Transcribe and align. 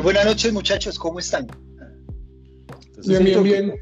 Muy 0.00 0.14
buenas 0.14 0.24
noches, 0.24 0.50
muchachos, 0.50 0.98
¿cómo 0.98 1.18
están? 1.18 1.46
bien, 3.06 3.22
bien, 3.22 3.42
bien. 3.42 3.74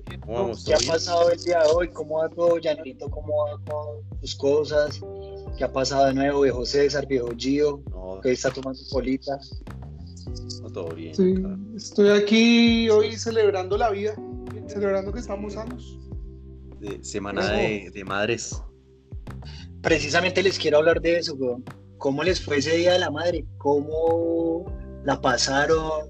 ¿Qué 0.66 0.74
ha 0.74 0.78
pasado 0.84 1.30
el 1.30 1.40
día 1.44 1.62
de 1.62 1.68
hoy? 1.72 1.88
¿Cómo 1.90 2.16
va 2.18 2.28
todo, 2.28 2.58
Janito? 2.60 3.08
¿Cómo 3.08 3.44
va 3.44 3.52
con 3.64 4.18
tus 4.18 4.34
cosas? 4.34 5.00
¿Qué 5.56 5.62
ha 5.62 5.72
pasado 5.72 6.06
de 6.06 6.14
nuevo, 6.14 6.40
viejo 6.40 6.66
César, 6.66 7.06
viejo 7.06 7.28
Gio? 7.36 7.84
¿Qué 8.20 8.32
está 8.32 8.50
tomando 8.50 8.80
polita? 8.90 9.38
No, 10.60 10.72
todo 10.72 10.88
bien. 10.88 11.14
Sí, 11.14 11.34
estoy 11.76 12.08
aquí 12.08 12.90
hoy 12.90 13.16
celebrando 13.16 13.78
la 13.78 13.90
vida, 13.90 14.16
celebrando 14.66 15.12
que 15.12 15.20
estamos 15.20 15.52
sanos. 15.52 16.00
De 16.80 16.98
semana 17.04 17.48
de, 17.52 17.92
de, 17.94 18.04
madres. 18.04 18.60
Precisamente 19.82 20.42
les 20.42 20.58
quiero 20.58 20.78
hablar 20.78 21.00
de 21.00 21.18
eso, 21.18 21.34
weón. 21.36 21.64
¿Cómo 21.98 22.24
les 22.24 22.40
fue 22.40 22.56
ese 22.56 22.76
día 22.76 22.94
de 22.94 22.98
la 22.98 23.10
madre? 23.12 23.44
¿Cómo 23.58 24.66
la 25.08 25.18
pasaron? 25.22 26.02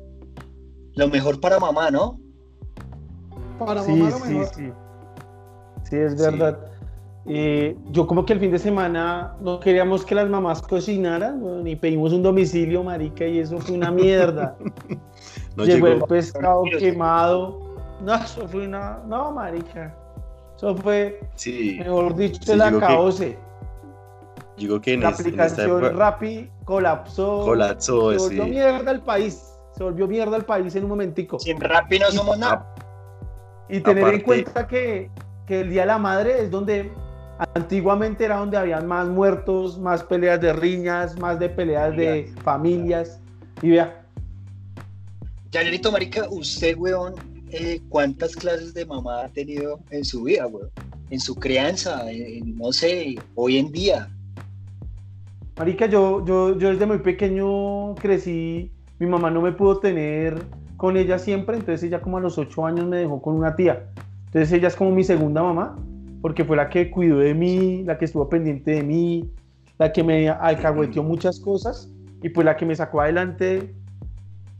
Lo 0.96 1.08
mejor 1.08 1.40
para 1.40 1.60
mamá, 1.60 1.88
¿no? 1.90 2.18
Para 3.56 3.82
sí, 3.84 3.92
mamá 3.92 4.10
lo 4.10 4.16
sí, 4.18 4.32
mejor. 4.34 4.54
sí. 4.54 4.72
Sí, 5.84 5.96
es 5.96 6.20
verdad. 6.20 6.58
Eh, 7.26 7.76
yo 7.92 8.06
como 8.08 8.24
que 8.26 8.32
el 8.32 8.40
fin 8.40 8.50
de 8.50 8.58
semana 8.58 9.36
no 9.40 9.60
queríamos 9.60 10.04
que 10.04 10.14
las 10.16 10.28
mamás 10.28 10.60
cocinaran, 10.62 11.64
y 11.66 11.76
pedimos 11.76 12.12
un 12.12 12.22
domicilio, 12.24 12.82
marica, 12.82 13.24
y 13.24 13.38
eso 13.38 13.58
fue 13.58 13.76
una 13.76 13.90
mierda. 13.90 14.56
No 15.56 15.64
llegó, 15.64 15.88
llegó. 15.88 16.04
el 16.04 16.08
pescado 16.08 16.62
quemado. 16.78 17.58
No, 18.04 18.14
eso 18.14 18.46
fue 18.46 18.66
una... 18.68 19.00
No, 19.08 19.32
marica. 19.32 19.92
Eso 20.56 20.76
fue, 20.76 21.18
Sí, 21.34 21.76
mejor 21.80 22.14
dicho, 22.14 22.40
Sí, 22.44 22.56
la 22.56 22.70
que- 22.70 22.78
caose. 22.78 23.38
Digo 24.58 24.80
que 24.80 24.94
en, 24.94 25.00
La 25.00 25.10
es- 25.10 25.20
en 25.20 25.26
esta 25.28 25.44
aplicación 25.44 25.96
Rappi 25.96 26.50
colapsó. 26.64 27.40
colapsó, 27.44 28.12
Se 28.12 28.18
sí. 28.18 28.24
volvió 28.38 28.46
mierda 28.46 28.90
el 28.90 29.00
país. 29.00 29.42
Se 29.76 29.84
volvió 29.84 30.06
mierda 30.08 30.36
el 30.36 30.44
país 30.44 30.74
en 30.74 30.84
un 30.84 30.88
momentico. 30.90 31.38
Sin 31.38 31.60
Rappi 31.60 31.98
no 31.98 32.10
somos 32.10 32.38
nada. 32.38 32.74
Y 33.68 33.80
tener 33.80 34.14
en 34.14 34.20
cuenta 34.22 34.66
que, 34.66 35.10
que 35.46 35.60
el 35.60 35.70
Día 35.70 35.82
de 35.82 35.86
la 35.88 35.98
Madre 35.98 36.42
es 36.42 36.50
donde 36.50 36.90
antiguamente 37.54 38.24
era 38.24 38.38
donde 38.38 38.56
habían 38.56 38.86
más 38.86 39.06
muertos, 39.08 39.78
más 39.78 40.02
peleas 40.02 40.40
de 40.40 40.52
riñas, 40.52 41.16
más 41.18 41.38
de 41.38 41.48
peleas 41.48 41.94
de 41.96 42.32
familias. 42.42 43.20
Y 43.62 43.70
vea, 43.70 44.04
Janito, 45.52 45.92
marica, 45.92 46.26
usted, 46.30 46.76
weón, 46.76 47.14
eh, 47.50 47.80
¿cuántas 47.88 48.34
clases 48.36 48.74
de 48.74 48.84
mamá 48.84 49.22
ha 49.24 49.28
tenido 49.28 49.78
en 49.90 50.04
su 50.04 50.24
vida, 50.24 50.46
weón? 50.46 50.70
En 51.10 51.20
su 51.20 51.34
crianza, 51.34 52.10
en- 52.10 52.56
no 52.58 52.72
sé, 52.72 53.16
hoy 53.34 53.58
en 53.58 53.70
día. 53.72 54.08
Marica, 55.58 55.86
yo, 55.86 56.24
yo, 56.24 56.56
yo 56.56 56.70
desde 56.70 56.86
muy 56.86 56.98
pequeño 56.98 57.96
crecí, 57.96 58.70
mi 59.00 59.06
mamá 59.06 59.28
no 59.28 59.42
me 59.42 59.50
pudo 59.50 59.80
tener 59.80 60.40
con 60.76 60.96
ella 60.96 61.18
siempre, 61.18 61.56
entonces 61.56 61.82
ella 61.82 62.00
como 62.00 62.18
a 62.18 62.20
los 62.20 62.38
ocho 62.38 62.64
años 62.64 62.86
me 62.86 62.98
dejó 62.98 63.20
con 63.20 63.34
una 63.34 63.56
tía. 63.56 63.90
Entonces 64.26 64.52
ella 64.52 64.68
es 64.68 64.76
como 64.76 64.92
mi 64.92 65.02
segunda 65.02 65.42
mamá, 65.42 65.76
porque 66.22 66.44
fue 66.44 66.56
la 66.56 66.68
que 66.68 66.92
cuidó 66.92 67.18
de 67.18 67.34
mí, 67.34 67.82
la 67.82 67.98
que 67.98 68.04
estuvo 68.04 68.28
pendiente 68.28 68.70
de 68.70 68.84
mí, 68.84 69.32
la 69.78 69.92
que 69.92 70.04
me 70.04 70.28
alcahueteó 70.28 71.02
muchas 71.02 71.40
cosas 71.40 71.90
y 72.22 72.28
pues 72.28 72.44
la 72.44 72.56
que 72.56 72.64
me 72.64 72.76
sacó 72.76 73.00
adelante, 73.00 73.74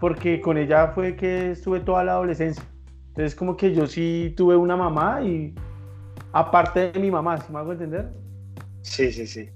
porque 0.00 0.40
con 0.40 0.58
ella 0.58 0.88
fue 0.88 1.14
que 1.14 1.52
estuve 1.52 1.78
toda 1.78 2.02
la 2.02 2.12
adolescencia. 2.14 2.64
Entonces 3.10 3.36
como 3.36 3.56
que 3.56 3.72
yo 3.72 3.86
sí 3.86 4.34
tuve 4.36 4.56
una 4.56 4.76
mamá 4.76 5.22
y 5.22 5.54
aparte 6.32 6.90
de 6.90 6.98
mi 6.98 7.08
mamá, 7.08 7.38
¿sí 7.38 7.52
me 7.52 7.60
hago 7.60 7.70
entender? 7.70 8.10
Sí, 8.82 9.12
sí, 9.12 9.28
sí. 9.28 9.48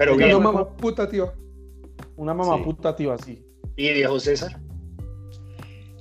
Pero 0.00 0.16
bien, 0.16 0.34
Una 0.34 0.38
mamá 0.50 0.66
putativa. 0.66 1.30
Una 2.16 2.32
mamá 2.32 2.56
Sí. 2.56 2.62
putativa, 2.64 3.18
sí. 3.18 3.44
¿y 3.76 3.92
viejo 3.92 4.18
César? 4.18 4.58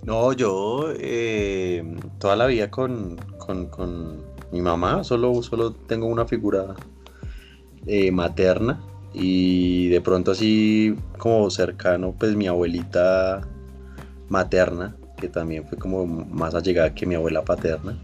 No, 0.03 0.31
yo 0.31 0.93
eh, 0.97 1.83
toda 2.17 2.37
la 2.37 2.45
vida 2.45 2.71
con, 2.71 3.17
con- 3.37 3.65
con 3.67 4.23
mi 4.53 4.61
mamá, 4.61 5.03
solo, 5.03 5.43
solo 5.43 5.73
tengo 5.73 6.07
una 6.07 6.25
figura 6.25 6.75
eh, 7.87 8.09
materna 8.09 8.81
y 9.13 9.89
de 9.89 9.99
pronto 9.99 10.31
así 10.31 10.95
como 11.17 11.49
cercano, 11.49 12.15
pues 12.17 12.37
mi 12.37 12.47
abuelita 12.47 13.41
materna, 14.29 14.95
que 15.17 15.27
también 15.27 15.65
fue 15.67 15.77
como 15.77 16.05
más 16.05 16.55
allegada 16.55 16.95
que 16.95 17.05
mi 17.05 17.15
abuela 17.15 17.43
paterna, 17.43 17.99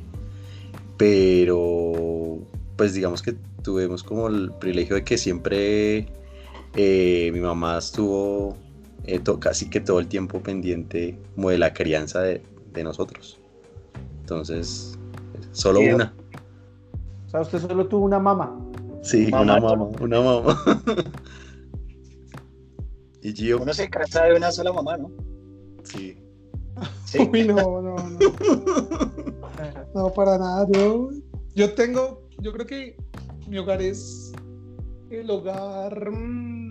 pero 0.98 2.40
pues 2.76 2.94
digamos 2.94 3.22
que 3.22 3.36
tuvimos 3.64 4.04
como 4.04 4.28
el 4.28 4.52
privilegio 4.54 4.96
de 4.96 5.04
que 5.04 5.18
siempre 5.18 6.08
eh, 6.76 7.32
mi 7.34 7.40
mamá 7.40 7.78
estuvo 7.78 8.58
eh, 9.06 9.20
to- 9.20 9.40
casi 9.40 9.70
que 9.70 9.80
todo 9.80 10.00
el 10.00 10.08
tiempo 10.08 10.42
pendiente 10.42 11.18
como 11.36 11.50
de 11.50 11.58
la 11.58 11.74
crianza 11.74 12.22
de, 12.22 12.42
de 12.74 12.84
nosotros. 12.84 13.40
Entonces, 14.22 14.98
solo 15.52 15.80
Sí. 15.80 15.88
una. 15.94 16.14
O 17.26 17.30
sea, 17.30 17.42
usted 17.42 17.60
solo 17.60 17.88
tuvo 17.88 18.06
una 18.06 18.20
mamá. 18.20 18.60
Sí, 19.04 19.28
Mamá, 19.32 19.42
una 19.44 19.60
¿no? 19.60 19.76
mamá, 19.76 19.92
una 20.02 20.22
mamá. 20.22 20.64
y 23.22 23.34
Gio, 23.34 23.60
Uno 23.62 23.74
se 23.74 23.90
casa 23.90 24.24
de 24.26 24.36
una 24.36 24.52
sola 24.52 24.74
mamá, 24.74 24.98
¿no? 24.98 25.12
sí. 25.84 26.18
Sí. 27.06 27.20
Uy, 27.32 27.46
no, 27.48 27.56
no, 27.82 27.96
no. 28.10 28.20
No, 29.94 30.12
para 30.12 30.38
nada. 30.38 30.68
Yo, 30.74 31.10
yo 31.56 31.74
tengo, 31.74 32.25
yo 32.40 32.52
creo 32.54 32.66
que 32.66 32.98
mi 33.48 33.58
hogar 33.58 33.82
es 33.82 34.32
el 35.10 35.30
hogar 35.30 36.12
mm, 36.12 36.70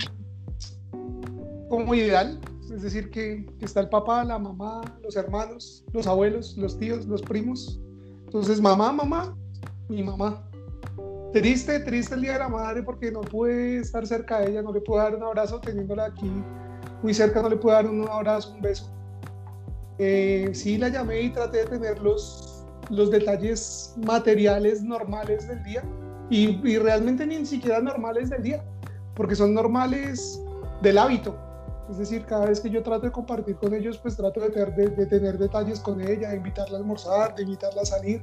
como 1.69 1.95
ideal. 1.95 2.41
Es 2.73 2.83
decir, 2.83 3.11
que, 3.11 3.47
está 3.61 3.81
el 3.81 3.89
papá, 3.89 4.25
la 4.25 4.39
mamá, 4.39 4.81
los 5.03 5.17
hermanos, 5.17 5.85
los 5.93 6.07
abuelos, 6.07 6.57
los 6.57 6.79
tíos, 6.79 7.07
los 7.07 7.23
primos. 7.23 7.81
Entonces, 8.25 8.61
mamá, 8.61 8.93
mamá, 8.93 9.37
mi 9.89 10.03
mamá. 10.03 10.49
Triste, 11.33 11.81
triste 11.81 12.15
el 12.15 12.23
día 12.23 12.35
de 12.35 12.39
la 12.41 12.49
madre 12.49 12.83
porque 12.83 13.11
no 13.11 13.21
pude 13.21 13.79
estar 13.79 14.07
cerca 14.07 14.41
de 14.41 14.51
ella, 14.51 14.63
no 14.63 14.73
le 14.73 14.81
puedo 14.81 15.03
dar 15.03 15.15
un 15.15 15.23
abrazo 15.23 15.61
teniéndola 15.61 16.07
aquí 16.07 16.31
muy 17.03 17.13
cerca, 17.13 17.43
no 17.43 17.49
le 17.49 17.57
puedo 17.57 17.77
dar 17.77 17.87
un 17.87 18.09
abrazo, 18.09 18.53
un 18.55 18.63
beso. 18.63 18.91
Eh, 19.99 20.51
sí 20.55 20.79
la 20.79 20.89
llamé 20.89 21.21
y 21.23 21.31
traté 21.31 21.59
de 21.59 21.67
tener 21.67 22.01
los, 22.91 23.11
detalles 23.11 23.95
materiales 23.97 24.83
normales 24.83 25.47
del 25.49 25.63
día 25.63 25.83
y, 26.31 26.79
realmente 26.79 27.27
ni 27.27 27.45
siquiera 27.45 27.81
normales 27.81 28.31
del 28.31 28.43
día, 28.43 28.65
porque 29.15 29.37
son 29.37 29.55
normales 29.55 30.41
del 30.83 30.99
hábito. 30.99 31.37
Es 31.91 31.99
decir, 31.99 32.25
cada 32.25 32.47
vez 32.47 32.61
que 32.61 32.71
yo 32.71 32.83
trato 32.83 33.07
de 33.07 33.13
compartir 33.13 33.57
con 33.57 33.75
ellos, 33.75 33.99
pues 33.99 34.17
trato 34.17 34.41
de 34.41 34.51
tener, 34.51 34.75
de, 34.75 34.89
de 34.89 35.07
tener 35.07 35.39
detalles 35.39 35.81
con 35.81 36.01
ella, 36.01 36.31
de 36.31 36.37
invitarla 36.37 36.79
a 36.79 36.81
almorzar, 36.81 37.35
de 37.35 37.43
invitarla 37.43 37.83
a 37.83 37.85
salir, 37.85 38.23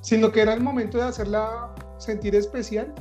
sino 0.00 0.30
que 0.30 0.42
era 0.42 0.54
el 0.54 0.60
momento 0.60 0.98
de 0.98 1.04
hacerla 1.04 1.74
sentir 1.98 2.36
especial. 2.36 2.94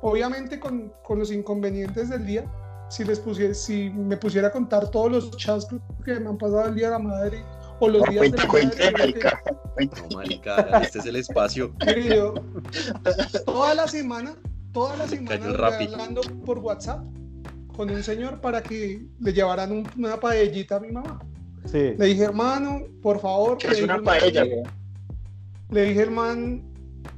Obviamente 0.00 0.60
con, 0.60 0.92
con 1.02 1.18
los 1.18 1.32
inconvenientes 1.32 2.08
del 2.08 2.24
día, 2.24 2.44
si, 2.88 3.04
les 3.04 3.18
pusiera, 3.18 3.54
si 3.54 3.90
me 3.90 4.16
pusiera 4.16 4.48
a 4.48 4.52
contar 4.52 4.90
todos 4.90 5.10
los 5.10 5.36
chats 5.36 5.66
que 6.04 6.20
me 6.20 6.28
han 6.28 6.38
pasado 6.38 6.66
el 6.66 6.74
día 6.74 6.86
de 6.86 6.92
la 6.92 6.98
madre 6.98 7.44
o 7.80 7.88
los 7.88 8.02
No, 8.02 8.10
días 8.12 8.32
de 8.32 8.46
madre, 8.46 8.70
creo 8.70 8.70
que- 8.70 8.92
marica. 8.98 9.42
No, 10.10 10.16
marica, 10.16 10.80
este 10.82 10.98
es 11.00 11.06
el 11.06 11.16
espacio. 11.16 11.72
Mire, 11.86 12.16
yo, 12.16 12.34
toda 13.44 13.74
la 13.74 13.86
semana, 13.88 14.34
toda 14.72 14.96
la 14.96 15.06
semana 15.08 15.46
hablando 15.46 16.20
por 16.44 16.58
WhatsApp 16.60 17.04
con 17.76 17.90
un 17.90 18.02
señor 18.02 18.40
para 18.40 18.62
que 18.62 19.06
le 19.20 19.32
llevaran 19.32 19.70
un- 19.72 19.88
una 19.98 20.18
paellita 20.18 20.76
a 20.76 20.80
mi 20.80 20.90
mamá. 20.92 21.20
Sí. 21.66 21.94
Le 21.98 22.06
dije, 22.06 22.22
hermano, 22.24 22.82
por 23.02 23.20
favor. 23.20 23.58
Que 23.58 23.68
le 23.68 23.74
es 23.74 23.82
una 23.82 24.00
paella. 24.02 24.44
Le 25.70 25.82
dije, 25.84 26.00
hermano, 26.00 26.62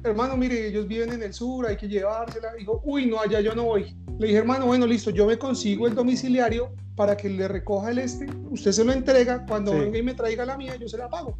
hermano, 0.03 0.35
mire, 0.37 0.67
ellos 0.67 0.87
viven 0.87 1.11
en 1.13 1.23
el 1.23 1.33
sur, 1.33 1.65
hay 1.67 1.77
que 1.77 1.87
llevársela. 1.87 2.53
Dijo, 2.53 2.81
uy, 2.85 3.05
no, 3.05 3.19
allá 3.19 3.41
yo 3.41 3.53
no 3.55 3.65
voy. 3.65 3.95
Le 4.17 4.27
dije, 4.27 4.39
hermano, 4.39 4.65
bueno, 4.65 4.85
listo, 4.85 5.11
yo 5.11 5.25
me 5.25 5.37
consigo 5.37 5.87
el 5.87 5.95
domiciliario 5.95 6.71
para 6.95 7.15
que 7.15 7.29
le 7.29 7.47
recoja 7.47 7.91
el 7.91 7.99
este. 7.99 8.27
Usted 8.49 8.71
se 8.71 8.83
lo 8.83 8.91
entrega, 8.91 9.45
cuando 9.45 9.71
Sí. 9.71 9.79
venga 9.79 9.97
y 9.97 10.03
me 10.03 10.13
traiga 10.13 10.45
la 10.45 10.57
mía, 10.57 10.75
yo 10.75 10.87
se 10.89 10.97
la 10.97 11.09
pago. 11.09 11.37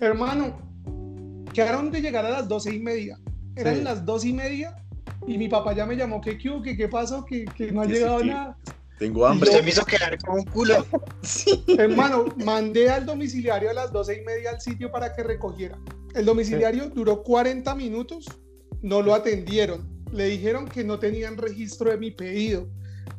Hermano, 0.00 0.56
quedaron 1.52 1.90
de 1.90 2.00
llegar 2.00 2.24
a 2.24 2.30
las 2.30 2.48
doce 2.48 2.74
y 2.74 2.78
media. 2.80 3.18
Eran 3.56 3.76
Sí. 3.76 3.82
las 3.82 4.04
dos 4.04 4.24
y 4.24 4.32
media 4.32 4.76
y 5.26 5.38
mi 5.38 5.48
papá 5.48 5.74
ya 5.74 5.86
me 5.86 5.96
llamó, 5.96 6.20
que 6.20 6.38
qué, 6.38 6.50
que 6.62 6.76
qué 6.76 6.88
pasó, 6.88 7.24
que, 7.24 7.44
no 7.72 7.82
ha 7.82 7.86
sí, 7.86 7.92
llegado 7.92 8.24
nada. 8.24 8.56
Tengo 8.98 9.26
hambre. 9.26 9.48
Usted 9.48 9.62
me 9.62 9.70
hizo 9.70 9.84
quedar 9.84 10.18
con 10.18 10.40
un 10.40 10.44
culo. 10.44 10.84
Hermano, 11.78 12.26
mandé 12.44 12.90
al 12.90 13.06
domiciliario 13.06 13.70
a 13.70 13.72
las 13.72 13.92
doce 13.92 14.20
y 14.20 14.24
media 14.24 14.50
al 14.50 14.60
sitio 14.60 14.90
para 14.90 15.14
que 15.14 15.22
recogiera. 15.22 15.78
El 16.14 16.24
domiciliario 16.24 16.88
duró 16.90 17.22
40 17.22 17.74
minutos, 17.74 18.26
no 18.82 19.02
lo 19.02 19.14
atendieron. 19.14 19.88
Le 20.12 20.24
dijeron 20.24 20.66
que 20.66 20.82
no 20.82 20.98
tenían 20.98 21.36
registro 21.36 21.90
de 21.90 21.98
mi 21.98 22.10
pedido. 22.10 22.66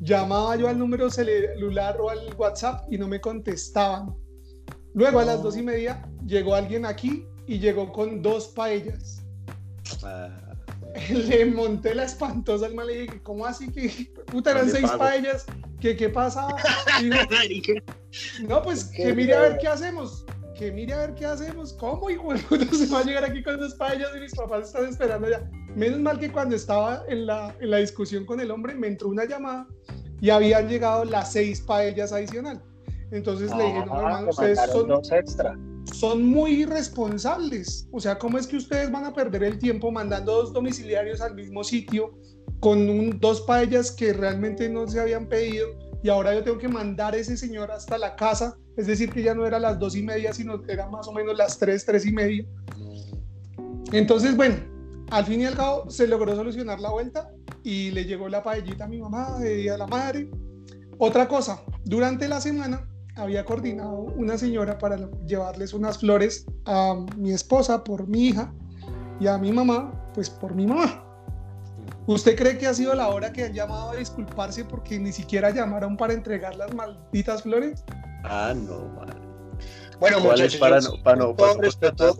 Llamaba 0.01 0.55
yo 0.55 0.67
al 0.67 0.77
número 0.77 1.09
celular 1.09 1.97
o 1.99 2.09
al 2.09 2.33
WhatsApp 2.37 2.91
y 2.91 2.97
no 2.97 3.07
me 3.07 3.21
contestaban. 3.21 4.15
Luego 4.93 5.19
a 5.19 5.25
las 5.25 5.41
dos 5.43 5.55
y 5.55 5.61
media 5.61 6.01
llegó 6.25 6.55
alguien 6.55 6.85
aquí 6.85 7.25
y 7.47 7.59
llegó 7.59 7.91
con 7.91 8.21
dos 8.21 8.47
paellas. 8.49 9.23
Ah, 10.03 10.48
le 11.09 11.45
monté 11.45 11.93
la 11.93 12.03
espantosa 12.03 12.65
al 12.65 12.75
mal 12.75 12.89
y 12.89 12.99
dije, 12.99 13.21
¿cómo 13.21 13.45
así 13.45 13.71
que 13.71 14.11
puta 14.25 14.51
eran 14.51 14.69
seis 14.69 14.89
paellas? 14.91 15.45
¿Qué, 15.79 15.95
qué 15.95 16.09
pasa? 16.09 16.47
no, 18.47 18.61
pues 18.61 18.85
que 18.85 19.13
mire 19.13 19.35
a 19.35 19.41
ver 19.41 19.57
qué 19.59 19.67
hacemos. 19.67 20.25
Que 20.57 20.71
mire 20.71 20.93
a 20.93 20.97
ver 20.97 21.15
qué 21.15 21.25
hacemos. 21.25 21.73
¿Cómo, 21.73 22.09
hijo 22.09 22.33
de 22.33 22.39
puta, 22.39 22.65
se 22.75 22.87
va 22.87 22.99
a 22.99 23.03
llegar 23.03 23.23
aquí 23.23 23.41
con 23.43 23.59
dos 23.59 23.75
paellas 23.75 24.09
y 24.15 24.19
mis 24.19 24.35
papás 24.35 24.67
están 24.67 24.87
esperando 24.87 25.29
ya? 25.29 25.49
Menos 25.75 25.99
mal 25.99 26.19
que 26.19 26.31
cuando 26.31 26.55
estaba 26.55 27.03
en 27.07 27.27
la, 27.27 27.55
en 27.61 27.69
la 27.69 27.77
discusión 27.77 28.25
con 28.25 28.39
el 28.39 28.51
hombre, 28.51 28.75
me 28.75 28.87
entró 28.87 29.09
una 29.09 29.25
llamada 29.25 29.67
y 30.19 30.31
habían 30.31 30.67
llegado 30.67 31.05
las 31.05 31.31
seis 31.31 31.61
paellas 31.61 32.11
adicional. 32.11 32.61
Entonces 33.11 33.55
le 33.55 33.63
dije, 33.63 33.85
no, 33.85 33.93
ah, 33.93 34.01
hermano, 34.01 34.29
ustedes 34.29 34.59
son, 34.71 34.91
extra 35.11 35.57
son 35.93 36.25
muy 36.25 36.61
irresponsables. 36.61 37.87
O 37.91 37.99
sea, 37.99 38.17
¿cómo 38.17 38.37
es 38.37 38.47
que 38.47 38.57
ustedes 38.57 38.91
van 38.91 39.05
a 39.05 39.13
perder 39.13 39.43
el 39.43 39.59
tiempo 39.59 39.91
mandando 39.91 40.33
dos 40.33 40.53
domiciliarios 40.53 41.21
al 41.21 41.35
mismo 41.35 41.63
sitio 41.63 42.17
con 42.59 43.19
dos 43.19 43.41
paellas 43.41 43.91
que 43.91 44.13
realmente 44.13 44.69
no 44.69 44.87
se 44.87 44.99
habían 44.99 45.27
pedido? 45.27 45.67
Y 46.03 46.09
ahora 46.09 46.33
yo 46.33 46.43
tengo 46.43 46.57
que 46.57 46.67
mandar 46.67 47.13
a 47.13 47.17
ese 47.17 47.35
señor 47.35 47.71
hasta 47.71 47.97
la 47.97 48.15
casa. 48.15 48.57
Es 48.77 48.87
decir, 48.87 49.09
que 49.11 49.21
ya 49.21 49.35
no 49.35 49.45
era 49.45 49.59
las 49.59 49.77
dos 49.77 49.95
y 49.95 50.01
media, 50.01 50.33
sino 50.33 50.61
que 50.61 50.71
era 50.71 50.87
más 50.89 51.07
o 51.07 51.11
menos 51.11 51.37
las 51.37 51.57
tres, 51.57 51.85
tres 51.85 52.05
y 52.05 52.11
media. 52.11 52.45
Entonces, 53.91 54.35
bueno, 54.35 54.55
al 55.11 55.25
fin 55.25 55.41
y 55.41 55.45
al 55.45 55.55
cabo 55.55 55.89
se 55.89 56.07
logró 56.07 56.35
solucionar 56.35 56.79
la 56.79 56.91
vuelta 56.91 57.29
y 57.63 57.91
le 57.91 58.05
llegó 58.05 58.29
la 58.29 58.43
paellita 58.43 58.85
a 58.85 58.87
mi 58.87 58.99
mamá 58.99 59.37
de 59.39 59.55
Día 59.55 59.73
de 59.73 59.77
la 59.79 59.87
Madre. 59.87 60.29
Otra 60.97 61.27
cosa, 61.27 61.61
durante 61.83 62.27
la 62.27 62.39
semana 62.39 62.88
había 63.19 63.45
coordinado 63.45 63.97
una 64.15 64.37
señora 64.37 64.77
para 64.77 64.97
llevarles 65.25 65.73
unas 65.73 65.99
flores 65.99 66.45
a 66.65 66.95
mi 67.17 67.31
esposa 67.31 67.83
por 67.83 68.07
mi 68.07 68.27
hija 68.27 68.53
y 69.19 69.27
a 69.27 69.37
mi 69.37 69.51
mamá, 69.51 69.91
pues 70.13 70.29
por 70.29 70.55
mi 70.55 70.65
mamá. 70.65 71.03
¿Usted 72.07 72.35
cree 72.35 72.57
que 72.57 72.65
ha 72.65 72.73
sido 72.73 72.95
la 72.95 73.09
hora 73.09 73.31
que 73.31 73.43
han 73.43 73.53
llamado 73.53 73.91
a 73.91 73.95
disculparse 73.95 74.65
porque 74.65 74.97
ni 74.97 75.11
siquiera 75.11 75.51
llamaron 75.51 75.95
para 75.95 76.13
entregar 76.13 76.55
las 76.55 76.73
malditas 76.73 77.43
flores? 77.43 77.83
Ah, 78.23 78.53
no, 78.55 78.87
man. 78.95 79.09
Bueno, 79.99 80.19
muchachos, 80.21 80.55
para 80.55 80.79
no, 80.79 81.03
para 81.03 81.17
no, 81.17 81.27
con, 81.27 81.35
todo 81.35 81.61
respeto, 81.61 82.17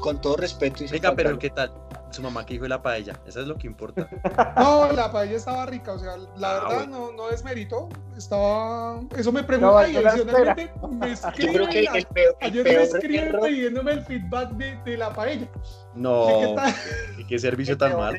con, 0.00 0.20
todo 0.20 0.36
respeto. 0.36 0.84
Venga, 0.90 1.14
pero 1.14 1.38
¿qué 1.38 1.50
tal? 1.50 1.72
Su 2.12 2.22
mamá 2.22 2.44
que 2.44 2.54
dijo 2.54 2.66
la 2.68 2.82
paella, 2.82 3.20
eso 3.26 3.40
es 3.40 3.46
lo 3.46 3.56
que 3.56 3.66
importa. 3.66 4.08
No, 4.56 4.92
la 4.92 5.10
paella 5.10 5.36
estaba 5.36 5.66
rica, 5.66 5.92
o 5.92 5.98
sea, 5.98 6.16
la 6.36 6.58
ah, 6.58 6.68
verdad 6.68 6.88
no, 6.88 7.12
no 7.12 7.30
es 7.30 7.42
mérito, 7.44 7.88
estaba, 8.16 9.00
eso 9.16 9.32
me 9.32 9.42
pregunta 9.42 9.88
y 9.88 9.96
adicionalmente 9.96 10.72
me 10.90 11.12
escribe, 11.12 11.52
Yo 11.52 11.52
creo 11.52 11.68
que 11.68 11.98
el 11.98 12.06
peor, 12.06 12.36
ayer 12.40 12.64
me 12.64 12.82
escriben 12.82 13.40
pidiéndome 13.40 13.92
el 13.92 14.04
feedback 14.04 14.50
de, 14.52 14.76
de 14.84 14.96
la 14.96 15.12
paella. 15.12 15.48
No, 15.94 16.56
¿qué, 17.16 17.26
qué 17.26 17.38
servicio 17.38 17.76
tan 17.76 17.96
malo. 17.96 18.18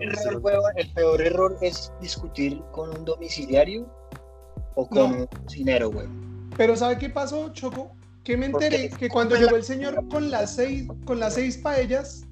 el 0.75 0.91
peor 0.93 1.21
error 1.21 1.57
es 1.61 1.91
discutir 2.01 2.61
con 2.71 2.89
un 2.89 3.05
domiciliario 3.05 3.87
o 4.75 4.87
con 4.87 5.13
un 5.13 5.27
cocinero, 5.27 5.91
güey. 5.91 6.07
Pero 6.57 6.75
¿sabe 6.75 6.97
qué 6.97 7.09
pasó, 7.09 7.49
Choco? 7.53 7.95
Que 8.23 8.37
me 8.37 8.47
enteré 8.47 8.89
que 8.89 9.09
cuando 9.09 9.35
llegó 9.35 9.55
el 9.55 9.63
señor 9.63 10.07
con 10.07 10.31
las 10.31 10.55
seis, 10.55 10.87
con 11.05 11.19
las 11.19 11.35
seis 11.35 11.57
paellas, 11.57 12.25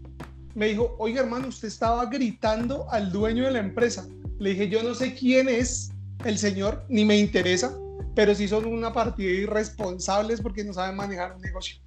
me 0.55 0.67
dijo, 0.67 0.95
oiga 0.99 1.21
hermano, 1.21 1.47
usted 1.47 1.67
estaba 1.67 2.05
gritando 2.05 2.89
al 2.91 3.11
dueño 3.11 3.45
de 3.45 3.51
la 3.51 3.59
empresa. 3.59 4.07
Le 4.39 4.51
dije, 4.51 4.69
yo 4.69 4.83
no 4.83 4.95
sé 4.95 5.13
quién 5.13 5.49
es 5.49 5.91
el 6.25 6.37
señor, 6.37 6.83
ni 6.89 7.05
me 7.05 7.17
interesa, 7.17 7.77
pero 8.15 8.35
sí 8.35 8.47
son 8.47 8.65
una 8.65 8.93
partida 8.93 9.29
de 9.29 9.43
irresponsables 9.43 10.41
porque 10.41 10.63
no 10.63 10.73
saben 10.73 10.95
manejar 10.95 11.35
un 11.35 11.41
negocio. 11.41 11.77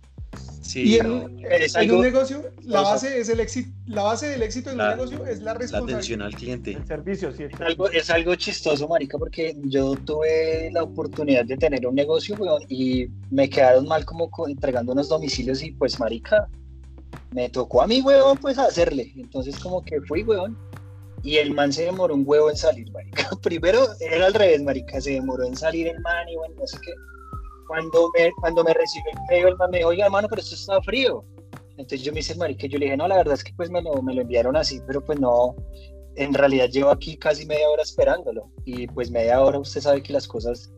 Sí, 0.63 0.83
y 0.83 0.99
en, 0.99 1.11
un 1.11 2.01
negocio, 2.01 2.51
la 2.63 2.81
base, 2.81 3.21
es 3.21 3.29
el 3.29 3.39
éxito, 3.39 3.71
la 3.87 4.03
base 4.03 4.29
del 4.29 4.43
éxito 4.43 4.71
en 4.71 4.81
un 4.81 4.89
negocio 4.89 5.27
es 5.27 5.43
la 5.43 5.53
responsabilidad. 5.53 5.91
La 5.91 5.97
atención 5.97 6.23
al 6.23 6.35
cliente. 6.35 6.73
El 6.73 6.87
servicio, 6.87 7.33
sí. 7.33 7.45
Es 7.45 7.61
algo, 7.61 7.91
es 7.91 8.11
algo 8.11 8.35
chistoso, 8.35 8.89
marica, 8.89 9.19
porque 9.19 9.57
yo 9.65 9.95
tuve 9.95 10.71
la 10.73 10.83
oportunidad 10.83 11.45
de 11.45 11.59
tener 11.59 11.87
un 11.87 11.95
negocio, 11.95 12.35
y 12.69 13.09
me 13.31 13.49
quedaron 13.51 13.87
mal 13.87 14.07
como 14.07 14.31
entregando 14.49 14.93
unos 14.93 15.11
domicilios 15.11 15.63
y 15.63 15.73
pues, 15.73 16.01
marica, 16.01 16.49
me 17.33 17.49
tocó 17.49 17.83
a 17.83 17.87
mí, 17.87 18.01
huevón, 18.01 18.39
pues 18.39 18.59
hacerle. 18.59 19.13
Entonces 19.17 19.59
como 19.59 19.83
que 19.83 20.01
fui, 20.03 20.23
huevón. 20.23 20.57
Y 21.23 21.39
el 21.39 21.55
man 21.55 21.73
se 21.73 21.85
demoró 21.85 22.15
un 22.15 22.25
huevo 22.27 22.51
en 22.51 22.57
salir, 22.57 22.91
marica. 22.93 23.31
Primero 23.43 23.87
era 24.01 24.27
al 24.27 24.35
revés, 24.35 24.63
marica. 24.63 25.01
Se 25.01 25.13
demoró 25.13 25.45
en 25.45 25.57
salir 25.57 25.89
el 25.89 25.99
man 26.01 26.29
y 26.29 26.37
bueno, 26.37 26.55
no 26.59 26.67
sé 26.67 26.79
qué. 26.83 26.93
Cuando 27.67 28.11
me, 28.17 28.31
cuando 28.41 28.63
me 28.63 28.75
recibió 28.75 29.11
el 29.13 29.19
pedido, 29.29 29.49
el 29.49 29.57
man 29.57 29.71
me 29.71 29.79
dijo, 29.79 29.89
oiga, 29.89 30.05
hermano, 30.05 30.29
pero 30.29 30.43
esto 30.43 30.55
está 30.55 30.83
frío. 30.83 31.25
Entonces 31.77 32.03
yo 32.03 32.13
me 32.13 32.21
hice, 32.21 32.35
marica, 32.37 32.67
yo 32.67 32.79
le 32.79 32.87
dije, 32.87 32.97
no, 32.97 33.09
la 33.09 33.17
verdad 33.17 33.35
es 33.35 33.43
que 33.43 33.53
pues 33.55 33.71
me 33.71 33.83
lo, 33.83 34.01
me 34.03 34.15
lo 34.15 34.21
enviaron 34.21 34.57
así, 34.57 34.81
pero 34.87 35.05
pues 35.05 35.19
no, 35.19 35.57
en 36.17 36.33
realidad 36.35 36.69
llevo 36.69 36.91
aquí 36.91 37.17
casi 37.17 37.47
media 37.47 37.69
hora 37.69 37.83
esperándolo. 37.83 38.51
Y 38.65 38.87
pues 38.87 39.11
media 39.11 39.41
hora 39.41 39.59
usted 39.59 39.81
sabe 39.81 40.03
que 40.03 40.13
las 40.13 40.29
cosas 40.29 40.71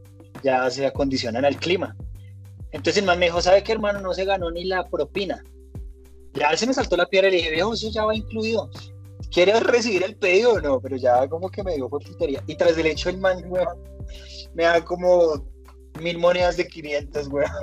ya 0.43 0.69
se 0.71 0.87
acondicionan 0.87 1.45
al 1.45 1.57
clima. 1.57 1.97
Entonces 2.73 2.99
el 2.99 3.07
man 3.07 3.19
me 3.19 3.27
dijo, 3.27 3.41
¿sabe 3.41 3.63
qué, 3.63 3.73
hermano? 3.73 4.01
No 4.01 4.15
se 4.15 4.25
ganó 4.25 4.51
ni 4.51 4.65
la 4.65 4.89
propina. 4.89 5.43
Ya 6.37 6.57
se 6.57 6.67
me 6.67 6.75
saltó 6.75 6.97
la 6.97 7.07
piedra 7.07 7.29
y 7.29 7.33
le 7.33 7.37
dije, 7.39 7.51
viejo, 7.51 7.75
eso 7.75 7.91
ya 7.91 8.05
va 8.05 8.15
incluido. 8.15 8.71
¿Quieres 9.31 9.63
recibir 9.63 10.03
el 10.03 10.17
pedido 10.17 10.55
o 10.55 10.61
no? 10.61 10.81
Pero 10.81 10.97
ya 10.97 11.29
como 11.29 11.51
que 11.51 11.63
me 11.63 11.75
dio 11.75 11.89
por 11.89 12.05
putería. 12.05 12.43
Y 12.47 12.57
tras 12.57 12.77
el 12.79 12.87
hecho, 12.87 13.09
el 13.09 13.19
man, 13.19 13.45
weón, 13.49 13.79
me 14.55 14.65
da 14.65 14.85
como 14.85 15.45
mil 16.01 16.19
monedas 16.19 16.57
de 16.57 16.67
500, 16.67 17.29
weón. 17.29 17.51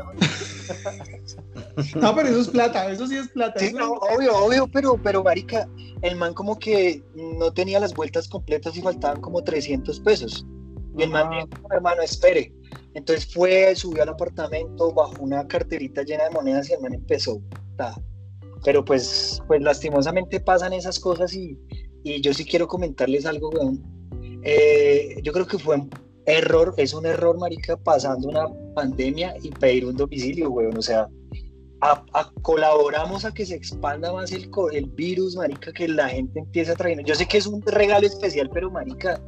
No, 1.95 2.15
pero 2.15 2.29
eso 2.29 2.41
es 2.41 2.49
plata, 2.49 2.91
eso 2.91 3.07
sí 3.07 3.17
es 3.17 3.27
plata. 3.29 3.59
Sí, 3.59 3.73
no, 3.73 3.93
obvio, 3.93 4.37
obvio, 4.37 4.67
pero, 4.67 4.99
pero, 5.01 5.23
marica, 5.23 5.67
el 6.01 6.15
man 6.15 6.33
como 6.33 6.59
que 6.59 7.03
no 7.15 7.51
tenía 7.51 7.79
las 7.79 7.93
vueltas 7.93 8.27
completas 8.27 8.77
y 8.77 8.81
faltaban 8.81 9.21
como 9.21 9.43
300 9.43 9.99
pesos. 10.01 10.45
Y 10.97 11.03
el 11.03 11.09
man 11.09 11.29
dijo, 11.31 11.47
hermano, 11.71 12.03
espere. 12.03 12.53
Entonces 12.93 13.33
fue, 13.33 13.75
subió 13.75 14.03
al 14.03 14.09
apartamento, 14.09 14.93
bajó 14.93 15.23
una 15.23 15.47
carterita 15.47 16.03
llena 16.03 16.25
de 16.25 16.29
monedas 16.29 16.69
y 16.69 16.73
el 16.73 16.81
man 16.81 16.93
empezó. 16.93 17.41
Ta, 17.75 17.95
pero 18.63 18.83
pues, 18.83 19.41
pues 19.47 19.61
lastimosamente 19.61 20.39
pasan 20.39 20.73
esas 20.73 20.99
cosas 20.99 21.33
y, 21.33 21.57
y 22.03 22.21
yo 22.21 22.33
sí 22.33 22.45
quiero 22.45 22.67
comentarles 22.67 23.25
algo, 23.25 23.49
weón. 23.49 23.81
Eh, 24.43 25.21
yo 25.23 25.31
creo 25.31 25.47
que 25.47 25.57
fue 25.57 25.75
un 25.75 25.89
error, 26.25 26.73
es 26.77 26.93
un 26.93 27.05
error, 27.05 27.37
marica, 27.37 27.77
pasando 27.77 28.29
una 28.29 28.47
pandemia 28.73 29.35
y 29.41 29.49
pedir 29.49 29.85
un 29.85 29.95
domicilio, 29.95 30.49
weón. 30.49 30.77
O 30.77 30.81
sea, 30.81 31.07
a, 31.81 32.31
colaboramos 32.41 33.25
a 33.25 33.33
que 33.33 33.45
se 33.45 33.55
expanda 33.55 34.13
más 34.13 34.31
el, 34.31 34.49
el 34.71 34.85
virus, 34.91 35.35
marica, 35.35 35.71
que 35.73 35.87
la 35.87 36.09
gente 36.09 36.39
empiece 36.39 36.71
a 36.71 36.75
traer. 36.75 37.03
Yo 37.03 37.15
sé 37.15 37.27
que 37.27 37.37
es 37.37 37.47
un 37.47 37.61
regalo 37.61 38.07
especial, 38.07 38.49
pero 38.53 38.71
marica, 38.71 39.21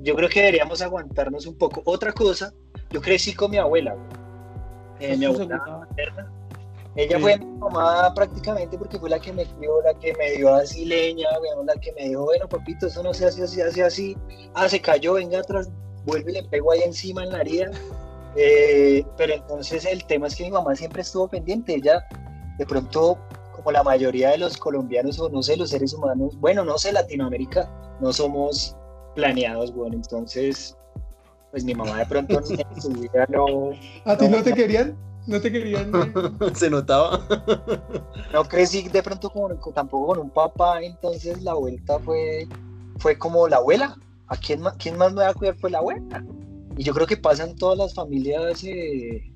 yo 0.00 0.16
creo 0.16 0.28
que 0.28 0.40
deberíamos 0.40 0.82
aguantarnos 0.82 1.46
un 1.46 1.56
poco. 1.56 1.82
Otra 1.84 2.12
cosa, 2.12 2.52
yo 2.90 3.00
crecí 3.00 3.32
con 3.32 3.52
mi 3.52 3.58
abuela, 3.58 3.96
eh, 4.98 5.16
mi 5.16 5.26
abuela 5.26 5.58
materna 5.58 6.41
ella 6.94 7.18
fue 7.18 7.38
mi 7.38 7.46
mamá 7.58 8.12
prácticamente 8.14 8.76
porque 8.76 8.98
fue 8.98 9.08
la 9.08 9.18
que 9.18 9.32
me 9.32 9.46
crió, 9.46 9.80
la 9.82 9.94
que 9.94 10.12
me 10.14 10.32
dio 10.32 10.54
así 10.54 10.84
leña, 10.84 11.26
la 11.64 11.74
que 11.80 11.92
me 11.94 12.08
dijo, 12.08 12.24
bueno, 12.24 12.48
papito, 12.48 12.86
eso 12.86 13.02
no 13.02 13.14
se 13.14 13.26
hace 13.26 13.42
así, 13.42 13.60
así, 13.62 13.80
así. 13.80 14.16
Ah, 14.54 14.68
se 14.68 14.80
cayó, 14.80 15.14
venga 15.14 15.38
atrás, 15.38 15.70
vuelve 16.04 16.32
y 16.32 16.34
le 16.34 16.42
pego 16.44 16.72
ahí 16.72 16.82
encima 16.82 17.24
en 17.24 17.32
la 17.32 17.40
herida. 17.40 17.70
Eh, 18.36 19.04
pero 19.16 19.34
entonces 19.34 19.84
el 19.86 20.04
tema 20.04 20.26
es 20.26 20.36
que 20.36 20.44
mi 20.44 20.50
mamá 20.50 20.76
siempre 20.76 21.00
estuvo 21.00 21.28
pendiente. 21.28 21.74
Ella, 21.74 22.06
de 22.58 22.66
pronto, 22.66 23.18
como 23.56 23.72
la 23.72 23.82
mayoría 23.82 24.30
de 24.30 24.38
los 24.38 24.58
colombianos 24.58 25.18
o 25.18 25.30
no 25.30 25.42
sé, 25.42 25.56
los 25.56 25.70
seres 25.70 25.94
humanos, 25.94 26.38
bueno, 26.40 26.62
no 26.62 26.76
sé, 26.76 26.92
Latinoamérica, 26.92 27.70
no 28.00 28.12
somos 28.12 28.76
planeados, 29.14 29.74
bueno, 29.74 29.94
entonces, 29.94 30.76
pues 31.50 31.64
mi 31.64 31.74
mamá 31.74 31.98
de 31.98 32.06
pronto 32.06 32.38
en 32.50 32.82
su 32.82 32.90
vida 32.90 33.26
no. 33.30 33.70
¿A 34.04 34.16
ti 34.16 34.28
no 34.28 34.42
te 34.42 34.52
querían? 34.52 34.96
No 35.26 35.40
te 35.40 35.52
querían. 35.52 35.92
Se 36.54 36.68
notaba. 36.68 37.26
no 38.32 38.44
crecí 38.44 38.88
de 38.88 39.02
pronto 39.02 39.30
como, 39.30 39.48
tampoco 39.72 40.08
con 40.08 40.18
un 40.18 40.30
papá, 40.30 40.82
entonces 40.82 41.42
la 41.42 41.54
vuelta 41.54 41.98
fue, 42.00 42.48
fue 42.98 43.16
como 43.18 43.48
la 43.48 43.56
abuela. 43.56 43.96
¿A 44.28 44.36
quién 44.36 44.62
más, 44.62 44.74
quién 44.78 44.96
más 44.96 45.12
me 45.12 45.22
va 45.22 45.28
a 45.28 45.34
cuidar? 45.34 45.56
Fue 45.56 45.70
la 45.70 45.78
abuela. 45.78 46.24
Y 46.76 46.82
yo 46.84 46.94
creo 46.94 47.06
que 47.06 47.16
pasa 47.16 47.44
en 47.44 47.54
todas 47.56 47.76
las 47.76 47.94
familias 47.94 48.64
eh, 48.64 49.30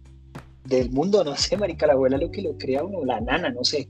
del 0.64 0.90
mundo, 0.90 1.22
no 1.22 1.36
sé, 1.36 1.56
marica, 1.56 1.86
la 1.86 1.92
abuela 1.92 2.16
lo 2.16 2.30
que 2.30 2.42
lo 2.42 2.56
crea 2.56 2.82
uno, 2.82 3.04
la 3.04 3.20
nana, 3.20 3.50
no 3.50 3.62
sé. 3.62 3.88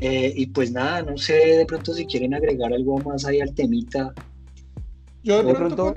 Eh, 0.00 0.32
y 0.36 0.46
pues 0.46 0.70
nada, 0.70 1.02
no 1.02 1.18
sé 1.18 1.34
de 1.34 1.66
pronto 1.66 1.92
si 1.92 2.06
quieren 2.06 2.32
agregar 2.34 2.72
algo 2.72 2.98
más 2.98 3.24
ahí 3.24 3.40
al 3.40 3.52
temita. 3.54 4.14
Yo 5.24 5.42
de, 5.42 5.54
pronto, 5.54 5.94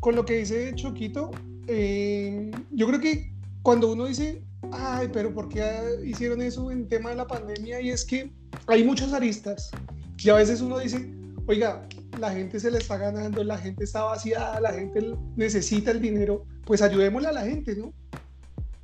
Con, 0.00 0.16
lo 0.16 0.24
que 0.24 0.38
dice 0.38 0.72
Choquito, 0.74 1.30
eh, 1.68 2.50
yo 2.72 2.86
creo 2.88 3.00
que 3.00 3.32
cuando 3.62 3.92
uno 3.92 4.06
dice 4.06 4.42
ay, 4.72 5.08
pero 5.12 5.32
¿por 5.32 5.48
qué 5.48 5.64
hicieron 6.04 6.42
eso 6.42 6.70
en 6.70 6.88
tema 6.88 7.10
de 7.10 7.16
la 7.16 7.26
pandemia? 7.26 7.80
Y 7.80 7.90
es 7.90 8.04
que 8.04 8.32
hay 8.66 8.84
muchas 8.84 9.12
aristas 9.12 9.70
y 10.18 10.30
a 10.30 10.34
veces 10.34 10.60
uno 10.60 10.78
dice, 10.78 11.10
oiga, 11.46 11.86
la 12.18 12.32
gente 12.32 12.58
se 12.60 12.70
le 12.70 12.78
está 12.78 12.96
ganando, 12.96 13.42
la 13.44 13.58
gente 13.58 13.84
está 13.84 14.04
vaciada, 14.04 14.60
la 14.60 14.72
gente 14.72 15.14
necesita 15.36 15.90
el 15.90 16.00
dinero, 16.00 16.44
pues 16.64 16.82
ayudémosle 16.82 17.28
a 17.28 17.32
la 17.32 17.42
gente, 17.42 17.76
¿no? 17.76 17.92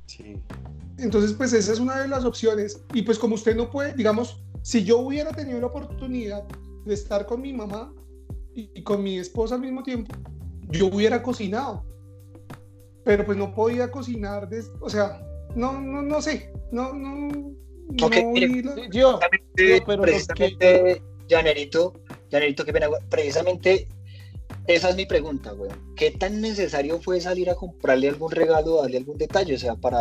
Sí. 0.05 0.37
Entonces, 0.97 1.33
pues 1.33 1.53
esa 1.53 1.71
es 1.71 1.79
una 1.79 2.01
de 2.01 2.07
las 2.07 2.25
opciones. 2.25 2.83
Y 2.93 3.01
pues 3.01 3.17
como 3.17 3.35
usted 3.35 3.55
no 3.55 3.71
puede, 3.71 3.93
digamos, 3.93 4.43
si 4.61 4.83
yo 4.83 4.99
hubiera 4.99 5.31
tenido 5.31 5.59
la 5.59 5.67
oportunidad 5.67 6.43
de 6.85 6.93
estar 6.93 7.25
con 7.25 7.41
mi 7.41 7.53
mamá 7.53 7.93
y, 8.53 8.83
con 8.83 9.01
mi 9.01 9.17
esposa 9.17 9.55
al 9.55 9.61
mismo 9.61 9.81
tiempo, 9.81 10.13
yo 10.69 10.87
hubiera 10.87 11.23
cocinado. 11.23 11.85
Pero 13.03 13.25
pues 13.25 13.37
no 13.37 13.55
podía 13.55 13.89
cocinar, 13.89 14.47
o 14.79 14.89
sea, 14.89 15.25
no, 15.55 15.81
no, 15.81 16.01
no 16.01 16.21
sé, 16.21 16.51
no, 16.71 16.93
no. 16.93 17.51
Okay, 18.03 18.63
no 18.63 18.89
yo, 18.89 19.19
pero 19.55 20.01
precisamente, 20.01 21.01
Janerito, 21.29 21.93
Janerito, 22.31 22.63
qué 22.63 22.71
pena, 22.71 22.87
precisamente 23.09 23.87
esa 24.67 24.89
es 24.89 24.95
mi 24.95 25.05
pregunta, 25.05 25.51
güey. 25.51 25.71
¿Qué 25.95 26.11
tan 26.11 26.41
necesario 26.41 26.99
fue 27.01 27.19
salir 27.19 27.49
a 27.49 27.55
comprarle 27.55 28.09
algún 28.09 28.31
regalo, 28.31 28.81
darle 28.81 28.97
algún 28.97 29.17
detalle? 29.17 29.55
O 29.55 29.59
sea, 29.59 29.75
para 29.75 29.99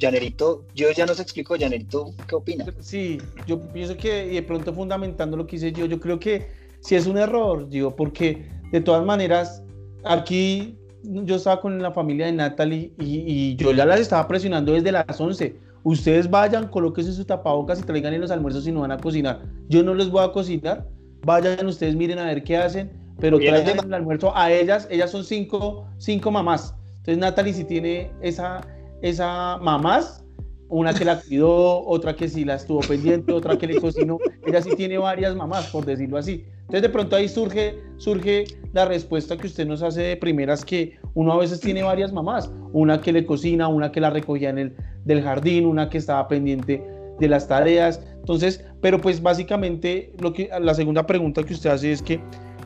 Janerito, 0.00 0.64
yo 0.74 0.90
ya 0.92 1.06
nos 1.06 1.20
explico, 1.20 1.56
Janerito, 1.58 2.14
¿qué 2.26 2.34
opina? 2.34 2.64
Sí, 2.80 3.18
yo 3.46 3.60
pienso 3.72 3.96
que, 3.96 4.26
y 4.26 4.34
de 4.34 4.42
pronto 4.42 4.72
fundamentando 4.72 5.36
lo 5.36 5.46
que 5.46 5.56
hice 5.56 5.72
yo, 5.72 5.86
yo 5.86 6.00
creo 6.00 6.18
que 6.18 6.48
sí 6.80 6.94
es 6.94 7.06
un 7.06 7.18
error, 7.18 7.68
digo, 7.68 7.94
porque 7.94 8.48
de 8.72 8.80
todas 8.80 9.04
maneras, 9.04 9.62
aquí 10.04 10.78
yo 11.02 11.36
estaba 11.36 11.60
con 11.60 11.80
la 11.82 11.92
familia 11.92 12.26
de 12.26 12.32
Natalie 12.32 12.92
y, 12.98 13.56
yo 13.56 13.72
ya 13.72 13.86
las 13.86 14.00
estaba 14.00 14.26
presionando 14.28 14.72
desde 14.72 14.92
las 14.92 15.20
11. 15.20 15.56
Ustedes 15.82 16.28
vayan, 16.28 16.68
colóquense 16.68 17.12
sus 17.12 17.26
tapabocas 17.26 17.80
y 17.80 17.82
traigan 17.82 18.12
en 18.12 18.20
los 18.20 18.30
almuerzos 18.30 18.64
si 18.64 18.72
no 18.72 18.80
van 18.80 18.92
a 18.92 18.98
cocinar. 18.98 19.40
Yo 19.68 19.82
no 19.82 19.94
les 19.94 20.10
voy 20.10 20.24
a 20.24 20.32
cocinar. 20.32 20.86
Vayan 21.24 21.66
ustedes, 21.66 21.96
miren 21.96 22.18
a 22.18 22.24
ver 22.24 22.44
qué 22.44 22.56
hacen, 22.56 22.90
pero 23.18 23.38
traigan 23.38 23.86
el 23.86 23.94
almuerzo 23.94 24.36
a 24.36 24.52
ellas. 24.52 24.86
Ellas 24.90 25.10
son 25.10 25.24
cinco, 25.24 25.86
cinco 25.98 26.30
mamás. 26.30 26.74
Entonces 26.98 27.18
Natalie 27.18 27.54
si 27.54 27.64
tiene 27.64 28.10
esa, 28.20 28.60
esa 29.00 29.58
mamás, 29.58 30.22
una 30.68 30.92
que 30.94 31.04
la 31.04 31.20
cuidó, 31.20 31.84
otra 31.86 32.14
que 32.14 32.28
sí 32.28 32.44
la 32.44 32.54
estuvo 32.54 32.80
pendiente, 32.80 33.32
otra 33.32 33.56
que 33.56 33.66
le 33.66 33.80
cocinó. 33.80 34.18
Ella 34.46 34.62
sí 34.62 34.70
tiene 34.76 34.98
varias 34.98 35.34
mamás, 35.34 35.66
por 35.68 35.84
decirlo 35.84 36.18
así. 36.18 36.44
Entonces 36.70 36.82
de 36.82 36.90
pronto 36.90 37.16
ahí 37.16 37.28
surge, 37.28 37.82
surge 37.96 38.44
la 38.72 38.84
respuesta 38.84 39.36
que 39.36 39.48
usted 39.48 39.66
nos 39.66 39.82
hace 39.82 40.02
de 40.02 40.16
primeras 40.16 40.64
que 40.64 41.00
uno 41.14 41.32
a 41.32 41.38
veces 41.38 41.58
tiene 41.58 41.82
varias 41.82 42.12
mamás, 42.12 42.48
una 42.72 43.00
que 43.00 43.12
le 43.12 43.26
cocina, 43.26 43.66
una 43.66 43.90
que 43.90 44.00
la 44.00 44.10
recogía 44.10 44.50
en 44.50 44.58
el 44.58 44.76
del 45.04 45.20
jardín, 45.20 45.66
una 45.66 45.90
que 45.90 45.98
estaba 45.98 46.28
pendiente 46.28 46.80
de 47.18 47.28
las 47.28 47.48
tareas. 47.48 48.00
Entonces, 48.20 48.64
pero 48.80 49.00
pues 49.00 49.20
básicamente 49.20 50.12
lo 50.20 50.32
que 50.32 50.48
la 50.60 50.72
segunda 50.74 51.04
pregunta 51.04 51.42
que 51.42 51.54
usted 51.54 51.70
hace 51.70 51.90
es 51.90 52.02
que 52.02 52.20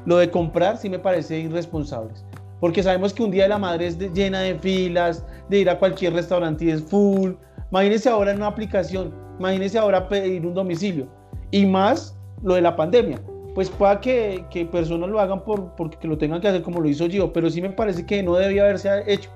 lo 0.04 0.18
de 0.18 0.30
comprar 0.30 0.76
sí 0.76 0.90
me 0.90 0.98
parece 0.98 1.38
irresponsable. 1.38 2.12
Porque 2.60 2.82
sabemos 2.82 3.14
que 3.14 3.22
un 3.22 3.30
día 3.30 3.44
de 3.44 3.48
la 3.48 3.58
madre 3.58 3.86
es 3.86 3.98
llena 4.12 4.40
de 4.40 4.58
filas, 4.58 5.24
de 5.48 5.60
ir 5.60 5.70
a 5.70 5.78
cualquier 5.78 6.12
restaurante 6.12 6.66
y 6.66 6.72
es 6.72 6.82
full. 6.82 7.32
Imagínese 7.70 8.10
ahora 8.10 8.32
en 8.32 8.36
una 8.36 8.48
aplicación, 8.48 9.14
imagínese 9.38 9.78
ahora 9.78 10.06
pedir 10.06 10.44
un 10.44 10.52
domicilio. 10.52 11.08
Y 11.50 11.64
más 11.64 12.14
lo 12.42 12.56
de 12.56 12.60
la 12.60 12.76
pandemia 12.76 13.18
pues 13.54 13.70
pueda 13.70 14.00
que, 14.00 14.44
que, 14.50 14.66
personas 14.66 15.08
lo 15.08 15.20
hagan 15.20 15.44
por, 15.44 15.74
porque 15.76 16.08
lo 16.08 16.18
tengan 16.18 16.40
que 16.40 16.48
hacer 16.48 16.62
como 16.62 16.80
lo 16.80 16.88
hizo 16.88 17.06
yo, 17.06 17.32
pero 17.32 17.48
sí 17.48 17.62
me 17.62 17.70
parece 17.70 18.04
que 18.04 18.22
no 18.22 18.34
debía 18.34 18.64
haberse 18.64 19.04
hecho, 19.06 19.30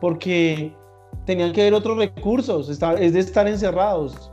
porque 0.00 0.72
tenían 1.24 1.52
que 1.52 1.64
ver 1.64 1.74
otros 1.74 1.98
recursos, 1.98 2.68
es 2.68 3.12
de 3.12 3.20
estar 3.20 3.48
encerrados. 3.48 4.30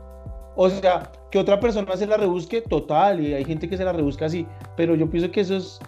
O 0.54 0.68
sea, 0.68 1.10
que 1.30 1.38
otra 1.38 1.58
persona 1.58 1.96
se 1.96 2.06
la 2.06 2.18
rebusque, 2.18 2.60
total, 2.60 3.20
y 3.20 3.34
hay 3.34 3.44
gente 3.44 3.68
que 3.68 3.76
se 3.76 3.84
la 3.84 3.92
rebusca 3.92 4.26
así, 4.26 4.46
pero 4.76 4.94
yo 4.94 5.10
pienso 5.10 5.30
que 5.30 5.40
eso 5.40 5.56
es, 5.56 5.80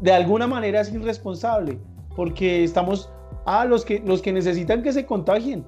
de 0.00 0.12
alguna 0.12 0.46
manera 0.46 0.80
es 0.80 0.92
irresponsable, 0.92 1.78
porque 2.16 2.64
estamos, 2.64 3.10
a 3.44 3.62
ah, 3.62 3.64
los 3.66 3.84
que, 3.84 4.00
los 4.00 4.22
que 4.22 4.32
necesitan 4.32 4.82
que 4.82 4.92
se 4.92 5.04
contagien, 5.04 5.66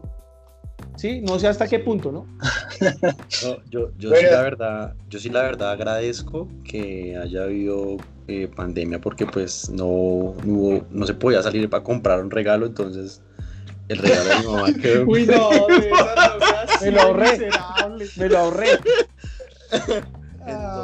¿sí? 1.01 1.23
No 1.23 1.39
sé 1.39 1.49
hasta 1.49 1.67
qué 1.67 1.79
punto, 1.79 2.13
¿no? 2.13 2.27
yo, 3.71 3.91
yo 3.99 4.15
sí 4.15 4.25
la 4.31 4.43
verdad, 4.43 4.95
yo 5.09 5.19
sí 5.19 5.31
la 5.31 5.43
verdad 5.43 5.71
agradezco 5.71 6.47
que 6.63 7.17
haya 7.17 7.45
habido 7.45 7.97
eh, 8.29 8.49
pandemia 8.55 9.01
porque 9.01 9.25
pues 9.25 9.71
no, 9.71 10.35
no, 10.45 10.85
no 10.91 11.07
se 11.07 11.15
podía 11.15 11.43
salir 11.43 11.71
para 11.71 11.83
comprar 11.83 12.21
un 12.21 12.31
regalo, 12.31 12.67
entonces 12.67 13.23
el 13.89 13.97
regalo 13.97 14.29
de 14.29 14.39
mi 14.41 14.47
mamá 14.47 14.75
quedó... 14.83 15.07
Uy, 15.07 15.27
no, 15.27 15.49
me 16.83 16.91
lo 16.91 17.01
ahorré, 17.01 17.49
me 18.17 18.29
lo 18.29 18.39
ahorré. 18.39 18.79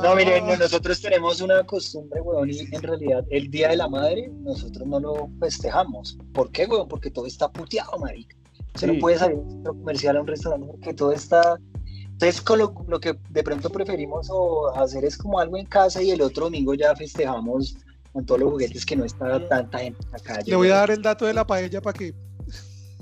no, 0.03 0.15
miren, 0.17 0.47
nosotros 0.59 0.99
tenemos 0.99 1.43
una 1.43 1.63
costumbre, 1.65 2.23
weón, 2.23 2.49
y 2.51 2.61
en 2.61 2.83
realidad 2.83 3.23
el 3.29 3.51
Día 3.51 3.69
de 3.69 3.77
la 3.77 3.89
Madre 3.89 4.31
nosotros 4.33 4.89
no 4.89 4.99
lo 4.99 5.31
festejamos. 5.41 6.17
¿Por 6.33 6.51
qué, 6.53 6.65
weón? 6.65 6.89
Porque 6.89 7.11
todo 7.11 7.27
está 7.27 7.53
puteado, 7.53 7.99
marica. 7.99 8.35
Se 8.77 8.87
no 8.87 8.99
puede 8.99 9.19
salir 9.19 9.39
un 9.39 9.63
comercial 9.63 10.17
a 10.17 10.21
un 10.21 10.27
restaurante 10.27 10.67
porque 10.67 10.95
todo 10.95 11.13
está. 11.13 11.59
Entonces, 12.05 12.41
con 12.41 12.59
lo, 12.59 13.01
que 13.01 13.15
de 13.31 13.43
pronto 13.43 13.69
preferimos 13.71 14.29
o 14.31 14.75
hacer 14.75 15.05
es 15.05 15.19
como 15.19 15.39
algo 15.39 15.57
en 15.57 15.67
casa 15.67 16.03
y 16.03 16.11
el 16.11 16.23
otro 16.23 16.45
domingo 16.45 16.75
ya 16.75 16.95
festejamos 16.97 17.77
con 18.13 18.25
todos 18.25 18.41
los 18.41 18.53
juguetes 18.53 18.87
que 18.87 18.97
no 18.97 19.05
está 19.05 19.47
tanta 19.49 19.79
gente 19.79 19.99
en 20.03 20.13
la 20.13 20.19
calle. 20.19 20.51
Le 20.51 20.57
voy 20.57 20.69
a 20.69 20.77
dar 20.77 20.91
el 20.91 21.03
dato 21.03 21.27
de 21.27 21.35
la 21.35 21.47
paella 21.47 21.83
para 21.83 21.99
que. 21.99 22.15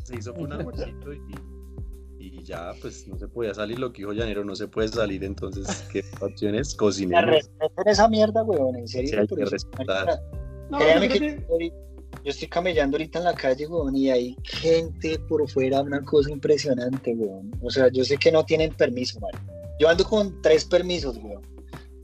Se 0.02 0.16
hizo 0.16 0.34
un 0.34 0.52
almuercito 0.52 1.12
y, 1.12 1.20
y, 2.18 2.42
ya, 2.42 2.72
pues 2.80 3.06
no 3.06 3.16
se 3.16 3.28
podía 3.28 3.54
salir. 3.54 3.78
Lo 3.78 3.92
que 3.92 4.02
dijo 4.02 4.12
Llanero, 4.12 4.44
no 4.44 4.56
se 4.56 4.66
puede 4.66 4.88
salir. 4.88 5.22
Entonces, 5.22 5.84
¿qué 5.92 6.04
opciones? 6.20 6.74
Cocinar. 6.74 7.40
esa 7.86 8.08
mierda, 8.08 8.42
weón, 8.42 8.76
en 8.76 8.88
serio. 8.88 9.10
Sí, 9.10 9.16
hay 9.16 9.26
que 9.28 9.44
respetar. 9.44 10.20
No, 10.70 10.78
Créame 10.78 11.08
que, 11.08 11.44
yo 12.24 12.30
estoy 12.30 12.48
camellando 12.48 12.96
ahorita 12.96 13.18
en 13.18 13.24
la 13.26 13.34
calle, 13.34 13.66
weón, 13.66 13.94
y 13.94 14.10
hay 14.10 14.36
gente 14.44 15.18
por 15.28 15.48
fuera, 15.48 15.82
una 15.82 16.02
cosa 16.02 16.30
impresionante, 16.30 17.14
weón. 17.14 17.52
O 17.62 17.70
sea, 17.70 17.88
yo 17.92 18.02
sé 18.02 18.16
que 18.16 18.32
no 18.32 18.44
tienen 18.44 18.72
permiso, 18.74 19.20
man. 19.20 19.32
Yo 19.78 19.88
ando 19.90 20.04
con 20.04 20.40
tres 20.40 20.64
permisos, 20.64 21.18
weón. 21.18 21.42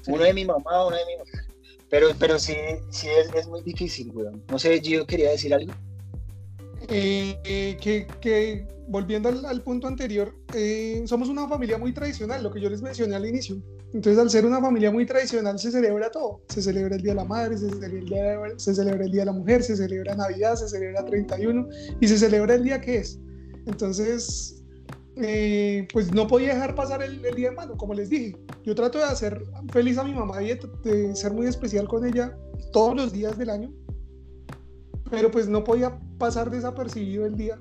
Uno 0.06 0.22
de 0.22 0.34
mi 0.34 0.44
mamá, 0.44 0.86
uno 0.86 0.96
de 0.96 1.06
mi 1.06 1.16
mamá. 1.16 1.46
Pero, 1.88 2.08
pero 2.18 2.38
sí, 2.38 2.54
sí 2.90 3.08
es, 3.08 3.32
es 3.34 3.46
muy 3.48 3.62
difícil, 3.62 4.10
weón. 4.10 4.44
No 4.50 4.58
sé, 4.58 4.78
Gio, 4.80 5.06
quería 5.06 5.30
decir 5.30 5.54
algo. 5.54 5.72
Eh, 6.88 7.38
eh, 7.44 7.76
que, 7.80 8.06
que, 8.20 8.66
volviendo 8.88 9.30
al, 9.30 9.62
punto 9.62 9.86
anterior, 9.86 10.34
eh, 10.54 11.02
somos 11.06 11.30
una 11.30 11.48
familia 11.48 11.78
muy 11.78 11.92
tradicional, 11.94 12.42
lo 12.42 12.50
que 12.50 12.60
yo 12.60 12.68
les 12.68 12.82
mencioné 12.82 13.16
al 13.16 13.26
inicio. 13.26 13.56
Entonces, 13.92 14.18
al 14.18 14.30
ser 14.30 14.46
una 14.46 14.60
familia 14.60 14.90
muy 14.90 15.04
tradicional, 15.04 15.58
se 15.58 15.70
celebra 15.70 16.10
todo. 16.10 16.42
Se 16.48 16.62
celebra 16.62 16.96
el 16.96 17.02
Día 17.02 17.12
de 17.12 17.16
la 17.16 17.24
Madre, 17.24 17.58
se 17.58 17.68
celebra 17.68 17.98
el 17.98 18.06
Día 18.06 18.22
de, 18.22 18.54
se 18.58 18.74
celebra 18.74 19.04
el 19.04 19.10
día 19.10 19.22
de 19.22 19.26
la 19.26 19.32
Mujer, 19.32 19.62
se 19.62 19.76
celebra 19.76 20.14
Navidad, 20.14 20.54
se 20.54 20.68
celebra 20.68 21.04
31 21.04 21.68
y 22.00 22.08
se 22.08 22.18
celebra 22.18 22.54
el 22.54 22.64
día 22.64 22.80
que 22.80 22.98
es. 22.98 23.18
Entonces, 23.66 24.62
pues 25.92 26.12
no 26.12 26.26
podía 26.26 26.54
dejar 26.54 26.74
pasar 26.74 27.02
el, 27.02 27.20
día 27.34 27.50
de 27.50 27.56
mano, 27.56 27.76
como 27.76 27.94
les 27.94 28.10
dije. 28.10 28.36
Yo 28.64 28.74
trato 28.74 28.98
de 28.98 29.04
hacer 29.04 29.42
feliz 29.72 29.98
a 29.98 30.04
mi 30.04 30.14
mamá 30.14 30.42
y 30.42 30.56
de 30.84 31.14
ser 31.16 31.32
muy 31.32 31.46
especial 31.46 31.88
con 31.88 32.06
ella 32.06 32.36
todos 32.72 32.94
los 32.94 33.12
días 33.12 33.36
del 33.36 33.50
año 33.50 33.72
pero 35.10 35.30
pues 35.30 35.48
no 35.48 35.64
podía 35.64 35.98
pasar 36.18 36.50
desapercibido 36.50 37.26
el 37.26 37.36
día. 37.36 37.58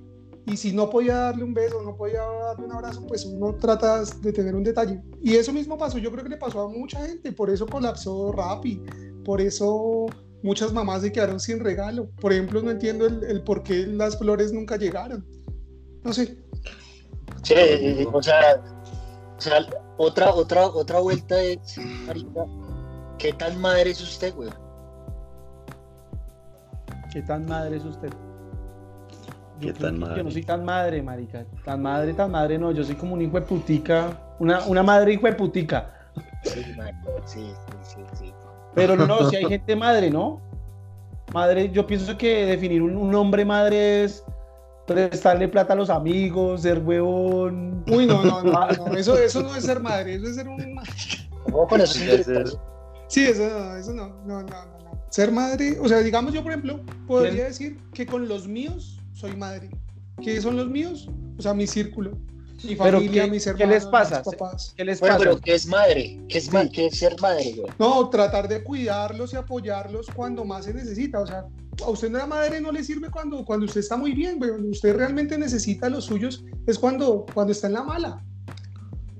Y 0.49 0.57
si 0.57 0.71
no 0.71 0.89
podía 0.89 1.15
darle 1.15 1.43
un 1.43 1.53
beso, 1.53 1.79
no 1.83 1.95
podía 1.95 2.23
darle 2.23 2.65
un 2.65 2.71
abrazo, 2.71 3.05
pues 3.05 3.23
uno 3.23 3.53
trata 3.55 4.03
de 4.03 4.33
tener 4.33 4.55
un 4.55 4.63
detalle. 4.63 4.99
Y 5.21 5.35
eso 5.35 5.53
mismo 5.53 5.77
pasó, 5.77 5.99
yo 5.99 6.11
creo 6.11 6.23
que 6.23 6.31
le 6.31 6.37
pasó 6.37 6.61
a 6.61 6.67
mucha 6.67 7.05
gente, 7.05 7.31
por 7.31 7.51
eso 7.51 7.67
colapsó 7.67 8.31
Rappi, 8.31 8.81
por 9.23 9.41
eso 9.41 10.07
muchas 10.41 10.73
mamás 10.73 11.03
se 11.03 11.11
quedaron 11.11 11.39
sin 11.39 11.59
regalo. 11.59 12.09
Por 12.19 12.33
ejemplo, 12.33 12.63
no 12.63 12.71
entiendo 12.71 13.05
el, 13.05 13.43
por 13.43 13.61
qué 13.61 13.85
las 13.85 14.17
flores 14.17 14.51
nunca 14.51 14.75
llegaron. 14.75 15.23
No 16.03 16.13
sé. 16.13 16.35
Sí, 17.43 17.53
o 18.11 18.23
sea, 18.23 18.59
o 19.37 19.41
sea 19.41 19.67
otra, 19.97 20.33
otra, 20.33 20.65
otra 20.65 20.99
vuelta 20.99 21.39
es, 21.39 21.75
¿qué 23.19 23.33
tan 23.33 23.61
madre 23.61 23.91
es 23.91 24.01
usted, 24.01 24.33
güey? 24.33 24.49
¿Qué 27.13 27.21
tan 27.21 27.45
madre 27.45 27.77
es 27.77 27.85
usted? 27.85 28.09
¿Qué 29.59 29.73
tan 29.73 29.99
madre? 29.99 30.17
Yo 30.17 30.23
no 30.23 30.31
soy 30.31 30.43
tan 30.43 30.63
madre, 30.63 31.01
marica. 31.01 31.45
Tan 31.65 31.81
madre, 31.81 32.13
tan 32.13 32.31
madre, 32.31 32.57
no. 32.57 32.71
Yo 32.71 32.83
soy 32.83 32.95
como 32.95 33.13
un 33.13 33.21
hijo 33.21 33.39
de 33.39 33.45
putica. 33.45 34.17
Una, 34.39 34.65
una 34.65 34.83
madre 34.83 35.13
hijo 35.13 35.27
de 35.27 35.33
putica. 35.33 35.93
Sí, 36.43 36.63
sí, 37.25 37.53
sí, 37.83 38.01
sí. 38.13 38.33
Pero 38.73 38.95
no, 38.95 39.05
no, 39.05 39.29
si 39.29 39.35
hay 39.35 39.45
gente 39.45 39.75
madre, 39.75 40.09
¿no? 40.09 40.41
Madre, 41.33 41.69
yo 41.69 41.85
pienso 41.85 42.17
que 42.17 42.45
definir 42.45 42.81
un, 42.81 43.13
hombre 43.13 43.45
madre 43.45 44.05
es 44.05 44.23
prestarle 44.87 45.47
plata 45.47 45.73
a 45.73 45.75
los 45.75 45.89
amigos, 45.89 46.61
ser 46.61 46.79
huevón. 46.79 47.83
Uy, 47.87 48.05
no, 48.05 48.23
no, 48.23 48.41
no, 48.41 48.95
Eso, 48.95 49.17
eso 49.17 49.43
no 49.43 49.55
es 49.55 49.65
ser 49.65 49.79
madre, 49.79 50.15
eso 50.15 50.27
es 50.27 50.35
ser 50.35 50.47
un. 50.47 50.79
Sí, 53.07 53.25
eso 53.25 53.47
no, 53.47 53.75
eso 53.75 53.93
no, 53.93 54.09
no, 54.25 54.43
no 54.43 54.79
ser 55.09 55.31
madre, 55.31 55.77
o 55.81 55.87
sea, 55.87 55.99
digamos 55.99 56.33
yo, 56.33 56.43
por 56.43 56.51
ejemplo, 56.51 56.79
podría 57.07 57.45
decir 57.45 57.79
que 57.93 58.05
con 58.05 58.27
los 58.27 58.47
míos 58.47 58.98
soy 59.19 59.35
madre. 59.35 59.69
¿Qué 60.23 60.41
son 60.41 60.55
los 60.55 60.69
míos? 60.69 61.09
O 61.37 61.41
sea, 61.41 61.53
mi 61.53 61.67
círculo, 61.67 62.17
mi 62.63 62.75
familia, 62.75 63.27
mis 63.27 63.45
hermanos, 63.47 63.67
¿qué 63.67 63.73
les 63.73 63.85
pasa? 63.85 64.21
mis 64.25 64.35
papás. 64.35 64.73
¿Qué 64.75 64.85
les 64.85 64.99
pasa? 64.99 65.17
Bueno, 65.17 65.31
pero 65.31 65.41
¿qué 65.41 65.55
es 65.55 65.67
madre? 65.67 66.21
¿Qué 66.29 66.37
es, 66.37 66.49
¿Qué 66.73 66.87
es 66.87 66.99
ser 66.99 67.19
madre, 67.21 67.53
güey? 67.57 67.71
No, 67.79 68.09
tratar 68.09 68.47
de 68.47 68.63
cuidarlos 68.63 69.33
y 69.33 69.35
apoyarlos 69.35 70.07
cuando 70.15 70.45
más 70.45 70.65
se 70.65 70.73
necesita. 70.73 71.19
O 71.19 71.27
sea, 71.27 71.45
a 71.85 71.89
usted 71.89 72.11
la 72.11 72.25
madre 72.25 72.61
no 72.61 72.71
le 72.71 72.83
sirve 72.83 73.09
cuando, 73.09 73.43
cuando 73.43 73.65
usted 73.65 73.81
está 73.81 73.97
muy 73.97 74.13
bien, 74.13 74.37
güey. 74.37 74.51
Cuando 74.51 74.69
usted 74.69 74.95
realmente 74.95 75.37
necesita 75.37 75.87
a 75.87 75.89
los 75.89 76.05
suyos 76.05 76.43
es 76.65 76.79
cuando, 76.79 77.25
cuando 77.33 77.51
está 77.51 77.67
en 77.67 77.73
la 77.73 77.83
mala. 77.83 78.23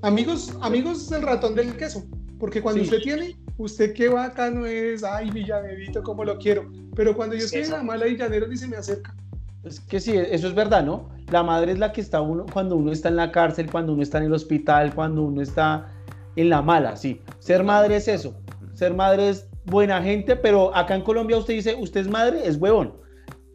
Amigos, 0.02 0.54
amigos 0.62 1.10
del 1.10 1.24
ratón 1.24 1.56
del 1.56 1.76
queso. 1.76 2.06
Porque 2.40 2.62
cuando 2.62 2.82
usted 2.82 3.00
tiene, 3.02 3.38
usted 3.58 3.94
qué 3.94 4.08
bacano 4.08 4.66
es, 4.66 5.04
ay, 5.04 5.30
Villanerito, 5.30 6.04
cómo 6.04 6.24
lo 6.24 6.38
quiero. 6.38 6.72
Pero 6.96 7.16
cuando 7.16 7.36
yo 7.36 7.44
estoy 7.44 7.62
en 7.64 7.72
la 7.72 7.84
mala 7.84 8.06
Villanero 8.06 8.48
ni 8.48 8.56
se 8.56 8.68
me 8.68 8.78
acerca. 8.78 9.14
Es 9.64 9.80
que 9.82 10.00
sí, 10.00 10.16
eso 10.16 10.48
es 10.48 10.56
verdad, 10.56 10.84
¿no? 10.84 11.10
La 11.32 11.44
madre 11.44 11.74
es 11.74 11.80
la 11.80 11.92
que 11.92 12.02
está 12.02 12.22
uno 12.22 12.46
cuando 12.52 12.76
uno 12.76 12.92
está 12.92 13.10
en 13.10 13.18
la 13.18 13.32
cárcel, 13.32 13.70
cuando 13.70 13.94
uno 13.94 14.02
está 14.02 14.18
en 14.18 14.26
el 14.26 14.34
hospital, 14.34 14.96
cuando 14.96 15.24
uno 15.24 15.42
está 15.42 15.94
en 16.36 16.50
la 16.50 16.62
mala, 16.62 16.96
sí. 16.96 17.22
Ser 17.40 17.64
madre 17.64 17.98
es 17.98 18.08
eso. 18.08 18.36
Ser 18.74 18.94
madre 18.94 19.30
es 19.30 19.48
buena 19.66 20.02
gente, 20.02 20.36
pero 20.36 20.74
acá 20.76 20.96
en 20.96 21.02
Colombia 21.02 21.38
usted 21.38 21.56
dice, 21.56 21.76
usted 21.76 22.02
es 22.02 22.08
madre, 22.08 22.48
es 22.48 22.56
huevón. 22.56 22.94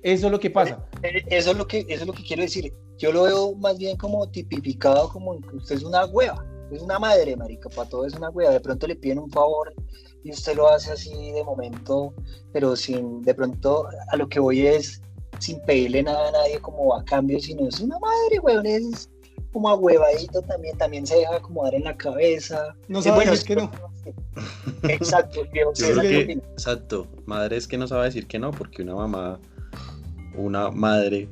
Eso 0.02 0.26
es 0.26 0.32
lo 0.32 0.38
que 0.38 0.50
pasa. 0.50 0.84
Eh, 1.02 1.16
eh, 1.16 1.24
eso 1.30 1.52
es 1.52 1.56
lo 1.56 1.66
que, 1.66 1.80
eso 1.88 2.02
es 2.02 2.06
lo 2.06 2.12
que 2.12 2.22
quiero 2.22 2.42
decir. 2.42 2.72
Yo 2.98 3.10
lo 3.10 3.22
veo 3.22 3.54
más 3.56 3.78
bien 3.78 3.96
como 3.96 4.28
tipificado 4.28 5.08
como 5.08 5.32
usted 5.54 5.76
es 5.76 5.82
una 5.82 6.04
hueva, 6.04 6.46
es 6.70 6.82
una 6.82 6.98
madre, 6.98 7.34
marica, 7.36 7.70
para 7.70 7.88
todo 7.88 8.04
es 8.04 8.14
una 8.14 8.28
hueva. 8.28 8.52
De 8.52 8.60
pronto 8.60 8.86
le 8.86 8.96
piden 8.96 9.18
un 9.18 9.30
favor 9.30 9.72
y 10.22 10.30
usted 10.30 10.54
lo 10.54 10.68
hace 10.68 10.92
así 10.92 11.32
de 11.32 11.42
momento, 11.42 12.14
pero 12.52 12.76
sin, 12.76 13.22
de 13.22 13.34
pronto 13.34 13.88
a 14.08 14.16
lo 14.16 14.28
que 14.28 14.38
voy 14.40 14.66
es 14.66 15.00
sin 15.38 15.60
pedirle 15.60 16.02
nada 16.02 16.28
a 16.28 16.32
nadie 16.32 16.60
como 16.60 16.94
a 16.94 17.04
cambio, 17.04 17.38
sino 17.40 17.68
es 17.68 17.80
una 17.80 17.98
madre, 17.98 18.38
weón, 18.40 18.66
es 18.66 19.08
como 19.52 19.68
a 19.68 19.74
huevadito 19.76 20.42
también, 20.42 20.76
también 20.76 21.06
se 21.06 21.16
deja 21.16 21.36
acomodar 21.36 21.74
en 21.74 21.84
la 21.84 21.96
cabeza. 21.96 22.74
No 22.88 23.00
sabe 23.00 23.24
decir 23.24 23.46
que 23.46 23.56
no. 23.56 23.70
Exacto, 24.82 25.40
exacto, 25.52 27.06
madre 27.24 27.56
es 27.56 27.68
que 27.68 27.78
no 27.78 27.86
sabe 27.86 28.06
decir 28.06 28.26
que 28.26 28.38
no, 28.38 28.50
porque 28.50 28.82
una 28.82 28.94
mamá, 28.96 29.40
una 30.36 30.70
madre, 30.70 31.28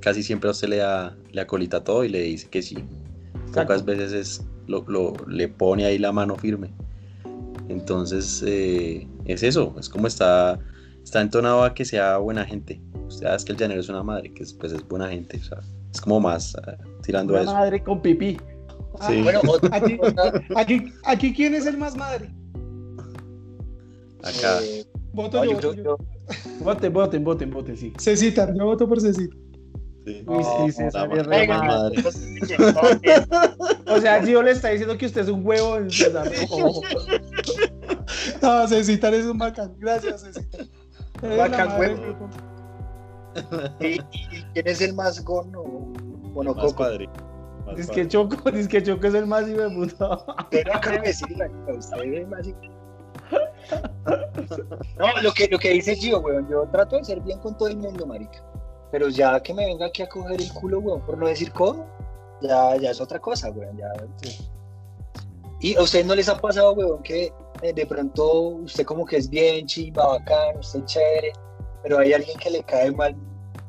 casi 0.00 0.22
siempre 0.22 0.48
a 0.48 0.52
usted 0.52 0.68
le 0.68 0.76
da, 0.78 1.16
le 1.30 1.40
acolita 1.40 1.84
todo 1.84 2.04
y 2.04 2.08
le 2.08 2.22
dice 2.22 2.48
que 2.48 2.62
sí. 2.62 2.78
Pocas 3.52 3.84
veces 3.84 4.12
es, 4.12 4.46
lo, 4.66 5.14
le 5.28 5.48
pone 5.48 5.84
ahí 5.84 5.98
la 5.98 6.12
mano 6.12 6.36
firme. 6.36 6.72
Entonces, 7.68 8.42
eh, 8.46 9.06
es 9.26 9.42
eso, 9.42 9.74
es 9.78 9.88
como 9.88 10.06
está, 10.06 10.58
está 11.06 11.20
entonado 11.20 11.62
a 11.62 11.72
que 11.72 11.84
sea 11.84 12.18
buena 12.18 12.44
gente. 12.44 12.82
Usted 13.06 13.32
es 13.32 13.44
que 13.44 13.52
el 13.52 13.58
llanero 13.58 13.80
es 13.80 13.88
una 13.88 14.02
madre, 14.02 14.34
que 14.34 14.44
pues 14.58 14.72
es 14.72 14.86
buena 14.88 15.08
gente, 15.08 15.38
o 15.38 15.44
sea, 15.44 15.58
es 15.94 16.00
como 16.00 16.18
más 16.18 16.54
uh, 16.56 17.00
tirando 17.00 17.32
una 17.32 17.42
eso. 17.42 17.54
madre 17.54 17.80
con 17.80 18.02
pipí. 18.02 18.36
Sí. 19.06 19.22
bueno, 19.22 19.40
aquí, 19.70 19.98
aquí, 20.56 20.92
aquí, 21.04 21.32
¿quién 21.32 21.54
es 21.54 21.66
el 21.66 21.76
más 21.78 21.96
madre? 21.96 22.28
Acá. 24.24 24.58
Eh, 24.62 24.84
voto 25.12 25.44
yo, 25.44 25.60
yo, 25.60 25.74
yo. 25.74 25.96
Voten, 26.60 26.92
voten, 26.92 27.22
voten, 27.22 27.50
voten, 27.50 27.76
sí. 27.76 27.92
Cecita, 27.98 28.52
yo 28.52 28.64
voto 28.64 28.88
por 28.88 29.00
Cecita. 29.00 29.36
Sí. 30.04 30.24
Uy, 30.26 30.42
sí, 30.42 30.72
sí, 30.72 30.82
la 30.92 31.02
sí, 31.02 31.08
madre. 31.08 31.48
madre. 31.48 32.04
O 33.86 34.00
sea, 34.00 34.22
Gio 34.24 34.42
le 34.42 34.50
está 34.50 34.70
diciendo 34.70 34.98
que 34.98 35.06
usted 35.06 35.20
es 35.20 35.28
un 35.28 35.46
huevo 35.46 35.76
en 35.76 35.88
César. 35.88 36.28
No, 38.42 38.66
Cecita 38.68 39.08
eres 39.08 39.26
un 39.26 39.38
bacán. 39.38 39.74
Gracias, 39.78 40.22
Cecita. 40.22 40.58
La. 41.22 41.46
¿Y, 43.80 43.98
quién 43.98 44.66
es 44.66 44.80
el 44.80 44.94
más 44.94 45.22
gono? 45.24 45.62
Bueno, 46.32 46.54
Más 46.54 46.66
Coco. 46.66 46.76
padre. 46.84 47.08
Más 47.66 47.76
Dice 47.76 47.88
padre. 47.88 48.02
que 48.02 48.08
Choco, 48.08 48.50
dice 48.52 48.68
que 48.68 48.82
Choco 48.82 49.06
es 49.06 49.14
el 49.14 49.26
más 49.26 49.48
hijo 49.48 49.60
de 49.68 49.70
puta. 49.70 50.08
No 50.08 50.72
acaba 50.74 50.96
de 50.96 51.02
decir, 51.08 51.36
marica, 51.36 51.72
usted 51.78 52.02
es 52.02 52.28
más... 52.28 52.46
No, 54.98 55.22
lo 55.22 55.32
que, 55.32 55.48
lo 55.48 55.58
que 55.58 55.70
dice 55.70 55.96
Gio, 55.96 56.20
weón, 56.20 56.48
yo 56.48 56.66
trato 56.70 56.96
de 56.96 57.04
ser 57.04 57.20
bien 57.20 57.38
con 57.40 57.56
todo 57.56 57.68
el 57.68 57.76
mundo, 57.76 58.06
marica. 58.06 58.42
Pero 58.92 59.08
ya 59.08 59.40
que 59.42 59.52
me 59.52 59.66
venga 59.66 59.86
aquí 59.86 60.02
a 60.02 60.08
coger 60.08 60.40
el 60.40 60.52
culo, 60.52 60.78
weón, 60.78 61.00
por 61.02 61.18
no 61.18 61.26
decir 61.26 61.50
cómo, 61.52 61.86
ya, 62.40 62.76
ya 62.76 62.90
es 62.90 63.00
otra 63.00 63.18
cosa, 63.18 63.50
weón. 63.50 63.76
Ya, 63.76 63.92
Y 65.60 65.74
a 65.76 65.82
ustedes 65.82 66.06
no 66.06 66.14
les 66.14 66.28
ha 66.28 66.38
pasado, 66.40 66.72
weón, 66.74 67.02
que 67.02 67.32
eh, 67.62 67.72
de 67.72 67.86
pronto 67.86 68.40
usted 68.64 68.84
como 68.84 69.04
que 69.04 69.16
es 69.16 69.28
bien 69.28 69.66
chimba, 69.66 70.06
bacán, 70.06 70.58
usted 70.58 70.80
es 70.80 70.84
chévere, 70.86 71.32
pero 71.82 71.98
hay 71.98 72.12
alguien 72.12 72.38
que 72.38 72.50
le 72.50 72.62
cae 72.64 72.90
mal 72.92 73.16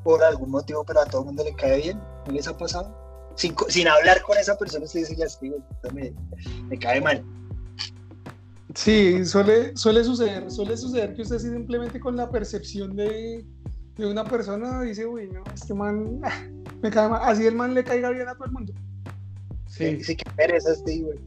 por 0.04 0.24
algún 0.24 0.52
motivo, 0.52 0.84
pero 0.86 1.02
a 1.02 1.06
todo 1.06 1.22
el 1.22 1.28
mundo 1.28 1.44
le 1.44 1.54
cae 1.56 1.82
bien. 1.82 2.00
¿No 2.26 2.34
les 2.34 2.48
ha 2.48 2.58
pasado? 2.58 2.96
Sin, 3.36 3.56
sin 3.70 3.88
hablar 3.88 4.22
con 4.22 4.38
esa 4.38 4.58
persona, 4.58 4.86
usted 4.86 5.02
dice, 5.02 5.16
ya 5.16 5.26
estoy, 5.26 5.54
me, 5.94 6.14
me 6.70 6.80
cae 6.80 7.00
mal. 7.00 7.24
Sí, 8.74 9.26
suele, 9.26 9.76
suele 9.76 10.04
suceder, 10.04 10.52
suele 10.52 10.78
suceder 10.78 11.14
que 11.16 11.22
usted 11.24 11.40
simplemente 11.40 12.00
con 12.00 12.16
la 12.16 12.30
percepción 12.30 12.96
de, 12.96 13.46
de 13.98 14.06
una 14.06 14.24
persona 14.24 14.82
dice, 14.82 15.06
uy, 15.06 15.30
no, 15.30 15.44
este 15.54 15.74
man 15.74 16.22
me 16.82 16.90
cae 16.90 17.10
mal. 17.10 17.22
Así 17.24 17.46
el 17.46 17.56
man 17.56 17.74
le 17.74 17.84
caiga 17.84 18.10
bien 18.10 18.28
a 18.28 18.34
todo 18.34 18.46
el 18.46 18.52
mundo. 18.52 18.74
Sí, 19.68 20.04
sí, 20.04 20.16
qué 20.16 20.30
pereza 20.32 20.72
este, 20.72 21.02
güey. 21.02 21.20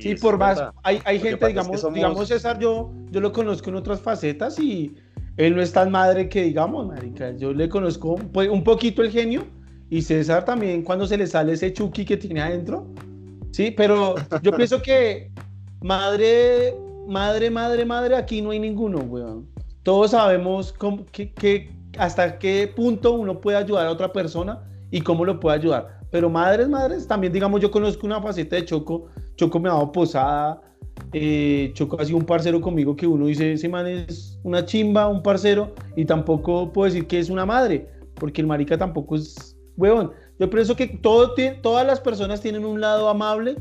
Sí, 0.00 0.10
es 0.12 0.20
por 0.20 0.38
más, 0.38 0.56
verdad. 0.56 0.74
hay, 0.82 1.00
hay 1.04 1.18
gente, 1.18 1.36
pasa 1.36 1.48
es 1.50 1.54
que 1.54 1.60
digamos, 1.60 1.80
somos- 1.80 1.94
digamos 1.94 2.28
César, 2.28 2.58
yo, 2.58 2.92
yo 3.10 3.20
lo 3.20 3.32
conozco 3.32 3.70
en 3.70 3.76
otras 3.76 4.00
facetas 4.00 4.58
y 4.58 4.94
él 5.36 5.54
no 5.56 5.62
es 5.62 5.72
tan 5.72 5.90
madre 5.90 6.28
que 6.28 6.42
digamos, 6.42 6.86
marica. 6.86 7.30
Yo 7.36 7.52
le 7.52 7.68
conozco 7.68 8.14
un 8.34 8.64
poquito 8.64 9.02
el 9.02 9.10
genio 9.10 9.44
y 9.90 10.02
César 10.02 10.44
también 10.44 10.82
cuando 10.82 11.06
se 11.06 11.16
le 11.16 11.26
sale 11.26 11.52
ese 11.52 11.72
chuki 11.72 12.04
que 12.04 12.16
tiene 12.16 12.40
adentro. 12.42 12.86
Sí, 13.52 13.70
pero 13.70 14.14
yo 14.42 14.52
pienso 14.52 14.82
que 14.82 15.30
madre, 15.80 16.74
madre, 17.06 17.50
madre, 17.50 17.84
madre, 17.84 18.16
aquí 18.16 18.42
no 18.42 18.50
hay 18.50 18.58
ninguno, 18.60 18.98
weón. 18.98 19.46
Todos 19.82 20.10
sabemos 20.10 20.72
cómo- 20.72 21.06
que, 21.12 21.32
que- 21.32 21.70
hasta 21.98 22.38
qué 22.38 22.70
punto 22.74 23.12
uno 23.12 23.40
puede 23.40 23.56
ayudar 23.56 23.86
a 23.86 23.90
otra 23.90 24.12
persona 24.12 24.62
y 24.90 25.00
cómo 25.00 25.24
lo 25.24 25.40
puede 25.40 25.56
ayudar. 25.56 25.97
Pero 26.10 26.30
madres, 26.30 26.68
madres, 26.68 27.06
también 27.06 27.32
digamos, 27.32 27.60
yo 27.60 27.70
conozco 27.70 28.06
una 28.06 28.20
faceta 28.20 28.56
de 28.56 28.64
Choco. 28.64 29.06
Choco 29.36 29.60
me 29.60 29.68
ha 29.68 29.72
dado 29.72 29.92
posada. 29.92 30.60
eh, 31.12 31.70
Choco 31.74 32.00
ha 32.00 32.04
sido 32.04 32.18
un 32.18 32.24
parcero 32.24 32.60
conmigo 32.60 32.96
que 32.96 33.06
uno 33.06 33.26
dice, 33.26 33.52
ese 33.52 33.68
man 33.68 33.86
es 33.86 34.38
una 34.42 34.64
chimba, 34.64 35.08
un 35.08 35.22
parcero, 35.22 35.74
y 35.96 36.04
tampoco 36.04 36.72
puedo 36.72 36.86
decir 36.90 37.06
que 37.06 37.18
es 37.18 37.30
una 37.30 37.46
madre, 37.46 37.88
porque 38.14 38.40
el 38.40 38.46
marica 38.46 38.76
tampoco 38.76 39.16
es 39.16 39.56
huevón. 39.76 40.12
Yo 40.38 40.50
pienso 40.50 40.76
que 40.76 40.86
todo, 40.86 41.34
todas 41.62 41.86
las 41.86 42.00
personas 42.00 42.40
tienen 42.40 42.64
un 42.64 42.80
lado 42.80 43.08
amable 43.08 43.56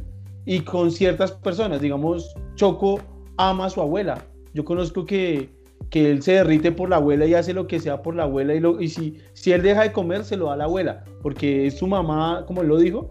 y 0.46 0.62
con 0.62 0.92
ciertas 0.92 1.32
personas, 1.32 1.82
digamos, 1.82 2.34
Choco 2.56 3.00
ama 3.38 3.66
a 3.66 3.70
su 3.70 3.82
abuela. 3.82 4.26
Yo 4.54 4.64
conozco 4.64 5.06
que, 5.06 5.50
que 5.90 6.12
él 6.12 6.22
se 6.22 6.34
derrite 6.34 6.72
por 6.72 6.90
la 6.90 6.98
abuela 6.98 7.26
y 7.26 7.34
hace 7.34 7.54
lo 7.54 7.68
que 7.68 7.80
sea 7.80 8.02
por 8.02 8.16
la 8.16 8.24
abuela 8.24 8.54
y, 8.54 8.60
lo, 8.60 8.82
y 8.82 8.90
si, 8.90 9.18
si 9.34 9.52
él 9.54 9.62
deja 9.64 9.84
de 9.84 9.92
comer, 9.94 10.24
se 10.26 10.36
lo 10.36 10.48
da 10.48 10.54
a 10.54 10.58
la 10.58 10.64
abuela, 10.66 11.06
porque 11.22 11.68
es 11.68 11.78
su 11.78 11.88
mamá, 11.88 12.44
como 12.46 12.62
él 12.62 12.68
lo 12.68 12.78
dijo, 12.78 13.10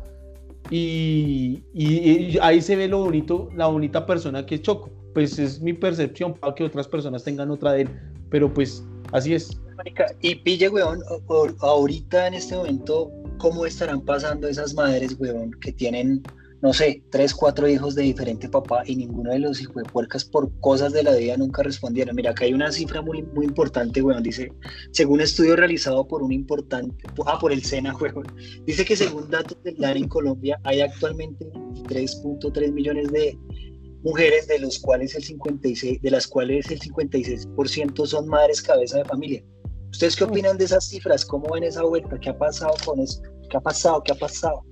y, 0.71 1.63
y- 1.73 2.33
y 2.35 2.39
ahí 2.43 2.61
se 2.61 2.77
ve 2.77 2.89
lo 2.89 3.05
bonito, 3.05 3.49
la 3.55 3.67
bonita 3.69 4.05
persona 4.05 4.45
que 4.45 4.57
es 4.57 4.63
Choco. 4.63 4.91
Pues 5.15 5.39
es 5.39 5.61
mi 5.63 5.73
percepción, 5.73 6.35
para 6.35 6.55
que 6.55 6.65
otras 6.65 6.87
personas 6.87 7.25
tengan 7.25 7.51
otra 7.51 7.73
de 7.73 7.83
él, 7.83 7.89
pero 8.29 8.53
pues 8.53 8.85
así 9.13 9.33
es. 9.33 9.59
Y 10.21 10.35
pille, 10.35 10.69
weón, 10.69 11.01
ahorita 11.61 12.27
en 12.27 12.35
este 12.35 12.57
momento, 12.57 13.11
¿cómo 13.39 13.65
estarán 13.65 14.01
pasando 14.03 14.49
esas 14.49 14.75
madres, 14.75 15.17
weón, 15.19 15.53
que 15.63 15.73
tienen, 15.73 16.23
no 16.63 16.73
sé, 16.73 17.03
tres, 17.11 17.35
cuatro 17.35 17.69
hijos 17.69 17.95
de 17.95 18.03
diferente 18.03 18.49
papá 18.49 18.83
y 18.87 18.97
ninguno 18.97 19.31
de 19.31 19.39
los 19.39 19.61
hijos 19.61 19.77
de 19.77 19.85
puercas 19.85 20.25
por 20.25 20.51
cosas 20.61 20.93
de 20.93 21.03
la 21.03 21.15
vida 21.15 21.37
nunca 21.37 21.63
respondieron? 21.63 22.17
Mira, 22.17 22.31
acá 22.31 22.45
hay 22.45 22.55
una 22.55 22.73
cifra 22.73 23.03
muy, 23.03 23.23
muy 23.23 23.47
importante, 23.47 24.03
weón, 24.03 24.23
dice, 24.23 24.51
según 24.93 25.21
estudio 25.21 25.57
realizado 25.57 26.07
por 26.07 26.23
un 26.23 26.33
importante, 26.33 27.05
ah, 27.27 27.39
por 27.39 27.53
el 27.53 27.63
SENA, 27.63 27.95
weón, 28.01 28.27
dice 28.65 28.85
que 28.85 28.97
según 28.97 29.31
datos 29.31 29.57
del 29.63 29.77
DAN 29.77 29.97
en 29.99 30.09
Colombia 30.09 30.59
hay 30.65 30.81
actualmente 30.81 31.47
23.3 31.53 32.73
millones 32.73 33.13
de 33.13 33.39
mujeres, 34.03 34.47
de 34.47 34.59
los 34.61 34.79
cuales 34.79 35.15
el 35.15 35.25
56, 35.25 36.01
de 36.01 36.11
las 36.11 36.27
cuales 36.27 36.71
el 36.71 36.81
56% 36.81 38.07
son 38.07 38.29
madres 38.29 38.63
cabeza 38.63 38.99
de 38.99 39.05
familia. 39.05 39.45
¿Ustedes 39.91 40.17
qué 40.17 40.25
opinan 40.25 40.59
de 40.59 40.65
esas 40.65 40.89
cifras? 40.89 41.25
¿Cómo 41.25 41.53
ven 41.53 41.65
esa 41.65 41.83
vuelta? 41.83 42.19
¿Qué 42.21 42.31
ha 42.31 42.39
pasado 42.39 42.75
con 42.85 43.01
eso? 43.01 43.21
¿Qué 43.51 43.57
ha 43.57 43.61
pasado? 43.61 44.03
¿Qué 44.03 44.13
ha 44.13 44.17
pasado? 44.17 44.63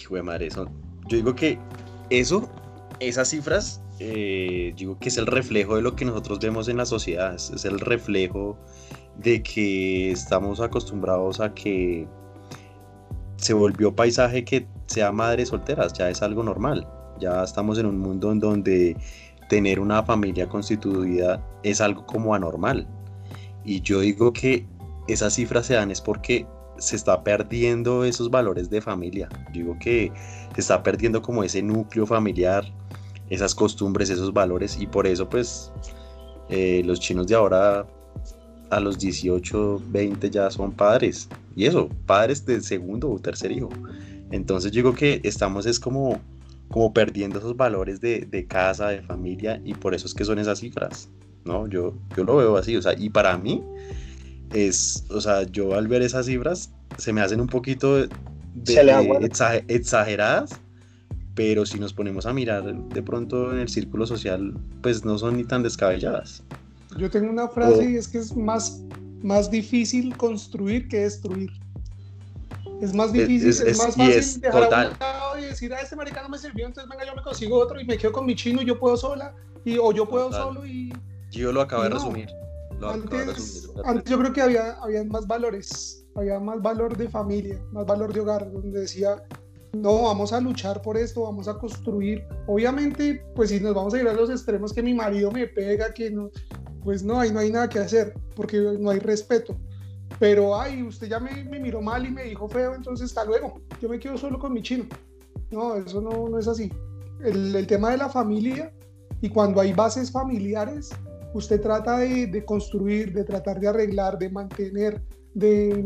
Hijo 0.00 0.16
de 0.16 0.22
madre. 0.22 0.48
Yo 0.50 1.16
digo 1.16 1.34
que 1.34 1.58
eso, 2.10 2.48
esas 3.00 3.28
cifras, 3.28 3.82
eh, 3.98 4.72
digo 4.76 4.98
que 4.98 5.08
es 5.08 5.16
el 5.18 5.26
reflejo 5.26 5.76
de 5.76 5.82
lo 5.82 5.94
que 5.96 6.04
nosotros 6.04 6.38
vemos 6.40 6.68
en 6.68 6.76
la 6.76 6.86
sociedad. 6.86 7.34
Es 7.34 7.64
el 7.64 7.80
reflejo 7.80 8.56
de 9.16 9.42
que 9.42 10.10
estamos 10.10 10.60
acostumbrados 10.60 11.40
a 11.40 11.52
que 11.54 12.06
se 13.36 13.54
volvió 13.54 13.94
paisaje 13.94 14.44
que 14.44 14.66
sea 14.86 15.10
madres 15.10 15.48
solteras, 15.48 15.92
ya 15.92 16.08
es 16.08 16.22
algo 16.22 16.42
normal. 16.42 16.88
Ya 17.18 17.42
estamos 17.42 17.78
en 17.78 17.86
un 17.86 17.98
mundo 17.98 18.32
en 18.32 18.40
donde 18.40 18.96
tener 19.48 19.80
una 19.80 20.02
familia 20.02 20.48
constituida 20.48 21.44
es 21.62 21.80
algo 21.80 22.06
como 22.06 22.34
anormal. 22.34 22.86
Y 23.64 23.80
yo 23.80 24.00
digo 24.00 24.32
que 24.32 24.66
esas 25.08 25.34
cifras 25.34 25.66
se 25.66 25.74
dan 25.74 25.90
es 25.90 26.00
porque 26.00 26.46
se 26.82 26.96
está 26.96 27.22
perdiendo 27.22 28.04
esos 28.04 28.28
valores 28.28 28.68
de 28.68 28.80
familia. 28.80 29.28
Digo 29.52 29.76
que 29.78 30.10
se 30.54 30.60
está 30.60 30.82
perdiendo 30.82 31.22
como 31.22 31.44
ese 31.44 31.62
núcleo 31.62 32.06
familiar, 32.06 32.64
esas 33.30 33.54
costumbres, 33.54 34.10
esos 34.10 34.32
valores 34.32 34.76
y 34.80 34.86
por 34.86 35.06
eso 35.06 35.28
pues 35.28 35.72
eh, 36.48 36.82
los 36.84 36.98
chinos 36.98 37.28
de 37.28 37.36
ahora 37.36 37.86
a 38.70 38.80
los 38.80 38.98
18, 38.98 39.82
20 39.86 40.30
ya 40.30 40.50
son 40.50 40.72
padres 40.72 41.28
y 41.54 41.66
eso, 41.66 41.88
padres 42.06 42.44
de 42.44 42.60
segundo 42.60 43.10
o 43.10 43.18
tercer 43.18 43.52
hijo. 43.52 43.68
Entonces 44.32 44.72
digo 44.72 44.92
que 44.92 45.20
estamos 45.22 45.66
es 45.66 45.78
como 45.78 46.20
como 46.68 46.92
perdiendo 46.92 47.38
esos 47.38 47.54
valores 47.54 48.00
de, 48.00 48.20
de, 48.20 48.46
casa, 48.46 48.88
de 48.88 49.02
familia, 49.02 49.60
y 49.62 49.74
por 49.74 49.94
eso 49.94 50.06
es 50.06 50.14
que 50.14 50.24
son 50.24 50.38
esas 50.38 50.58
cifras, 50.58 51.10
¿no? 51.44 51.66
Yo, 51.68 51.92
yo 52.16 52.24
lo 52.24 52.36
veo 52.36 52.56
así, 52.56 52.74
o 52.76 52.80
sea, 52.80 52.94
y 52.98 53.10
para 53.10 53.36
mí 53.36 53.62
es, 54.52 55.04
o 55.10 55.20
sea, 55.20 55.42
yo 55.44 55.74
al 55.74 55.88
ver 55.88 56.02
esas 56.02 56.26
cifras 56.26 56.70
se 56.98 57.12
me 57.12 57.20
hacen 57.20 57.40
un 57.40 57.46
poquito 57.46 57.96
de, 57.96 58.08
exageradas, 59.68 60.50
pero 61.34 61.64
si 61.64 61.78
nos 61.78 61.92
ponemos 61.92 62.26
a 62.26 62.32
mirar 62.32 62.74
de 62.74 63.02
pronto 63.02 63.52
en 63.52 63.58
el 63.58 63.68
círculo 63.68 64.06
social, 64.06 64.54
pues 64.82 65.04
no 65.04 65.18
son 65.18 65.36
ni 65.36 65.44
tan 65.44 65.62
descabelladas. 65.62 66.42
Yo 66.98 67.10
tengo 67.10 67.30
una 67.30 67.48
frase 67.48 67.90
y 67.90 67.96
es 67.96 68.08
que 68.08 68.18
es 68.18 68.36
más, 68.36 68.82
más 69.22 69.50
difícil 69.50 70.14
construir 70.16 70.88
que 70.88 71.00
destruir. 71.00 71.50
Es 72.82 72.92
más 72.92 73.12
difícil, 73.12 73.48
es, 73.48 73.78
más 73.78 73.96
fácil 73.96 74.40
dejar 74.40 74.62
a 74.64 74.90
un 74.90 74.98
lado 74.98 75.38
y 75.38 75.42
decir, 75.42 75.72
a 75.72 75.76
ah, 75.76 75.80
este 75.80 75.94
maricano 75.94 76.28
me 76.28 76.36
sirvió, 76.36 76.66
entonces 76.66 76.90
venga, 76.90 77.06
yo 77.06 77.14
me 77.14 77.22
consigo 77.22 77.56
otro 77.58 77.80
y 77.80 77.84
me 77.84 77.96
quedo 77.96 78.12
con 78.12 78.26
mi 78.26 78.34
chino 78.34 78.60
y 78.60 78.64
yo 78.64 78.78
puedo 78.78 78.96
sola, 78.96 79.34
y, 79.64 79.78
o 79.78 79.92
yo 79.92 80.08
puedo 80.08 80.32
solo 80.32 80.66
y... 80.66 80.92
Yo 81.30 81.52
lo 81.52 81.60
acabo 81.60 81.84
de 81.84 81.90
resumir. 81.90 82.28
Antes, 82.88 83.70
antes, 83.84 84.10
yo 84.10 84.18
creo 84.18 84.32
que 84.32 84.42
había, 84.42 84.72
había 84.82 85.04
más 85.04 85.26
valores, 85.26 86.06
había 86.14 86.38
más 86.40 86.60
valor 86.60 86.96
de 86.96 87.08
familia, 87.08 87.62
más 87.72 87.86
valor 87.86 88.12
de 88.12 88.20
hogar, 88.20 88.50
donde 88.52 88.80
decía, 88.80 89.22
no, 89.72 90.02
vamos 90.02 90.32
a 90.32 90.40
luchar 90.40 90.82
por 90.82 90.96
esto, 90.96 91.22
vamos 91.22 91.48
a 91.48 91.58
construir. 91.58 92.24
Obviamente, 92.46 93.24
pues 93.34 93.50
si 93.50 93.60
nos 93.60 93.74
vamos 93.74 93.94
a 93.94 94.00
ir 94.00 94.08
a 94.08 94.12
los 94.12 94.30
extremos 94.30 94.72
que 94.72 94.82
mi 94.82 94.94
marido 94.94 95.30
me 95.30 95.46
pega, 95.46 95.92
que 95.92 96.10
no, 96.10 96.30
pues 96.84 97.02
no, 97.02 97.20
ahí 97.20 97.32
no 97.32 97.40
hay 97.40 97.50
nada 97.50 97.68
que 97.68 97.78
hacer, 97.78 98.14
porque 98.34 98.58
no 98.78 98.90
hay 98.90 98.98
respeto 98.98 99.56
pero, 100.22 100.60
ay, 100.60 100.84
usted 100.84 101.08
ya 101.08 101.18
me, 101.18 101.44
me, 101.44 101.58
miró 101.58 101.80
mal 101.80 102.06
y 102.06 102.10
me 102.12 102.22
dijo 102.22 102.48
feo, 102.48 102.76
entonces 102.76 103.06
hasta 103.10 103.24
luego. 103.24 103.60
Yo 103.80 103.88
me 103.88 103.98
quedo 103.98 104.16
solo 104.16 104.38
con 104.38 104.52
mi 104.52 104.62
chino. 104.62 104.84
No, 105.50 105.74
eso 105.74 106.00
no, 106.00 106.28
no 106.28 106.38
es 106.38 106.46
así. 106.46 106.72
El, 107.24 107.54
el, 107.54 107.66
tema 107.66 107.90
de 107.90 107.96
la 107.96 108.08
familia 108.08 108.72
y 109.20 109.28
cuando 109.28 109.60
hay 109.60 109.72
bases 109.72 110.10
familiares, 110.12 110.90
usted 111.34 111.60
trata 111.60 111.98
de, 111.98 112.26
de 112.26 112.44
construir, 112.44 113.12
de 113.12 113.24
tratar 113.24 113.60
de 113.60 113.68
arreglar, 113.68 114.18
de 114.18 114.30
mantener, 114.30 115.02
de, 115.34 115.84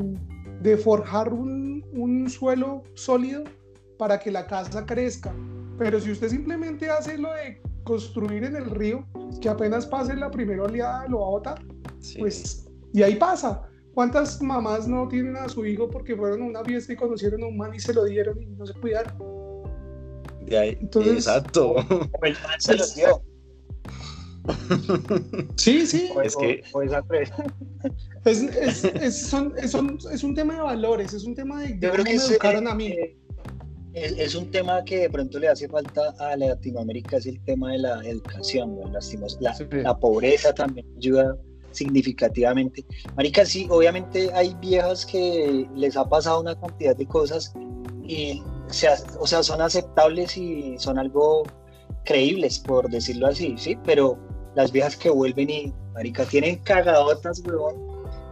de 0.60 0.76
forjar 0.76 1.32
un, 1.32 1.84
un, 1.92 2.28
suelo 2.28 2.82
sólido 2.94 3.44
para 3.98 4.18
que 4.18 4.30
la 4.30 4.46
casa 4.46 4.84
crezca. 4.84 5.34
Pero 5.78 6.00
si 6.00 6.10
usted 6.12 6.28
simplemente 6.28 6.90
hace 6.90 7.18
lo 7.18 7.32
de 7.32 7.60
construir 7.84 8.44
en 8.44 8.56
el 8.56 8.66
río, 8.66 9.04
que 9.40 9.48
apenas 9.48 9.86
pase 9.86 10.16
la 10.16 10.30
primera 10.30 10.64
oleada 10.64 11.06
lo 11.08 11.20
va 11.20 11.26
a 11.26 11.30
botar, 11.30 11.62
pues, 12.18 12.66
y 12.92 13.02
ahí 13.02 13.16
pasa. 13.16 13.62
¿Cuántas 13.94 14.42
mamás 14.42 14.86
no 14.86 15.08
tienen 15.08 15.36
a 15.36 15.48
su 15.48 15.64
hijo 15.64 15.88
porque 15.88 16.14
fueron 16.14 16.42
a 16.42 16.44
una 16.44 16.64
fiesta 16.64 16.92
y 16.92 16.96
conocieron 16.96 17.42
a 17.42 17.46
un 17.46 17.56
man 17.56 17.74
y 17.74 17.80
se 17.80 17.94
lo 17.94 18.04
dieron 18.04 18.42
y 18.42 18.44
no 18.44 18.66
se 18.66 18.74
cuidaron? 18.74 19.16
De 20.44 20.58
ahí, 20.58 20.78
exacto. 20.82 21.76
el 22.22 22.32
man 22.34 22.60
se 22.60 22.76
los 22.76 22.94
dio. 22.94 23.22
Sí, 25.56 25.86
sí. 25.86 26.10
es 26.22 26.36
que 26.36 26.62
es, 28.24 28.42
es, 28.42 28.84
es, 28.84 29.26
son, 29.26 29.54
es, 29.58 30.24
un 30.24 30.34
tema 30.34 30.54
de 30.54 30.60
valores, 30.60 31.12
es 31.12 31.24
un 31.24 31.34
tema 31.34 31.62
de, 31.62 31.78
Yo 31.80 31.92
creo 31.92 32.04
que 32.04 32.16
me 32.16 32.24
educaron 32.24 32.68
a 32.68 32.74
mí. 32.74 32.94
Es, 33.92 34.34
un 34.34 34.50
tema 34.50 34.84
que 34.84 34.98
de 34.98 35.10
pronto 35.10 35.38
le 35.38 35.48
hace 35.48 35.68
falta 35.68 36.14
a 36.18 36.36
Latinoamérica, 36.36 37.16
es 37.16 37.26
el 37.26 37.42
tema 37.44 37.72
de 37.72 37.78
la 37.78 38.06
educación, 38.06 38.78
la, 39.40 39.56
la 39.82 39.98
pobreza 39.98 40.52
también 40.52 40.86
ayuda 40.98 41.34
significativamente. 41.70 42.84
Marica, 43.16 43.46
sí, 43.46 43.66
obviamente 43.70 44.30
hay 44.34 44.54
viejas 44.60 45.06
que 45.06 45.66
les 45.74 45.96
ha 45.96 46.06
pasado 46.06 46.40
una 46.40 46.58
cantidad 46.60 46.94
de 46.94 47.06
cosas 47.06 47.54
y, 48.02 48.42
o 49.20 49.26
sea, 49.26 49.42
son 49.42 49.62
aceptables 49.62 50.36
y 50.36 50.76
son 50.78 50.98
algo 50.98 51.44
creíbles, 52.04 52.58
por 52.58 52.88
decirlo 52.88 53.28
así, 53.28 53.54
¿sí? 53.58 53.78
Pero 53.84 54.18
las 54.56 54.72
viejas 54.72 54.96
que 54.96 55.10
vuelven 55.10 55.50
y, 55.50 55.72
marica, 55.92 56.24
tienen 56.24 56.56
cagadotas, 56.56 57.40
huevón, 57.40 57.76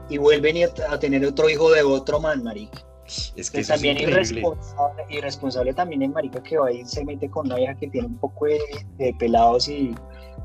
y 0.09 0.19
vuelven 0.19 0.57
a, 0.89 0.99
tener 0.99 1.25
otro 1.25 1.49
hijo 1.49 1.71
de 1.71 1.83
otro 1.83 2.19
man, 2.19 2.43
marica. 2.43 2.83
Es 3.37 3.51
que 3.51 3.63
también 3.63 3.99
es 3.99 4.05
irresponsable, 4.05 5.05
irresponsable 5.11 5.75
también 5.75 6.01
en 6.01 6.13
marica 6.13 6.43
que 6.43 6.57
va 6.57 6.73
y 6.73 6.85
se 6.87 7.05
mete 7.05 7.29
con 7.29 7.47
una 7.47 7.57
vieja 7.57 7.75
que 7.75 7.89
tiene 7.89 8.07
un 8.07 8.17
poco 8.17 8.47
de 8.47 9.15
pelados 9.19 9.69
y 9.69 9.95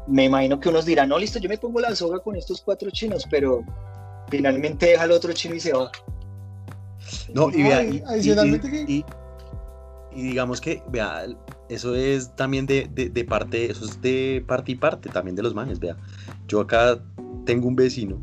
me 0.08 0.26
imagino 0.26 0.60
que 0.60 0.68
unos 0.68 0.86
dirán, 0.86 1.08
no, 1.08 1.18
listo, 1.18 1.40
yo 1.40 1.48
me 1.48 1.58
pongo 1.58 1.80
la 1.80 1.96
soga 1.96 2.20
con 2.20 2.36
estos 2.36 2.62
cuatro 2.62 2.90
chinos, 2.92 3.26
pero 3.30 3.64
finalmente 4.30 4.88
deja 4.88 5.04
al 5.04 5.12
otro 5.12 5.32
chino 5.32 5.56
y 5.56 5.62
se 5.62 5.72
va. 5.72 5.90
No, 7.34 7.50
y 7.52 7.64
vea, 7.64 7.84
y, 7.84 9.06
digamos 10.14 10.60
que, 10.60 10.84
vea, 10.90 11.26
eso 11.70 11.96
es 11.96 12.36
también 12.36 12.66
de, 12.66 12.88
de, 12.88 13.24
parte, 13.24 13.72
eso 13.72 13.86
es 13.86 14.02
de 14.02 14.44
parte 14.48 14.72
y 14.72 14.76
parte 14.76 15.10
también 15.10 15.36
de 15.36 15.44
los 15.44 15.54
manes, 15.54 15.80
vea. 15.80 15.96
Yo 16.48 16.62
acá 16.62 17.00
tengo 17.46 17.68
un 17.68 17.76
vecino 17.76 18.20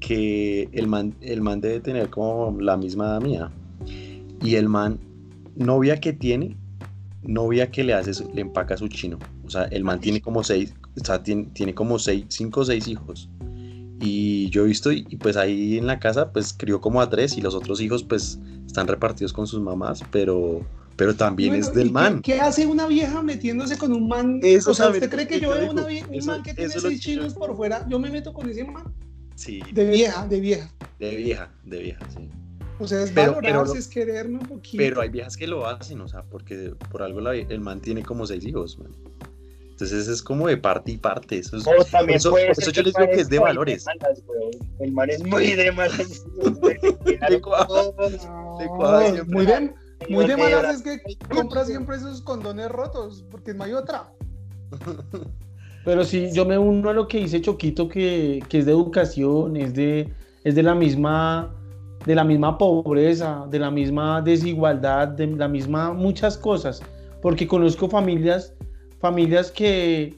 que 0.00 0.68
el 0.72 0.86
man, 0.86 1.14
el 1.20 1.40
man 1.40 1.60
debe 1.60 1.80
tener 1.80 2.08
como 2.10 2.56
la 2.60 2.76
misma 2.76 3.06
edad 3.06 3.20
mía. 3.20 3.50
Y 4.42 4.56
el 4.56 4.68
man, 4.68 4.98
novia 5.54 6.00
que 6.00 6.12
tiene, 6.12 6.56
novia 7.22 7.70
que 7.70 7.84
le 7.84 7.94
hace, 7.94 8.12
le 8.34 8.40
empaca 8.40 8.76
su 8.76 8.88
chino. 8.88 9.18
O 9.44 9.50
sea, 9.50 9.64
el 9.64 9.84
man 9.84 10.00
tiene 10.00 10.20
como 10.20 10.42
seis, 10.42 10.74
o 11.00 11.04
sea, 11.04 11.22
tiene, 11.22 11.44
tiene 11.52 11.74
como 11.74 11.98
seis, 11.98 12.24
cinco 12.28 12.60
o 12.60 12.64
seis 12.64 12.88
hijos. 12.88 13.28
Y 14.00 14.50
yo 14.50 14.64
he 14.64 14.66
visto, 14.66 14.90
y, 14.90 15.04
pues 15.16 15.36
ahí 15.36 15.78
en 15.78 15.86
la 15.86 16.00
casa, 16.00 16.32
pues 16.32 16.52
crió 16.52 16.80
como 16.80 17.00
a 17.00 17.08
tres 17.08 17.38
y 17.38 17.40
los 17.40 17.54
otros 17.54 17.80
hijos 17.80 18.02
pues 18.02 18.40
están 18.66 18.88
repartidos 18.88 19.32
con 19.32 19.46
sus 19.46 19.60
mamás, 19.60 20.02
pero, 20.10 20.62
pero 21.02 21.16
también 21.16 21.56
es 21.56 21.74
del 21.74 21.90
man. 21.90 22.22
Qué, 22.22 22.40
hace 22.40 22.64
una 22.64 22.86
vieja 22.86 23.22
metiéndose 23.22 23.76
con 23.76 23.92
un 23.92 24.06
man? 24.06 24.38
Eso, 24.40 24.70
o 24.70 24.74
sea, 24.74 24.88
¿usted 24.88 25.10
cree 25.10 25.26
que 25.26 25.40
yo 25.40 25.50
veo 25.50 25.72
una 25.72 25.84
un 25.84 26.26
man 26.26 26.44
que 26.44 26.54
tiene 26.54 26.70
seis 26.70 27.00
chinos 27.00 27.34
por 27.34 27.56
fuera? 27.56 27.84
¿Yo 27.88 27.98
me 27.98 28.08
meto 28.08 28.32
con 28.32 28.48
ese 28.48 28.62
man? 28.62 28.84
Sí. 29.34 29.60
De 29.72 29.84
vieja, 29.84 30.24
de 30.28 30.38
vieja. 30.38 30.70
De 31.00 31.16
vieja, 31.16 31.50
de 31.64 31.78
vieja, 31.80 32.08
sí. 32.16 32.28
O 32.78 32.86
sea, 32.86 33.02
es 33.02 33.12
valorarse, 33.12 33.78
es 33.78 33.88
quererme 33.88 34.38
un 34.38 34.46
poquito. 34.46 34.76
Pero 34.76 35.00
hay 35.00 35.08
viejas 35.08 35.36
que 35.36 35.48
lo 35.48 35.66
hacen, 35.66 36.00
o 36.00 36.06
sea, 36.06 36.22
porque 36.22 36.72
por 36.92 37.02
algo 37.02 37.18
el 37.32 37.60
man 37.60 37.80
tiene 37.80 38.04
como 38.04 38.24
seis 38.24 38.46
hijos, 38.46 38.78
man. 38.78 38.92
Entonces 39.72 40.06
es 40.06 40.22
como 40.22 40.46
de 40.46 40.56
parte 40.56 40.92
y 40.92 40.98
parte. 40.98 41.38
Eso, 41.38 41.56
es, 41.56 41.66
eso, 41.66 42.38
eso 42.38 42.70
yo 42.70 42.82
les 42.82 42.94
digo 42.94 43.08
que 43.10 43.20
es 43.22 43.28
de 43.28 43.40
valores. 43.40 43.84
el 44.78 44.92
mar 44.92 45.10
es 45.10 45.24
muy 45.24 45.54
de 45.54 45.72
malas. 45.72 46.24
muy 46.36 46.76
de, 49.10 49.24
muy 49.24 49.46
de 50.08 50.36
malas 50.36 50.76
es 50.76 50.82
que 50.82 51.16
compra 51.28 51.64
siempre 51.64 51.96
esos 51.96 52.20
condones 52.22 52.68
rotos, 52.70 53.24
porque 53.30 53.54
no 53.54 53.64
hay 53.64 53.72
otra. 53.72 54.12
Pero 55.84 56.04
sí, 56.04 56.30
yo 56.32 56.44
me 56.46 56.56
uno 56.58 56.90
a 56.90 56.92
lo 56.92 57.08
que 57.08 57.18
dice 57.18 57.40
Choquito, 57.40 57.88
que, 57.88 58.42
que 58.48 58.58
es 58.58 58.66
de 58.66 58.72
educación, 58.72 59.56
es 59.56 59.74
de, 59.74 60.12
es 60.44 60.54
de 60.54 60.62
la 60.62 60.74
misma 60.74 61.54
de 62.06 62.16
la 62.16 62.24
misma 62.24 62.58
pobreza, 62.58 63.46
de 63.48 63.60
la 63.60 63.70
misma 63.70 64.20
desigualdad, 64.22 65.08
de 65.08 65.28
la 65.28 65.46
misma 65.46 65.92
muchas 65.92 66.36
cosas, 66.36 66.82
porque 67.20 67.46
conozco 67.46 67.88
familias 67.88 68.54
familias 69.00 69.50
que, 69.50 70.14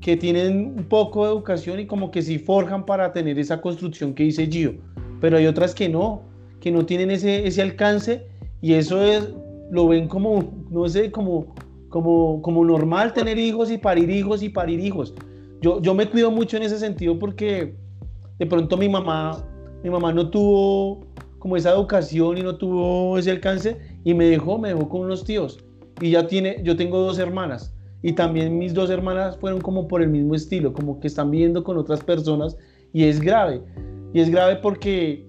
que 0.00 0.16
tienen 0.16 0.74
un 0.76 0.84
poco 0.84 1.24
de 1.24 1.32
educación 1.32 1.80
y 1.80 1.86
como 1.86 2.10
que 2.10 2.22
sí 2.22 2.38
forjan 2.38 2.84
para 2.84 3.12
tener 3.12 3.38
esa 3.38 3.60
construcción 3.60 4.14
que 4.14 4.24
dice 4.24 4.46
Gio, 4.46 4.74
pero 5.20 5.36
hay 5.36 5.46
otras 5.46 5.74
que 5.74 5.88
no, 5.88 6.22
que 6.60 6.70
no 6.70 6.84
tienen 6.84 7.10
ese, 7.10 7.46
ese 7.46 7.62
alcance 7.62 8.26
y 8.60 8.74
eso 8.74 9.02
es, 9.02 9.32
lo 9.70 9.88
ven 9.88 10.08
como, 10.08 10.64
no 10.70 10.88
sé, 10.88 11.10
como, 11.10 11.54
como, 11.88 12.42
como 12.42 12.64
normal 12.64 13.12
tener 13.12 13.38
hijos 13.38 13.70
y 13.70 13.78
parir 13.78 14.10
hijos 14.10 14.42
y 14.42 14.48
parir 14.48 14.80
hijos. 14.80 15.14
Yo, 15.60 15.80
yo 15.80 15.94
me 15.94 16.08
cuido 16.08 16.30
mucho 16.30 16.56
en 16.56 16.62
ese 16.62 16.78
sentido 16.78 17.18
porque 17.18 17.74
de 18.38 18.46
pronto 18.46 18.76
mi 18.76 18.88
mamá, 18.88 19.44
mi 19.82 19.90
mamá 19.90 20.12
no 20.12 20.30
tuvo 20.30 21.00
como 21.38 21.56
esa 21.56 21.70
educación 21.70 22.38
y 22.38 22.42
no 22.42 22.56
tuvo 22.56 23.18
ese 23.18 23.30
alcance 23.30 23.78
y 24.04 24.14
me 24.14 24.26
dejó, 24.26 24.58
me 24.58 24.68
dejó 24.68 24.88
con 24.88 25.02
unos 25.02 25.24
tíos. 25.24 25.58
Y 26.00 26.10
ya 26.10 26.26
tiene, 26.26 26.60
yo 26.62 26.76
tengo 26.76 27.00
dos 27.00 27.18
hermanas 27.18 27.74
y 28.02 28.12
también 28.12 28.58
mis 28.58 28.74
dos 28.74 28.90
hermanas 28.90 29.36
fueron 29.38 29.60
como 29.60 29.88
por 29.88 30.02
el 30.02 30.08
mismo 30.08 30.34
estilo, 30.34 30.72
como 30.72 31.00
que 31.00 31.08
están 31.08 31.30
viviendo 31.30 31.64
con 31.64 31.76
otras 31.76 32.02
personas 32.02 32.56
y 32.92 33.04
es 33.04 33.20
grave. 33.20 33.62
Y 34.12 34.20
es 34.20 34.30
grave 34.30 34.56
porque, 34.56 35.27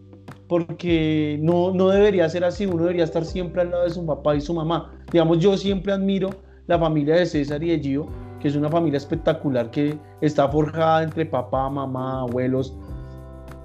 porque 0.50 1.38
no, 1.42 1.72
no 1.72 1.90
debería 1.90 2.28
ser 2.28 2.44
así, 2.44 2.66
uno 2.66 2.82
debería 2.82 3.06
estar 3.06 3.24
siempre 3.24 3.62
al 3.62 3.70
lado 3.70 3.84
de 3.84 3.92
su 3.92 4.06
papá 4.06 4.36
y 4.36 4.42
su 4.42 4.54
mamá. 4.54 4.92
Digamos, 5.12 5.40
yo 5.40 5.56
siempre 5.56 5.94
admiro 5.94 6.32
la 6.68 6.78
familia 6.78 7.16
de 7.16 7.26
César 7.28 7.64
y 7.64 7.70
de 7.70 7.80
Gio, 7.80 8.08
que 8.42 8.48
es 8.48 8.56
una 8.56 8.68
familia 8.68 8.98
espectacular 8.98 9.70
que 9.70 9.98
está 10.22 10.50
forjada 10.50 11.04
entre 11.04 11.26
papá, 11.26 11.70
mamá, 11.70 12.22
abuelos, 12.22 12.76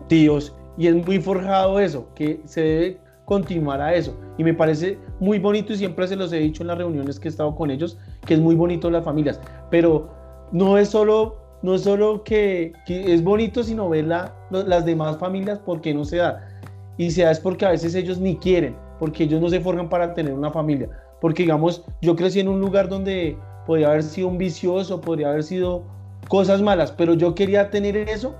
tíos, 0.08 0.54
y 0.76 0.88
es 0.88 1.06
muy 1.06 1.20
forjado 1.20 1.80
eso, 1.80 2.06
que 2.14 2.40
se 2.44 2.60
debe 2.60 3.00
continuar 3.24 3.80
a 3.80 3.94
eso. 3.94 4.14
Y 4.36 4.44
me 4.44 4.52
parece 4.52 4.98
muy 5.20 5.38
bonito 5.38 5.72
y 5.72 5.76
siempre 5.76 6.06
se 6.06 6.16
los 6.16 6.32
he 6.34 6.38
dicho 6.38 6.62
en 6.62 6.66
las 6.66 6.76
reuniones 6.76 7.18
que 7.18 7.28
he 7.28 7.30
estado 7.30 7.56
con 7.56 7.70
ellos, 7.70 7.98
que 8.26 8.34
es 8.34 8.40
muy 8.40 8.56
bonito 8.56 8.90
las 8.90 9.04
familias. 9.04 9.40
Pero 9.70 10.10
no 10.52 10.76
es 10.76 10.90
solo, 10.90 11.36
no 11.62 11.76
es 11.76 11.82
solo 11.82 12.24
que, 12.24 12.72
es 12.86 13.24
bonito, 13.24 13.62
sino 13.62 13.88
ver 13.88 14.04
las 14.04 14.84
demás 14.84 15.16
familias 15.16 15.58
porque 15.64 15.94
no 15.94 16.04
se 16.04 16.18
da. 16.18 16.46
Y 16.96 17.10
se 17.10 17.22
da 17.22 17.30
es 17.30 17.40
porque 17.40 17.66
a 17.66 17.70
veces 17.70 17.94
ellos 17.94 18.18
ni 18.18 18.36
quieren, 18.36 18.76
porque 18.98 19.24
ellos 19.24 19.40
no 19.40 19.48
se 19.48 19.60
forjan 19.60 19.88
para 19.88 20.14
tener 20.14 20.32
una 20.32 20.50
familia. 20.50 20.88
porque 21.20 21.42
digamos, 21.42 21.84
yo 22.02 22.14
crecí 22.16 22.40
en 22.40 22.48
un 22.48 22.60
lugar 22.60 22.88
donde 22.88 23.38
podría 23.66 23.88
haber 23.88 24.02
sido 24.02 24.28
un 24.28 24.36
vicioso, 24.36 25.00
podría 25.00 25.30
haber 25.30 25.42
sido 25.42 25.84
cosas 26.28 26.60
malas, 26.60 26.92
pero 26.92 27.14
yo 27.14 27.34
quería 27.34 27.70
tener 27.70 27.96
eso 27.96 28.34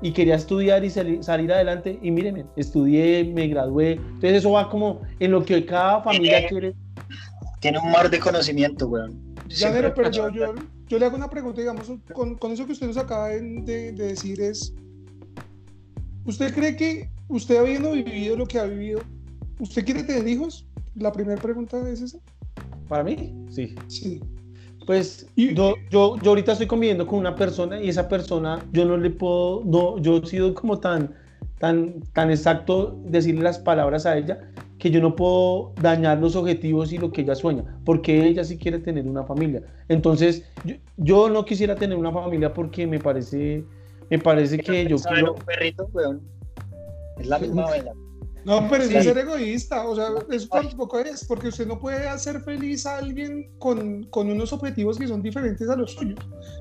y 0.00 0.12
quería 0.12 0.36
estudiar 0.36 0.84
y 0.84 0.90
salir, 0.90 1.52
adelante 1.52 1.98
y 2.00 2.10
mírenme, 2.10 2.46
estudié, 2.56 3.24
me 3.24 3.48
gradué, 3.48 3.92
entonces 3.92 4.34
eso 4.34 4.52
va 4.52 4.68
como 4.68 5.02
en 5.18 5.32
lo 5.32 5.44
que 5.44 5.64
cada 5.64 6.02
familia 6.02 6.46
quiere. 6.46 6.74
Tiene 7.60 7.78
un 7.78 7.90
mar 7.90 8.08
de 8.08 8.20
conocimiento, 8.20 8.86
weón. 8.86 9.28
Ya, 9.48 9.72
pero 9.94 10.10
yo, 10.10 10.28
yo, 10.30 10.98
le 10.98 11.06
hago 11.06 11.16
una 11.16 11.28
pregunta, 11.28 11.60
digamos, 11.60 11.90
con, 12.12 12.36
con 12.36 12.52
eso 12.52 12.66
que 12.66 12.72
usted 12.72 12.86
nos 12.86 12.98
acaba 12.98 13.28
de, 13.28 13.92
decir 13.92 14.40
es, 14.40 14.74
¿usted 16.28 16.54
cree 16.54 16.76
que 16.76 17.08
usted 17.28 17.56
habiendo 17.56 17.92
vivido 17.92 18.36
lo 18.36 18.46
que 18.46 18.58
ha 18.58 18.64
vivido, 18.64 19.00
¿usted 19.58 19.84
quiere 19.84 20.02
tener 20.02 20.28
hijos? 20.28 20.66
La 20.94 21.10
primera 21.10 21.40
pregunta 21.40 21.76
es 21.88 22.02
esa. 22.02 22.18
¿Para 22.86 23.02
mí? 23.02 23.34
Sí. 23.50 23.74
Sí. 23.86 24.20
Pues 24.86 25.26
yo, 25.36 25.74
yo, 25.90 26.16
yo 26.16 26.30
ahorita 26.30 26.52
estoy 26.52 26.66
conviviendo 26.66 27.06
con 27.06 27.18
una 27.18 27.34
persona 27.34 27.80
y 27.80 27.88
esa 27.88 28.08
persona 28.08 28.64
yo 28.72 28.84
no 28.84 28.96
le 28.96 29.10
puedo, 29.10 29.62
no, 29.64 29.98
yo 29.98 30.18
he 30.18 30.26
sido 30.26 30.54
como 30.54 30.78
tan, 30.78 31.14
tan, 31.58 32.00
tan 32.12 32.30
exacto 32.30 32.98
decirle 33.04 33.42
las 33.42 33.58
palabras 33.58 34.06
a 34.06 34.16
ella 34.16 34.50
que 34.78 34.90
yo 34.90 35.00
no 35.00 35.14
puedo 35.16 35.72
dañar 35.80 36.18
los 36.18 36.36
objetivos 36.36 36.92
y 36.92 36.98
lo 36.98 37.10
que 37.10 37.22
ella 37.22 37.34
sueña, 37.34 37.64
porque 37.84 38.26
ella 38.26 38.44
sí 38.44 38.56
quiere 38.56 38.78
tener 38.78 39.06
una 39.06 39.24
familia. 39.24 39.62
Entonces, 39.88 40.44
yo, 40.96 41.28
no 41.28 41.44
quisiera 41.44 41.74
tener 41.74 41.98
una 41.98 42.12
familia 42.12 42.54
porque 42.54 42.86
me 42.86 42.98
parece, 42.98 43.64
me 44.10 44.18
parece 44.18 44.58
que 44.58 44.86
yo 44.86 44.96
quiero... 44.98 45.34
un 45.34 45.42
perrito, 45.42 45.88
weón. 45.92 46.22
Es 47.18 47.26
la 47.26 47.38
misma 47.38 47.62
vaina. 47.62 47.92
No, 48.44 48.66
pero 48.70 48.84
es 48.84 49.04
ser 49.04 49.18
egoísta, 49.18 49.86
o 49.86 49.94
sea, 49.94 50.08
eso 50.30 50.48
tampoco 50.48 50.98
es, 51.00 51.24
porque 51.24 51.48
usted 51.48 51.66
no 51.66 51.78
puede 51.78 52.08
hacer 52.08 52.40
feliz 52.40 52.86
a 52.86 52.96
alguien 52.96 53.50
con, 53.58 54.04
con 54.04 54.30
unos 54.30 54.52
objetivos 54.52 54.98
que 54.98 55.06
son 55.06 55.20
diferentes 55.20 55.68
a 55.68 55.76
los 55.76 55.92
suyos. 55.92 56.18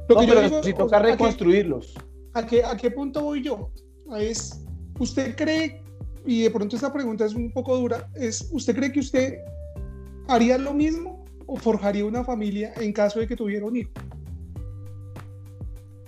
Lo 0.10 0.18
que 0.18 0.28
yo 0.28 0.42
digo, 0.42 0.64
si 0.64 0.74
toca 0.74 1.00
reconstruirlos. 1.00 1.94
¿a 2.34 2.46
qué, 2.46 2.64
¿A 2.64 2.76
qué 2.76 2.92
punto 2.92 3.24
voy 3.24 3.44
yo? 3.44 3.72
Es, 4.18 4.66
¿usted 5.00 5.36
cree 5.36 5.82
y 6.28 6.44
de 6.44 6.52
pronto 6.52 6.76
esta 6.76 6.92
pregunta 6.92 7.26
es 7.26 7.34
un 7.34 7.52
poco 7.52 7.78
dura, 7.78 8.10
es, 8.16 8.50
¿usted 8.52 8.76
cree 8.76 8.92
que 8.92 9.00
usted 9.00 9.38
haría 10.28 10.58
lo 10.58 10.74
mismo 10.74 11.24
o 11.46 11.56
forjaría 11.56 12.04
una 12.04 12.26
familia 12.26 12.74
en 12.76 12.92
caso 12.92 13.20
de 13.20 13.28
que 13.28 13.36
tuviera 13.36 13.66
un 13.66 13.78
hijo? 13.78 13.92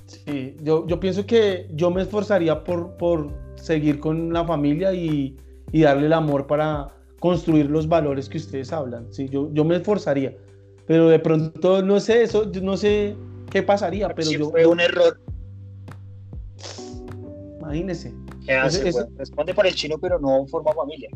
Sí, 0.09 0.55
yo, 0.61 0.87
yo 0.87 0.99
pienso 0.99 1.25
que 1.25 1.67
yo 1.73 1.91
me 1.91 2.01
esforzaría 2.01 2.63
por, 2.63 2.97
por 2.97 3.31
seguir 3.55 3.99
con 3.99 4.33
la 4.33 4.43
familia 4.43 4.93
y, 4.93 5.37
y, 5.71 5.81
darle 5.81 6.07
el 6.07 6.13
amor 6.13 6.47
para 6.47 6.87
construir 7.19 7.69
los 7.69 7.87
valores 7.87 8.27
que 8.27 8.37
ustedes 8.37 8.73
hablan. 8.73 9.11
Sí, 9.13 9.29
yo, 9.29 9.49
yo 9.53 9.63
me 9.63 9.75
esforzaría, 9.75 10.35
pero 10.87 11.09
de 11.09 11.19
pronto 11.19 11.83
no 11.83 11.99
sé 11.99 12.23
eso, 12.23 12.49
no 12.61 12.75
sé 12.75 13.15
qué 13.51 13.61
pasaría, 13.61 14.09
pero 14.09 14.31
yo... 14.31 14.49
Fue 14.49 14.65
un 14.65 14.79
error. 14.79 15.19
Imagínese. 17.59 18.13
Responde 19.17 19.53
por 19.53 19.67
el 19.67 19.75
chino, 19.75 19.97
pero 19.99 20.19
no 20.19 20.47
forma 20.47 20.73
familia. 20.73 21.09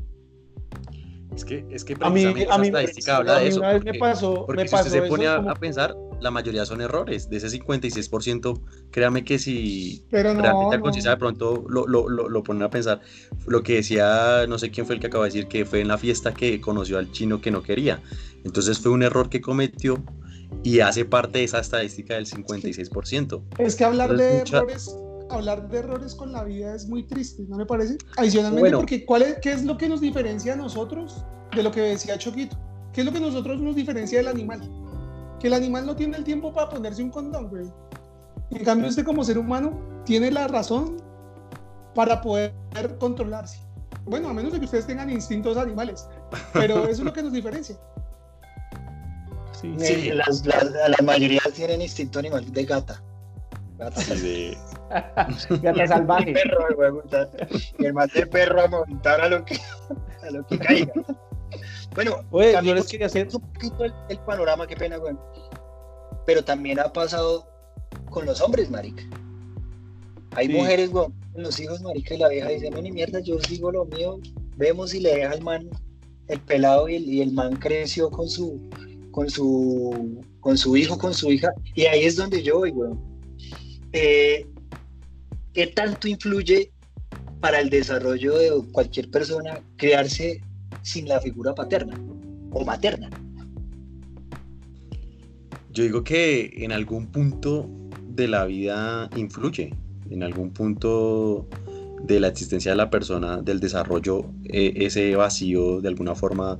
Es 1.35 1.43
que, 1.43 1.65
es 1.71 1.83
que 1.83 1.95
precisamente 1.95 2.47
a 2.49 2.57
mí, 2.57 2.67
esa 2.67 2.79
estadística 2.79 3.17
habla 3.17 3.39
de 3.39 3.47
eso. 3.47 3.61
Porque, 3.61 3.93
me 3.93 3.99
pasó, 3.99 4.45
porque 4.45 4.67
si 4.67 4.75
usted 4.75 4.91
se 4.91 5.01
pone 5.03 5.27
a, 5.27 5.53
pensar, 5.55 5.95
la 6.23 6.31
mayoría 6.31 6.65
son 6.65 6.81
errores. 6.81 7.29
De 7.29 7.37
ese 7.37 7.47
56%, 7.47 8.61
créame 8.91 9.23
que 9.23 9.37
si 9.39 10.03
Pero 10.09 10.33
realmente 10.33 10.77
no. 10.77 10.91
de 10.91 11.17
pronto 11.17 11.65
lo, 11.67 11.87
lo, 11.87 12.09
lo, 12.09 12.29
lo, 12.29 12.43
ponen 12.43 12.63
a 12.63 12.69
pensar, 12.69 13.01
lo 13.45 13.61
que 13.61 13.75
decía, 13.75 14.45
no 14.47 14.57
sé 14.57 14.71
quién 14.71 14.85
fue 14.85 14.95
el 14.95 15.01
que 15.01 15.07
acaba 15.07 15.25
de 15.25 15.31
decir, 15.31 15.47
que 15.47 15.65
fue 15.65 15.81
en 15.81 15.89
la 15.89 15.97
fiesta 15.97 16.33
que 16.33 16.59
conoció 16.61 16.97
al 16.97 17.11
chino 17.11 17.41
que 17.41 17.51
no 17.51 17.61
quería. 17.61 18.01
Entonces 18.43 18.79
fue 18.79 18.91
un 18.91 19.03
error 19.03 19.29
que 19.29 19.41
cometió 19.41 20.03
y 20.63 20.79
hace 20.79 21.05
parte 21.05 21.39
de 21.39 21.45
esa 21.45 21.59
estadística 21.59 22.15
del 22.15 22.25
56%. 22.25 23.43
Es 23.59 23.75
que 23.75 23.83
hablar 23.83 24.15
de 24.15 24.39
errores 24.39 24.95
hablar 25.29 25.67
de 25.69 25.79
errores 25.79 26.13
con 26.13 26.31
la 26.31 26.43
vida 26.43 26.75
es 26.75 26.87
muy 26.87 27.03
triste, 27.03 27.43
¿no 27.47 27.57
me 27.57 27.65
parece? 27.65 27.97
Adicionalmente, 28.17 28.71
porque 28.71 29.05
¿cuál 29.05 29.23
es, 29.23 29.37
¿qué 29.41 29.51
es 29.51 29.63
lo 29.63 29.77
que 29.77 29.89
nos 29.89 29.99
diferencia 29.99 30.53
a 30.53 30.55
nosotros 30.55 31.25
de 31.55 31.63
lo 31.63 31.71
que 31.71 31.81
decía 31.81 32.17
Choquito? 32.17 32.57
¿Qué 32.93 33.01
es 33.01 33.05
lo 33.05 33.11
que 33.11 33.19
nosotros 33.19 33.59
nos 33.59 33.75
diferencia 33.75 34.19
del 34.19 34.27
animal? 34.27 34.61
Que 35.43 35.47
el 35.47 35.55
animal 35.55 35.85
no 35.85 35.93
tiene 35.93 36.15
el 36.15 36.23
tiempo 36.23 36.53
para 36.53 36.69
ponerse 36.69 37.03
un 37.03 37.09
condón, 37.09 37.49
güey. 37.49 37.65
En 38.51 38.63
cambio, 38.63 38.87
usted 38.87 39.03
como 39.03 39.25
ser 39.25 39.37
humano 39.37 39.77
tiene 40.05 40.31
la 40.31 40.47
razón 40.47 41.03
para 41.93 42.21
poder 42.21 42.53
controlarse. 42.97 43.59
Bueno, 44.05 44.29
a 44.29 44.33
menos 44.33 44.53
de 44.53 44.59
que 44.59 44.65
ustedes 44.65 44.87
tengan 44.87 45.09
instintos 45.09 45.57
animales, 45.57 46.07
pero 46.53 46.83
eso 46.83 46.91
es 46.91 46.99
lo 46.99 47.11
que 47.11 47.21
nos 47.21 47.33
diferencia. 47.33 47.75
Sí, 49.51 49.75
sí. 49.79 50.11
Las, 50.11 50.45
la 50.45 50.95
mayoría 51.03 51.41
tienen 51.53 51.81
instinto 51.81 52.19
animal 52.19 52.49
de 52.49 52.63
gata. 52.63 53.03
Gata. 53.77 54.01
de... 54.15 54.57
Gata 55.61 55.87
salvaje. 55.87 56.31
Perro, 56.31 57.03
y 57.79 57.85
el 57.85 57.93
más 57.93 58.13
de 58.13 58.25
perro 58.27 58.61
a 58.61 58.67
montar 58.69 59.19
a 59.19 59.27
lo 59.27 59.43
que, 59.43 59.59
a 60.25 60.31
lo 60.31 60.47
que 60.47 60.57
caiga. 60.57 60.93
Bueno, 61.95 62.23
Oye, 62.31 62.53
yo 62.63 62.73
les 62.73 62.87
quería 62.87 63.07
hacer 63.07 63.27
un 63.33 63.41
poquito 63.41 63.85
el, 63.85 64.19
panorama, 64.25 64.67
qué 64.67 64.75
pena, 64.75 64.97
güey. 64.97 65.15
Pero 66.25 66.43
también 66.43 66.79
ha 66.79 66.91
pasado 66.91 67.47
con 68.09 68.25
los 68.25 68.41
hombres, 68.41 68.69
marica. 68.69 69.03
Hay 70.35 70.49
mujeres, 70.49 70.91
güey, 70.91 71.07
los 71.35 71.59
hijos, 71.59 71.81
marica, 71.81 72.15
y 72.15 72.17
la 72.17 72.29
vieja 72.29 72.49
dice, 72.49 72.69
no, 72.69 72.81
ni 72.81 72.91
mierda, 72.91 73.19
yo 73.19 73.37
digo 73.49 73.71
lo 73.71 73.85
mío, 73.85 74.19
vemos 74.57 74.91
si 74.91 74.99
le 74.99 75.15
deja 75.15 75.31
al 75.31 75.41
man 75.41 75.69
el 76.27 76.39
pelado 76.39 76.89
y 76.89 76.95
el, 76.95 77.03
y 77.03 77.21
el 77.21 77.33
man 77.33 77.55
creció 77.57 78.09
con 78.09 78.29
su, 78.29 78.59
con 79.11 79.29
su, 79.29 80.21
con 80.39 80.57
su 80.57 80.75
hijo, 80.75 80.97
con 80.97 81.13
su 81.13 81.31
hija, 81.31 81.51
y 81.75 81.83
ahí 81.83 82.05
es 82.05 82.15
donde 82.15 82.41
yo 82.41 82.59
voy, 82.59 82.71
güey. 82.71 82.91
Eh, 83.91 84.47
¿qué 85.53 85.67
tanto 85.67 86.07
influye 86.07 86.71
para 87.39 87.59
el 87.59 87.69
desarrollo 87.69 88.37
de 88.37 88.51
cualquier 88.71 89.09
persona 89.11 89.61
crearse 89.77 90.41
sin 90.81 91.07
la 91.07 91.19
figura 91.19 91.53
paterna 91.53 91.99
o 92.51 92.65
materna? 92.65 93.09
Yo 95.71 95.83
digo 95.83 96.03
que 96.03 96.53
en 96.57 96.71
algún 96.71 97.07
punto 97.07 97.69
de 98.07 98.27
la 98.27 98.45
vida 98.45 99.09
influye, 99.15 99.73
en 100.09 100.23
algún 100.23 100.51
punto 100.51 101.47
de 102.03 102.19
la 102.19 102.27
existencia 102.27 102.71
de 102.71 102.77
la 102.77 102.89
persona, 102.89 103.41
del 103.41 103.59
desarrollo, 103.59 104.25
e, 104.43 104.73
ese 104.85 105.15
vacío 105.15 105.81
de 105.81 105.87
alguna 105.87 106.15
forma 106.15 106.59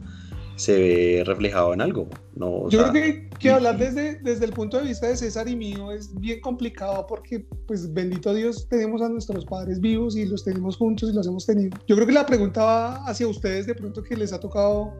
se 0.55 0.79
ve 0.79 1.23
reflejado 1.25 1.73
en 1.73 1.81
algo. 1.81 2.07
¿no? 2.35 2.69
Yo 2.69 2.89
creo 2.91 3.15
que, 3.39 3.49
hablar 3.49 3.77
desde, 3.77 4.15
desde 4.19 4.45
el 4.45 4.53
punto 4.53 4.77
de 4.77 4.83
vista 4.87 5.07
de 5.07 5.15
César 5.15 5.47
y 5.47 5.55
mío 5.55 5.91
es 5.91 6.13
bien 6.19 6.41
complicado 6.41 7.05
porque, 7.07 7.45
pues, 7.67 7.93
bendito 7.93 8.33
Dios, 8.33 8.67
tenemos 8.69 9.01
a 9.01 9.09
nuestros 9.09 9.45
padres 9.45 9.79
vivos 9.79 10.15
y 10.15 10.25
los 10.25 10.43
tenemos 10.43 10.77
juntos 10.77 11.09
y 11.11 11.13
los 11.13 11.27
hemos 11.27 11.45
tenido. 11.45 11.77
Yo 11.87 11.95
creo 11.95 12.07
que 12.07 12.13
la 12.13 12.25
pregunta 12.25 12.63
va 12.63 13.05
hacia 13.05 13.27
ustedes 13.27 13.67
de 13.67 13.75
pronto 13.75 14.03
que 14.03 14.15
les 14.15 14.33
ha 14.33 14.39
tocado 14.39 14.93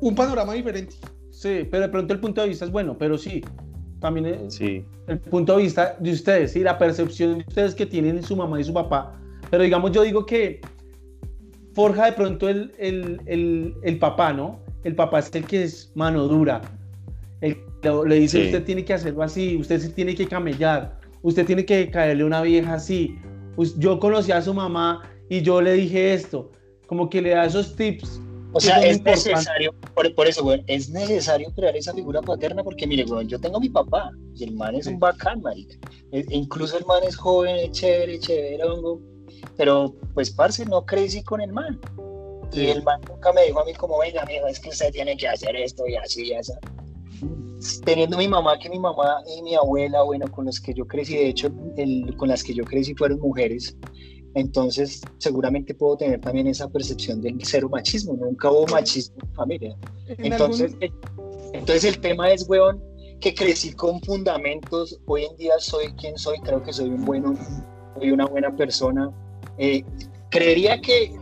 un 0.00 0.14
panorama 0.14 0.54
diferente. 0.54 0.96
Sí, 1.30 1.66
pero 1.70 1.82
de 1.82 1.88
pronto 1.88 2.14
el 2.14 2.20
punto 2.20 2.40
de 2.42 2.48
vista 2.48 2.64
es 2.64 2.70
bueno, 2.70 2.96
pero 2.96 3.18
sí, 3.18 3.42
también 4.00 4.26
es 4.26 4.54
sí. 4.54 4.84
el 5.08 5.18
punto 5.18 5.56
de 5.56 5.62
vista 5.64 5.96
de 5.98 6.12
ustedes 6.12 6.54
y 6.56 6.60
la 6.60 6.78
percepción 6.78 7.38
de 7.38 7.44
ustedes 7.46 7.74
que 7.74 7.86
tienen 7.86 8.22
su 8.22 8.36
mamá 8.36 8.60
y 8.60 8.64
su 8.64 8.72
papá. 8.72 9.18
Pero 9.50 9.62
digamos, 9.62 9.92
yo 9.92 10.02
digo 10.02 10.26
que 10.26 10.60
forja 11.74 12.06
de 12.06 12.12
pronto 12.12 12.48
el, 12.48 12.72
el, 12.78 13.20
el, 13.26 13.74
el 13.82 13.98
papá, 13.98 14.32
¿no? 14.32 14.63
El 14.84 14.94
papá 14.94 15.18
es 15.18 15.34
el 15.34 15.44
que 15.46 15.64
es 15.64 15.90
mano 15.94 16.28
dura. 16.28 16.60
le 17.40 18.14
dice, 18.16 18.46
usted 18.46 18.64
tiene 18.64 18.84
que 18.84 18.94
hacerlo 18.94 19.22
así, 19.22 19.56
usted 19.56 19.80
se 19.80 19.88
tiene 19.88 20.14
que 20.14 20.26
camellar, 20.26 20.98
usted 21.22 21.44
tiene 21.46 21.64
que 21.64 21.90
caerle 21.90 22.24
una 22.24 22.42
vieja 22.42 22.74
así. 22.74 23.18
Yo 23.78 23.98
conocí 23.98 24.32
a 24.32 24.42
su 24.42 24.54
mamá 24.54 25.02
y 25.28 25.42
yo 25.42 25.60
le 25.60 25.72
dije 25.72 26.14
esto, 26.14 26.52
como 26.86 27.08
que 27.08 27.22
le 27.22 27.30
da 27.30 27.46
esos 27.46 27.74
tips. 27.74 28.20
O 28.56 28.60
sea, 28.60 28.80
es 28.86 29.02
necesario, 29.02 29.74
por, 29.94 30.28
eso, 30.28 30.44
güey, 30.44 30.62
es 30.68 30.88
necesario 30.88 31.52
crear 31.56 31.76
esa 31.76 31.92
figura 31.92 32.22
paterna 32.22 32.62
porque, 32.62 32.86
mire, 32.86 33.02
güey, 33.02 33.26
yo 33.26 33.40
tengo 33.40 33.56
a 33.56 33.60
mi 33.60 33.68
papá 33.68 34.12
y 34.36 34.44
el 34.44 34.54
man 34.54 34.76
es 34.76 34.86
un 34.86 35.00
bacán, 35.00 35.42
marica. 35.42 35.76
E, 36.12 36.24
incluso 36.30 36.78
el 36.78 36.84
man 36.84 37.02
es 37.02 37.16
joven, 37.16 37.56
es 37.56 37.72
chévere, 37.72 38.16
chévere, 38.20 38.62
pero 39.56 39.92
pues, 40.14 40.30
parce, 40.30 40.64
no 40.66 40.86
crecí 40.86 41.24
con 41.24 41.40
el 41.40 41.52
man. 41.52 41.80
Y 42.54 42.66
el 42.66 42.82
man 42.82 43.00
nunca 43.08 43.32
me 43.32 43.46
dijo 43.46 43.60
a 43.60 43.64
mí 43.64 43.74
como, 43.74 43.98
venga, 43.98 44.22
amigo, 44.22 44.46
es 44.46 44.60
que 44.60 44.70
usted 44.70 44.92
tiene 44.92 45.16
que 45.16 45.28
hacer 45.28 45.56
esto 45.56 45.86
y 45.86 45.96
así 45.96 46.28
y 46.28 46.34
así. 46.34 46.52
Teniendo 47.84 48.18
mi 48.18 48.28
mamá, 48.28 48.58
que 48.58 48.68
mi 48.68 48.78
mamá 48.78 49.22
y 49.26 49.42
mi 49.42 49.54
abuela, 49.54 50.02
bueno, 50.02 50.30
con 50.30 50.44
los 50.46 50.60
que 50.60 50.74
yo 50.74 50.86
crecí, 50.86 51.16
de 51.16 51.28
hecho, 51.28 51.50
el, 51.76 52.14
con 52.16 52.28
las 52.28 52.42
que 52.42 52.54
yo 52.54 52.64
crecí 52.64 52.94
fueron 52.94 53.20
mujeres, 53.20 53.76
entonces 54.34 55.00
seguramente 55.18 55.74
puedo 55.74 55.96
tener 55.96 56.20
también 56.20 56.46
esa 56.46 56.68
percepción 56.68 57.20
del 57.22 57.38
cero 57.42 57.68
machismo, 57.70 58.14
nunca 58.14 58.50
hubo 58.50 58.66
machismo 58.66 59.16
en 59.22 59.34
familia. 59.34 59.76
Entonces, 60.18 60.76
el, 60.80 60.92
entonces 61.52 61.84
el 61.84 62.00
tema 62.00 62.30
es, 62.30 62.46
weón, 62.48 62.82
que 63.20 63.34
crecí 63.34 63.72
con 63.72 64.00
fundamentos, 64.02 65.00
hoy 65.06 65.24
en 65.24 65.36
día 65.36 65.54
soy 65.58 65.92
quien 65.94 66.18
soy, 66.18 66.38
creo 66.40 66.62
que 66.62 66.72
soy 66.72 66.90
un 66.90 67.04
bueno, 67.04 67.34
soy 67.96 68.10
una 68.10 68.26
buena 68.26 68.54
persona. 68.54 69.10
Eh, 69.56 69.84
creería 70.30 70.80
que 70.80 71.14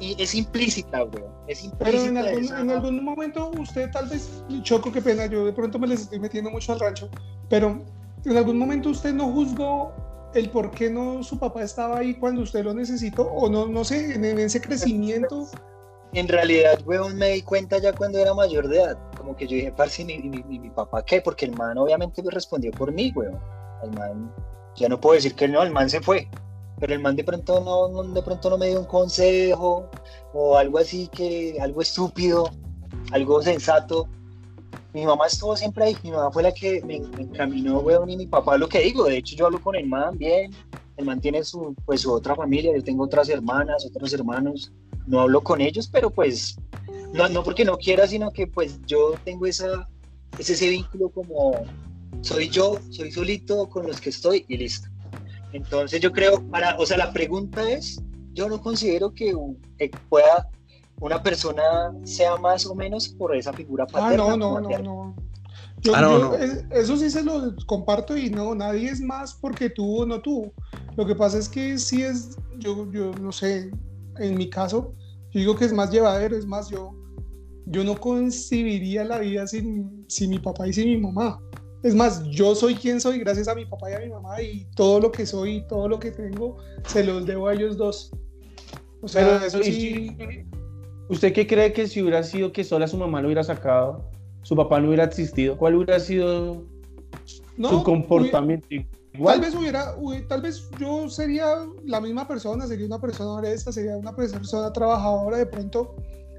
y 0.00 0.20
es 0.22 0.34
implícita, 0.34 1.02
güey. 1.02 1.24
Es 1.46 1.64
implícita. 1.64 1.84
Pero 1.84 2.04
en 2.04 2.16
algún, 2.18 2.44
en 2.44 2.70
algún 2.70 3.04
momento 3.04 3.50
usted 3.58 3.90
tal 3.90 4.08
vez, 4.08 4.42
choco, 4.62 4.92
qué 4.92 5.00
pena, 5.00 5.26
yo 5.26 5.44
de 5.44 5.52
pronto 5.52 5.78
me 5.78 5.86
les 5.86 6.02
estoy 6.02 6.18
metiendo 6.18 6.50
mucho 6.50 6.72
al 6.72 6.80
rancho, 6.80 7.08
pero 7.48 7.82
en 8.24 8.36
algún 8.36 8.58
momento 8.58 8.90
usted 8.90 9.12
no 9.12 9.30
juzgó 9.30 9.92
el 10.34 10.50
por 10.50 10.70
qué 10.70 10.90
no 10.90 11.22
su 11.22 11.38
papá 11.38 11.62
estaba 11.62 11.98
ahí 11.98 12.14
cuando 12.14 12.42
usted 12.42 12.64
lo 12.64 12.74
necesitó, 12.74 13.22
o 13.22 13.48
no, 13.48 13.66
no 13.66 13.84
sé, 13.84 14.14
en, 14.14 14.24
ese 14.24 14.60
crecimiento. 14.60 15.48
En 16.12 16.28
realidad, 16.28 16.80
weón, 16.86 17.16
me 17.16 17.30
di 17.30 17.42
cuenta 17.42 17.78
ya 17.78 17.92
cuando 17.92 18.18
era 18.18 18.34
mayor 18.34 18.68
de 18.68 18.76
edad, 18.76 18.98
como 19.16 19.36
que 19.36 19.46
yo 19.46 19.56
dije, 19.56 19.72
parce, 19.72 20.02
¿y 20.02 20.04
mi, 20.04 20.18
mi, 20.18 20.58
mi, 20.58 20.70
papá 20.70 21.04
qué? 21.04 21.20
Porque 21.20 21.44
el 21.46 21.56
man 21.56 21.76
obviamente 21.76 22.22
me 22.22 22.30
respondió 22.30 22.70
por 22.70 22.92
mí, 22.92 23.12
weón. 23.16 23.38
El 23.82 23.90
man, 23.92 24.32
ya 24.76 24.88
no 24.88 25.00
puedo 25.00 25.16
decir 25.16 25.34
que 25.34 25.48
no, 25.48 25.62
el 25.62 25.72
man 25.72 25.90
se 25.90 26.00
fue, 26.00 26.28
pero 26.84 26.96
el 26.96 27.00
man 27.00 27.16
de 27.16 27.24
pronto 27.24 27.62
no, 27.62 28.02
de 28.12 28.22
pronto 28.22 28.50
no 28.50 28.58
me 28.58 28.66
dio 28.68 28.78
un 28.78 28.84
consejo, 28.84 29.88
o 30.34 30.58
algo 30.58 30.76
así 30.76 31.08
que, 31.08 31.56
algo 31.58 31.80
estúpido, 31.80 32.50
algo 33.10 33.40
sensato, 33.40 34.06
mi 34.92 35.06
mamá 35.06 35.26
estuvo 35.26 35.56
siempre 35.56 35.84
ahí, 35.84 35.96
mi 36.02 36.10
mamá 36.10 36.30
fue 36.30 36.42
la 36.42 36.52
que 36.52 36.82
me, 36.84 36.96
encaminó, 36.96 37.78
weón, 37.78 38.10
y 38.10 38.18
mi 38.18 38.26
papá 38.26 38.58
lo 38.58 38.68
que 38.68 38.80
digo, 38.80 39.04
de 39.04 39.16
hecho 39.16 39.34
yo 39.34 39.46
hablo 39.46 39.62
con 39.62 39.76
el 39.76 39.86
man 39.86 40.18
bien, 40.18 40.52
el 40.98 41.06
man 41.06 41.22
tiene 41.22 41.42
su, 41.42 41.74
pues, 41.86 42.02
su 42.02 42.12
otra 42.12 42.36
familia, 42.36 42.76
yo 42.76 42.84
tengo 42.84 43.04
otras 43.04 43.30
hermanas, 43.30 43.86
otros 43.86 44.12
hermanos, 44.12 44.70
no 45.06 45.20
hablo 45.20 45.40
con 45.40 45.62
ellos, 45.62 45.88
pero 45.90 46.10
pues, 46.10 46.58
no, 47.14 47.26
no 47.30 47.42
porque 47.42 47.64
no 47.64 47.78
quiera, 47.78 48.06
sino 48.06 48.30
que 48.30 48.46
pues 48.46 48.78
yo 48.84 49.14
tengo 49.24 49.46
esa, 49.46 49.88
ese 50.38 50.68
vínculo 50.68 51.08
como, 51.08 51.54
soy 52.20 52.50
yo, 52.50 52.78
soy 52.90 53.10
solito 53.10 53.70
con 53.70 53.86
los 53.86 54.02
que 54.02 54.10
estoy 54.10 54.44
y 54.48 54.58
listo. 54.58 54.93
Entonces 55.54 56.00
yo 56.00 56.12
creo, 56.12 56.46
para, 56.48 56.76
o 56.78 56.84
sea, 56.84 56.96
la 56.96 57.12
pregunta 57.12 57.70
es, 57.70 58.02
yo 58.32 58.48
no 58.48 58.60
considero 58.60 59.14
que, 59.14 59.32
que 59.78 59.90
pueda 60.08 60.48
una 61.00 61.22
persona 61.22 61.62
sea 62.02 62.36
más 62.36 62.66
o 62.66 62.74
menos 62.74 63.08
por 63.08 63.34
esa 63.36 63.52
figura 63.52 63.86
paterna. 63.86 64.24
Ah, 64.24 64.36
no, 64.36 64.60
no, 64.60 64.60
no, 64.60 64.78
no. 64.78 65.16
ah, 65.94 66.00
no, 66.00 66.34
eso 66.34 66.96
sí 66.96 67.08
se 67.08 67.22
lo 67.22 67.54
comparto 67.66 68.16
y 68.16 68.30
no, 68.30 68.54
nadie 68.54 68.90
es 68.90 69.00
más 69.00 69.34
porque 69.34 69.70
tuvo 69.70 70.00
o 70.00 70.06
no 70.06 70.20
tuvo. 70.20 70.52
Lo 70.96 71.06
que 71.06 71.14
pasa 71.14 71.38
es 71.38 71.48
que 71.48 71.78
sí 71.78 72.02
es, 72.02 72.36
yo, 72.58 72.90
yo 72.90 73.12
no 73.12 73.30
sé, 73.30 73.70
en 74.18 74.36
mi 74.36 74.50
caso, 74.50 74.92
yo 75.30 75.40
digo 75.40 75.56
que 75.56 75.66
es 75.66 75.72
más 75.72 75.90
llevadero, 75.90 76.36
es 76.36 76.46
más, 76.46 76.68
yo, 76.68 76.92
yo 77.66 77.84
no 77.84 78.00
concibiría 78.00 79.04
la 79.04 79.18
vida 79.20 79.46
sin, 79.46 80.04
sin 80.08 80.30
mi 80.30 80.40
papá 80.40 80.66
y 80.66 80.72
sin 80.72 80.88
mi 80.88 80.96
mamá. 80.96 81.40
Es 81.84 81.94
más, 81.94 82.24
yo 82.24 82.54
soy 82.54 82.74
quien 82.74 82.98
soy 82.98 83.18
gracias 83.18 83.46
a 83.46 83.54
mi 83.54 83.66
papá 83.66 83.90
y 83.90 83.92
a 83.92 83.98
mi 83.98 84.08
mamá 84.08 84.40
y 84.40 84.66
todo 84.74 85.00
lo 85.00 85.12
que 85.12 85.26
soy, 85.26 85.66
todo 85.68 85.86
lo 85.86 86.00
que 86.00 86.10
tengo, 86.10 86.56
se 86.86 87.04
los 87.04 87.26
debo 87.26 87.46
a 87.46 87.52
ellos 87.52 87.76
dos. 87.76 88.10
O 89.02 89.06
sea, 89.06 89.44
eso 89.44 89.62
sí, 89.62 90.16
¿Usted 91.10 91.34
qué 91.34 91.46
cree 91.46 91.74
que 91.74 91.86
si 91.86 92.00
hubiera 92.00 92.22
sido 92.22 92.52
que 92.52 92.64
sola 92.64 92.88
su 92.88 92.96
mamá 92.96 93.20
lo 93.20 93.28
hubiera 93.28 93.44
sacado, 93.44 94.02
su 94.40 94.56
papá 94.56 94.80
no 94.80 94.88
hubiera 94.88 95.04
existido, 95.04 95.58
cuál 95.58 95.74
hubiera 95.74 96.00
sido 96.00 96.64
su 97.58 97.82
comportamiento? 97.82 98.66
Tal 99.22 99.42
vez 99.42 99.54
hubiera, 99.54 99.94
tal 100.26 100.40
vez 100.40 100.66
yo 100.80 101.10
sería 101.10 101.66
la 101.84 102.00
misma 102.00 102.26
persona, 102.26 102.66
sería 102.66 102.86
una 102.86 102.98
persona 102.98 103.32
honesta, 103.32 103.70
sería 103.70 103.94
una 103.98 104.16
persona 104.16 104.72
trabajadora, 104.72 105.36
de 105.36 105.46
pronto 105.46 105.96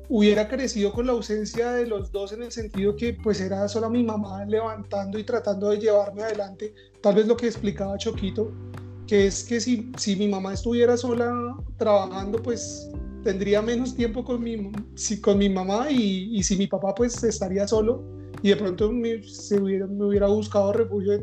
hubiera 0.10 0.48
crecido 0.48 0.92
con 0.92 1.08
la 1.08 1.14
ausencia 1.14 1.72
de 1.72 1.88
los 1.88 2.12
dos 2.12 2.32
en 2.34 2.44
el 2.44 2.52
sentido 2.52 2.96
que 2.96 3.14
pues 3.14 3.42
era 3.42 3.68
solo 3.68 3.90
mi 3.90 4.04
mamá 4.04 4.46
levantando 4.46 5.18
y 5.18 5.24
tratando 5.24 5.70
de 5.70 5.78
llevarme 5.78 6.24
adelante, 6.24 6.74
tal 7.02 7.16
vez 7.16 7.28
lo 7.28 7.36
que 7.36 7.48
explicaba 7.48 7.98
Choquito, 7.98 8.52
que 9.08 9.28
es 9.28 9.44
que 9.44 9.60
si, 9.60 9.92
si 9.98 10.16
mi 10.16 10.28
mamá 10.28 10.54
estuviera 10.54 10.98
sola 10.98 11.58
trabajando, 11.78 12.42
pues 12.42 12.90
tendría 13.24 13.62
menos 13.62 13.96
tiempo 13.96 14.24
con 14.24 14.44
mi, 14.44 14.72
si, 14.96 15.20
con 15.20 15.38
mi 15.38 15.50
mamá 15.50 15.90
y, 15.90 16.38
y, 16.38 16.44
si 16.44 16.56
mi 16.56 16.68
papá 16.68 16.94
pues 16.94 17.24
estaría 17.24 17.68
solo 17.68 18.04
y 18.42 18.50
de 18.50 18.56
pronto 18.56 18.92
me, 18.92 19.24
se 19.24 19.60
hubiera, 19.60 19.88
me 19.88 20.06
hubiera 20.06 20.28
buscado 20.28 20.72
refugio 20.74 21.14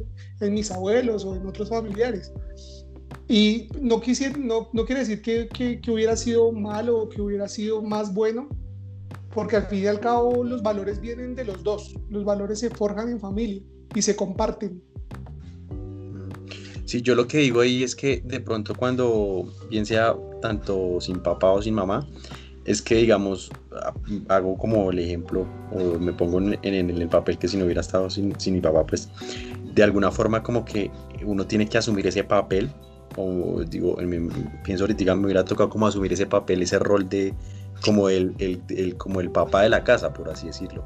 en, 0.40 0.54
mis 0.54 0.70
abuelos 0.70 1.24
o 1.24 1.36
en 1.36 1.46
otros 1.46 1.68
familiares. 1.68 2.32
Y 3.28 3.68
no, 3.80 4.00
quisiera, 4.00 4.36
no, 4.36 4.68
no 4.72 4.84
quiere 4.84 5.02
decir 5.02 5.22
que, 5.22 5.48
que, 5.48 5.80
que, 5.80 5.90
hubiera 5.90 6.16
sido 6.16 6.50
malo 6.50 7.02
o 7.02 7.08
que 7.08 7.22
hubiera 7.22 7.48
sido 7.48 7.80
más 7.80 8.12
bueno, 8.12 8.48
porque 9.34 9.56
al 9.56 9.66
fin 9.66 9.84
y 9.84 9.86
al 9.86 10.00
cabo 10.00 10.44
los 10.44 10.62
valores 10.62 11.00
vienen 11.00 11.34
de 11.34 11.44
los 11.44 11.62
dos, 11.62 11.94
los 12.08 12.24
valores 12.24 12.60
se 12.60 12.70
forjan 12.70 13.08
en 13.08 13.20
familia 13.20 13.62
y 13.94 14.02
se 14.02 14.16
comparten. 14.16 14.82
Sí, 16.84 17.00
yo 17.00 17.14
lo 17.14 17.26
que 17.26 17.38
digo 17.38 17.60
ahí 17.60 17.82
es 17.82 17.96
que 17.96 18.20
de 18.24 18.40
pronto 18.40 18.74
cuando, 18.74 19.46
bien 19.70 19.86
sea 19.86 20.14
tanto 20.42 21.00
sin 21.00 21.20
papá 21.20 21.50
o 21.50 21.62
sin 21.62 21.74
mamá, 21.74 22.06
es 22.64 22.82
que 22.82 22.96
digamos, 22.96 23.50
hago 24.28 24.56
como 24.56 24.90
el 24.90 24.98
ejemplo, 24.98 25.46
o 25.72 25.98
me 25.98 26.12
pongo 26.12 26.38
en, 26.38 26.58
el 26.62 27.08
papel 27.08 27.38
que 27.38 27.48
si 27.48 27.56
no 27.56 27.64
hubiera 27.64 27.80
estado 27.80 28.10
sin, 28.10 28.38
sin, 28.38 28.54
mi 28.54 28.60
papá, 28.60 28.84
pues 28.86 29.08
de 29.74 29.82
alguna 29.82 30.10
forma 30.10 30.42
como 30.42 30.64
que 30.64 30.90
uno 31.24 31.46
tiene 31.46 31.66
que 31.66 31.78
asumir 31.78 32.06
ese 32.06 32.24
papel, 32.24 32.70
o 33.16 33.62
digo, 33.64 33.96
pienso 34.64 34.84
ahorita 34.84 35.14
me 35.16 35.24
hubiera 35.24 35.44
tocado 35.44 35.70
como 35.70 35.86
asumir 35.86 36.12
ese 36.12 36.26
papel, 36.26 36.62
ese 36.62 36.78
rol 36.78 37.08
de 37.08 37.34
como 37.84 38.08
el, 38.08 38.34
el, 38.38 38.96
como 38.96 39.20
el 39.20 39.30
papá 39.30 39.62
de 39.62 39.68
la 39.68 39.84
casa, 39.84 40.12
por 40.12 40.28
así 40.28 40.46
decirlo 40.46 40.84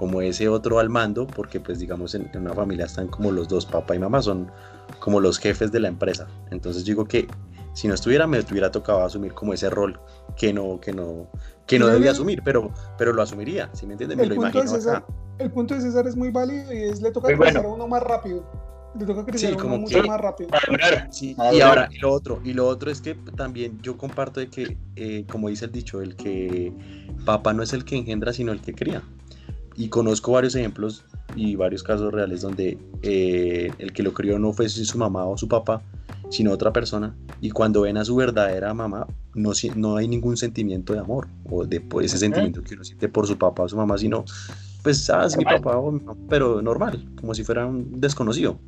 como 0.00 0.22
ese 0.22 0.48
otro 0.48 0.78
al 0.78 0.88
mando, 0.88 1.26
porque 1.26 1.60
pues 1.60 1.78
digamos 1.78 2.14
en, 2.14 2.30
una 2.34 2.54
familia 2.54 2.86
están 2.86 3.08
como 3.08 3.30
los 3.30 3.48
dos, 3.48 3.66
papá 3.66 3.94
y 3.94 3.98
mamá, 3.98 4.22
son 4.22 4.50
como 4.98 5.20
los 5.20 5.38
jefes 5.38 5.70
de 5.72 5.78
la 5.78 5.88
empresa. 5.88 6.26
Entonces 6.50 6.86
digo 6.86 7.04
que 7.04 7.28
si 7.74 7.86
no 7.86 7.92
estuviera, 7.92 8.26
me 8.26 8.40
hubiera 8.40 8.70
tocado 8.70 9.04
asumir 9.04 9.34
como 9.34 9.52
ese 9.52 9.68
rol 9.68 10.00
que 10.38 10.54
no, 10.54 10.80
que 10.80 10.94
no, 10.94 11.30
que 11.66 11.78
no 11.78 11.86
debía 11.88 12.12
asumir, 12.12 12.40
pero, 12.42 12.72
pero 12.96 13.12
lo 13.12 13.20
asumiría, 13.20 13.68
¿sí 13.74 13.86
me 13.86 13.92
entiendes? 13.92 14.16
Me 14.16 14.24
lo 14.24 14.36
imagino 14.36 14.62
El 15.38 15.50
punto 15.50 15.74
de 15.74 15.82
César 15.82 16.06
es 16.06 16.16
muy 16.16 16.30
válido 16.30 16.72
y 16.72 16.84
es 16.84 17.02
le 17.02 17.10
toca 17.10 17.36
crecer 17.36 17.58
a 17.58 17.68
uno 17.68 17.86
más 17.86 18.02
rápido. 18.02 18.42
Le 18.98 19.06
toca 19.06 19.24
crecer 19.24 19.54
a 19.54 19.56
uno 19.56 19.78
mucho 19.78 20.02
más 20.04 20.20
rápido. 20.20 20.50
Sí, 21.10 21.36
y 21.52 21.60
ahora, 21.60 21.88
y 21.92 21.98
lo 21.98 22.12
otro, 22.12 22.40
y 22.44 22.52
lo 22.52 22.66
otro 22.66 22.90
es 22.90 23.00
que 23.00 23.14
también 23.36 23.78
yo 23.82 23.96
comparto 23.96 24.40
de 24.40 24.48
que, 24.48 24.76
eh, 24.96 25.24
como 25.30 25.48
dice 25.48 25.66
el 25.66 25.72
dicho, 25.72 26.02
el 26.02 26.16
que 26.16 26.72
papá 27.24 27.52
no 27.52 27.62
es 27.62 27.72
el 27.72 27.84
que 27.84 27.96
engendra, 27.96 28.32
sino 28.32 28.52
el 28.52 28.60
que 28.60 28.74
cría 28.74 29.02
y 29.80 29.88
conozco 29.88 30.32
varios 30.32 30.54
ejemplos 30.54 31.04
y 31.36 31.56
varios 31.56 31.82
casos 31.82 32.12
reales 32.12 32.42
donde 32.42 32.76
eh, 33.02 33.72
el 33.78 33.92
que 33.92 34.02
lo 34.02 34.12
crió 34.12 34.38
no 34.38 34.52
fue 34.52 34.68
su 34.68 34.98
mamá 34.98 35.24
o 35.24 35.38
su 35.38 35.48
papá, 35.48 35.82
sino 36.28 36.52
otra 36.52 36.72
persona. 36.72 37.16
Y 37.40 37.50
cuando 37.50 37.82
ven 37.82 37.96
a 37.96 38.04
su 38.04 38.16
verdadera 38.16 38.74
mamá, 38.74 39.06
no, 39.34 39.52
no 39.76 39.96
hay 39.96 40.08
ningún 40.08 40.36
sentimiento 40.36 40.92
de 40.92 40.98
amor 40.98 41.28
o 41.48 41.64
de 41.64 41.80
pues, 41.80 42.06
ese 42.06 42.18
sentimiento 42.18 42.62
que 42.62 42.74
uno 42.74 42.84
siente 42.84 43.08
por 43.08 43.26
su 43.26 43.38
papá 43.38 43.62
o 43.62 43.68
su 43.68 43.76
mamá, 43.76 43.96
sino, 43.96 44.24
pues, 44.82 45.04
sabes, 45.04 45.36
mi 45.36 45.44
papá 45.44 45.76
o 45.78 45.90
mi 45.90 46.00
mamá, 46.00 46.20
pero 46.28 46.62
normal, 46.62 47.08
como 47.20 47.34
si 47.34 47.44
fuera 47.44 47.66
un 47.66 48.00
desconocido. 48.00 48.58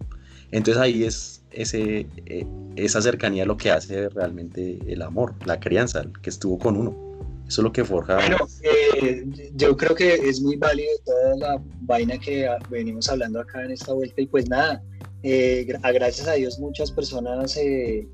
Entonces 0.50 0.82
ahí 0.82 1.04
es 1.04 1.42
ese, 1.50 2.06
eh, 2.26 2.46
esa 2.76 3.00
cercanía 3.00 3.44
lo 3.46 3.56
que 3.56 3.70
hace 3.70 4.08
realmente 4.10 4.78
el 4.86 5.02
amor, 5.02 5.34
la 5.46 5.58
crianza, 5.60 6.00
el 6.00 6.12
que 6.20 6.30
estuvo 6.30 6.58
con 6.58 6.76
uno. 6.76 7.12
Eso 7.46 7.60
es 7.60 7.64
lo 7.64 7.72
que 7.72 7.84
forja. 7.84 8.16
Bueno, 8.16 8.38
eh, 8.62 9.26
yo 9.54 9.76
creo 9.76 9.94
que 9.94 10.14
es 10.14 10.40
muy 10.40 10.56
válido 10.56 10.90
toda 11.04 11.36
la 11.36 11.62
vaina 11.82 12.16
que 12.18 12.48
venimos 12.70 13.08
hablando 13.08 13.40
acá 13.40 13.64
en 13.64 13.72
esta 13.72 13.92
vuelta 13.92 14.20
y 14.20 14.26
pues 14.26 14.48
nada, 14.48 14.82
eh, 15.22 15.66
gracias 15.66 16.26
a 16.28 16.32
Dios 16.32 16.58
muchas 16.58 16.90
personas 16.90 17.56
eh, 17.56 18.08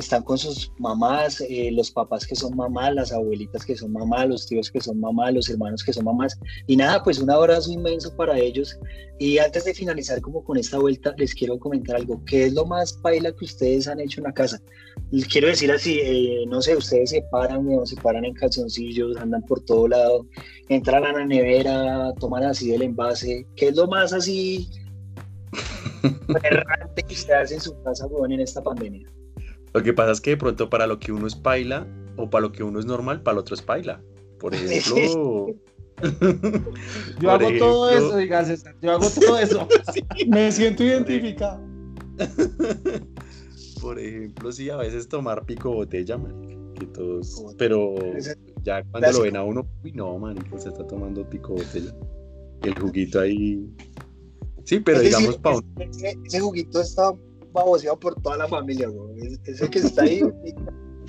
están 0.00 0.22
con 0.22 0.38
sus 0.38 0.72
mamás, 0.78 1.40
eh, 1.40 1.70
los 1.72 1.90
papás 1.90 2.26
que 2.26 2.34
son 2.34 2.56
mamás, 2.56 2.94
las 2.94 3.12
abuelitas 3.12 3.64
que 3.64 3.76
son 3.76 3.92
mamás, 3.92 4.28
los 4.28 4.46
tíos 4.46 4.70
que 4.70 4.80
son 4.80 5.00
mamás, 5.00 5.34
los 5.34 5.48
hermanos 5.48 5.82
que 5.82 5.92
son 5.92 6.04
mamás. 6.04 6.38
Y 6.66 6.76
nada, 6.76 7.02
pues 7.02 7.18
un 7.18 7.30
abrazo 7.30 7.72
inmenso 7.72 8.14
para 8.16 8.38
ellos. 8.38 8.78
Y 9.18 9.38
antes 9.38 9.64
de 9.64 9.74
finalizar 9.74 10.20
como 10.20 10.44
con 10.44 10.56
esta 10.56 10.78
vuelta, 10.78 11.14
les 11.18 11.34
quiero 11.34 11.58
comentar 11.58 11.96
algo. 11.96 12.22
¿Qué 12.24 12.44
es 12.46 12.54
lo 12.54 12.64
más 12.66 13.00
baila 13.02 13.32
que 13.32 13.44
ustedes 13.44 13.88
han 13.88 14.00
hecho 14.00 14.20
en 14.20 14.24
la 14.24 14.32
casa? 14.32 14.60
Les 15.10 15.26
quiero 15.26 15.48
decir 15.48 15.70
así, 15.72 15.98
eh, 16.02 16.44
no 16.48 16.62
sé, 16.62 16.76
ustedes 16.76 17.10
se 17.10 17.22
paran, 17.30 17.66
o 17.68 17.84
se 17.84 17.96
paran 17.96 18.24
en 18.24 18.34
calzoncillos, 18.34 19.16
andan 19.16 19.42
por 19.42 19.64
todo 19.64 19.88
lado, 19.88 20.26
entran 20.68 21.04
a 21.04 21.12
la 21.12 21.24
nevera, 21.24 22.12
toman 22.20 22.44
así 22.44 22.70
del 22.70 22.82
envase. 22.82 23.46
¿Qué 23.56 23.68
es 23.68 23.76
lo 23.76 23.86
más 23.86 24.12
así 24.12 24.68
errante 26.44 27.02
que 27.02 27.14
ustedes 27.14 27.52
en 27.52 27.60
su 27.60 27.82
casa, 27.82 28.06
en 28.28 28.40
esta 28.40 28.62
pandemia? 28.62 29.08
Lo 29.78 29.84
que 29.84 29.92
pasa 29.92 30.10
es 30.10 30.20
que 30.20 30.30
de 30.30 30.36
pronto 30.36 30.68
para 30.68 30.88
lo 30.88 30.98
que 30.98 31.12
uno 31.12 31.28
es 31.28 31.36
paila 31.36 31.86
o 32.16 32.28
para 32.28 32.42
lo 32.42 32.50
que 32.50 32.64
uno 32.64 32.80
es 32.80 32.84
normal, 32.84 33.22
para 33.22 33.34
el 33.34 33.38
otro 33.38 33.54
es 33.54 33.62
paila. 33.62 34.02
Por 34.40 34.52
ejemplo. 34.56 35.54
yo 37.20 37.30
hago 37.30 37.48
todo 37.58 37.90
eso, 37.90 38.16
diga 38.16 38.44
César. 38.44 38.74
Yo 38.82 38.90
hago 38.90 39.08
todo 39.08 39.38
eso. 39.38 39.68
Me 40.26 40.50
siento 40.50 40.82
identificado. 40.82 41.62
Por 43.80 44.00
ejemplo, 44.00 44.50
sí, 44.50 44.68
a 44.68 44.76
veces 44.76 45.06
tomar 45.06 45.46
pico 45.46 45.72
botella, 45.72 46.18
man. 46.18 46.74
pero 47.56 47.94
ya 48.64 48.82
cuando 48.82 49.12
lo 49.12 49.22
ven 49.22 49.36
a 49.36 49.44
uno, 49.44 49.64
uy, 49.84 49.92
no, 49.92 50.18
man, 50.18 50.36
se 50.56 50.70
está 50.70 50.84
tomando 50.88 51.28
pico 51.30 51.54
botella. 51.54 51.94
El 52.64 52.76
juguito 52.76 53.20
ahí. 53.20 53.64
Sí, 54.64 54.80
pero 54.80 54.98
digamos, 54.98 55.36
pa 55.36 55.60
ese, 55.78 56.18
ese 56.24 56.40
juguito 56.40 56.80
está 56.80 57.12
baboseado 57.58 57.98
por 57.98 58.20
toda 58.20 58.36
la 58.36 58.48
familia, 58.48 58.88
güey. 58.88 59.38
Ese 59.44 59.68
que 59.68 59.78
está 59.80 60.02
ahí. 60.02 60.20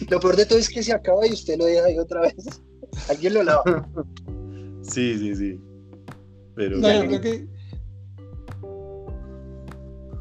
Lo 0.09 0.19
peor 0.19 0.35
de 0.35 0.45
todo 0.45 0.59
es 0.59 0.69
que 0.69 0.81
se 0.83 0.93
acaba 0.93 1.25
y 1.27 1.31
usted 1.33 1.57
lo 1.57 1.65
deja 1.65 1.85
ahí 1.85 1.97
otra 1.97 2.21
vez. 2.21 2.61
Alguien 3.09 3.33
lo 3.35 3.43
lava. 3.43 3.63
Sí, 4.81 5.17
sí, 5.17 5.35
sí. 5.35 5.61
Pero 6.55 6.77
No, 6.77 6.91
yo 6.91 7.07
creo 7.07 7.21
que. 7.21 7.47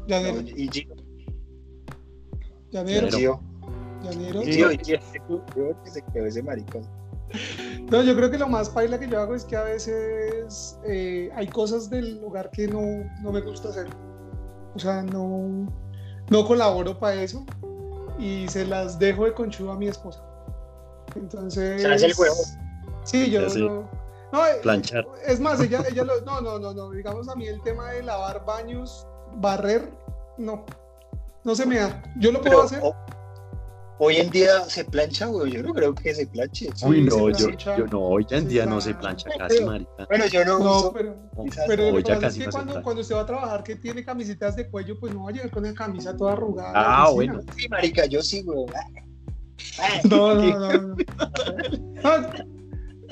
Llanero, 0.07 0.41
Y 0.41 0.67
Gio, 0.69 0.95
llanero, 2.71 3.07
Llanero. 3.07 3.41
llanero. 4.03 4.41
Gio, 4.41 4.69
Gio, 4.69 4.99
Gio, 5.53 5.83
que 5.83 5.91
se 5.91 6.01
quedó 6.13 6.25
ese 6.25 6.41
maricón. 6.41 6.81
No, 7.91 8.01
yo 8.03 8.15
creo 8.15 8.31
que 8.31 8.37
lo 8.39 8.47
más 8.47 8.69
paila 8.69 8.99
que 8.99 9.07
yo 9.07 9.19
hago 9.19 9.35
es 9.35 9.45
que 9.45 9.55
a 9.55 9.63
veces 9.63 10.79
eh, 10.85 11.29
hay 11.35 11.47
cosas 11.47 11.89
del 11.89 12.19
hogar 12.23 12.49
que 12.51 12.67
no, 12.67 12.81
no 13.21 13.31
me 13.31 13.41
gusta 13.41 13.69
hacer. 13.69 13.87
O 14.75 14.79
sea, 14.79 15.03
no, 15.03 15.67
no 16.29 16.45
colaboro 16.45 16.97
para 16.97 17.21
eso 17.21 17.45
y 18.17 18.47
se 18.49 18.65
las 18.65 18.99
dejo 18.99 19.25
de 19.25 19.33
conchudo 19.33 19.71
a 19.71 19.75
mi 19.75 19.87
esposa. 19.87 20.23
Entonces. 21.15 21.81
Se 21.81 21.87
hace 21.87 22.05
el 22.07 22.13
huevo. 22.17 22.35
Sí, 23.03 23.31
yo 23.31 23.41
no. 23.41 23.89
no, 24.31 24.45
eh, 24.45 24.59
planchar. 24.61 25.07
Es 25.25 25.39
más, 25.39 25.59
ella, 25.61 25.83
ella 25.89 26.03
lo, 26.03 26.21
no, 26.21 26.41
no, 26.41 26.59
no, 26.59 26.73
no. 26.73 26.91
Digamos 26.91 27.27
a 27.29 27.35
mí 27.35 27.47
el 27.47 27.61
tema 27.61 27.91
de 27.91 28.03
lavar 28.03 28.45
baños, 28.45 29.07
barrer, 29.35 29.91
no. 30.37 30.65
No 31.43 31.55
se 31.55 31.65
me 31.65 31.79
da. 31.79 32.03
Yo 32.17 32.31
lo 32.31 32.41
puedo 32.41 32.57
Pero 32.57 32.63
hacer. 32.63 32.81
Hoy 33.99 34.15
en 34.17 34.29
día 34.31 34.61
se 34.65 34.83
plancha, 34.85 35.27
güey. 35.27 35.51
Yo 35.51 35.61
no 35.61 35.73
creo 35.73 35.93
que 35.93 36.13
se 36.15 36.25
planche. 36.25 36.69
Sí, 36.73 36.85
Uy, 36.85 37.09
se 37.09 37.17
no, 37.17 37.29
yo, 37.29 37.49
yo 37.51 37.85
no, 37.87 37.99
hoy 38.01 38.25
en 38.31 38.47
día 38.47 38.65
no 38.65 38.81
se 38.81 38.93
plancha. 38.95 39.29
casi, 39.37 39.63
marica. 39.63 40.05
Bueno, 40.07 40.25
yo 40.27 40.43
no, 40.45 40.59
No, 40.59 40.77
uso. 40.77 40.93
pero. 40.93 41.15
quizás 41.43 41.65
Pero 41.67 41.83
lo 41.91 41.95
Hoy 41.97 42.03
que 42.03 42.09
ya 42.09 42.15
pasa 42.15 42.27
es 42.27 42.37
que 42.37 42.45
no 42.45 42.51
cuando, 42.51 42.81
cuando 42.83 43.01
usted 43.01 43.15
va 43.15 43.21
a 43.21 43.25
trabajar 43.25 43.63
que 43.63 43.75
tiene 43.75 44.03
camisetas 44.03 44.55
de 44.55 44.69
cuello, 44.69 44.99
pues 44.99 45.13
no 45.13 45.23
va 45.25 45.29
a 45.29 45.33
llegar 45.33 45.51
con 45.51 45.63
la 45.63 45.73
camisa 45.73 46.15
toda 46.17 46.33
arrugada. 46.33 46.71
Ah, 46.75 47.09
bueno. 47.11 47.41
Sí, 47.55 47.67
marica, 47.69 48.05
yo 48.05 48.21
sí, 48.21 48.41
güey. 48.41 48.65
No, 50.09 50.33
no, 50.35 50.59
no. 50.59 50.95
no. 50.95 50.95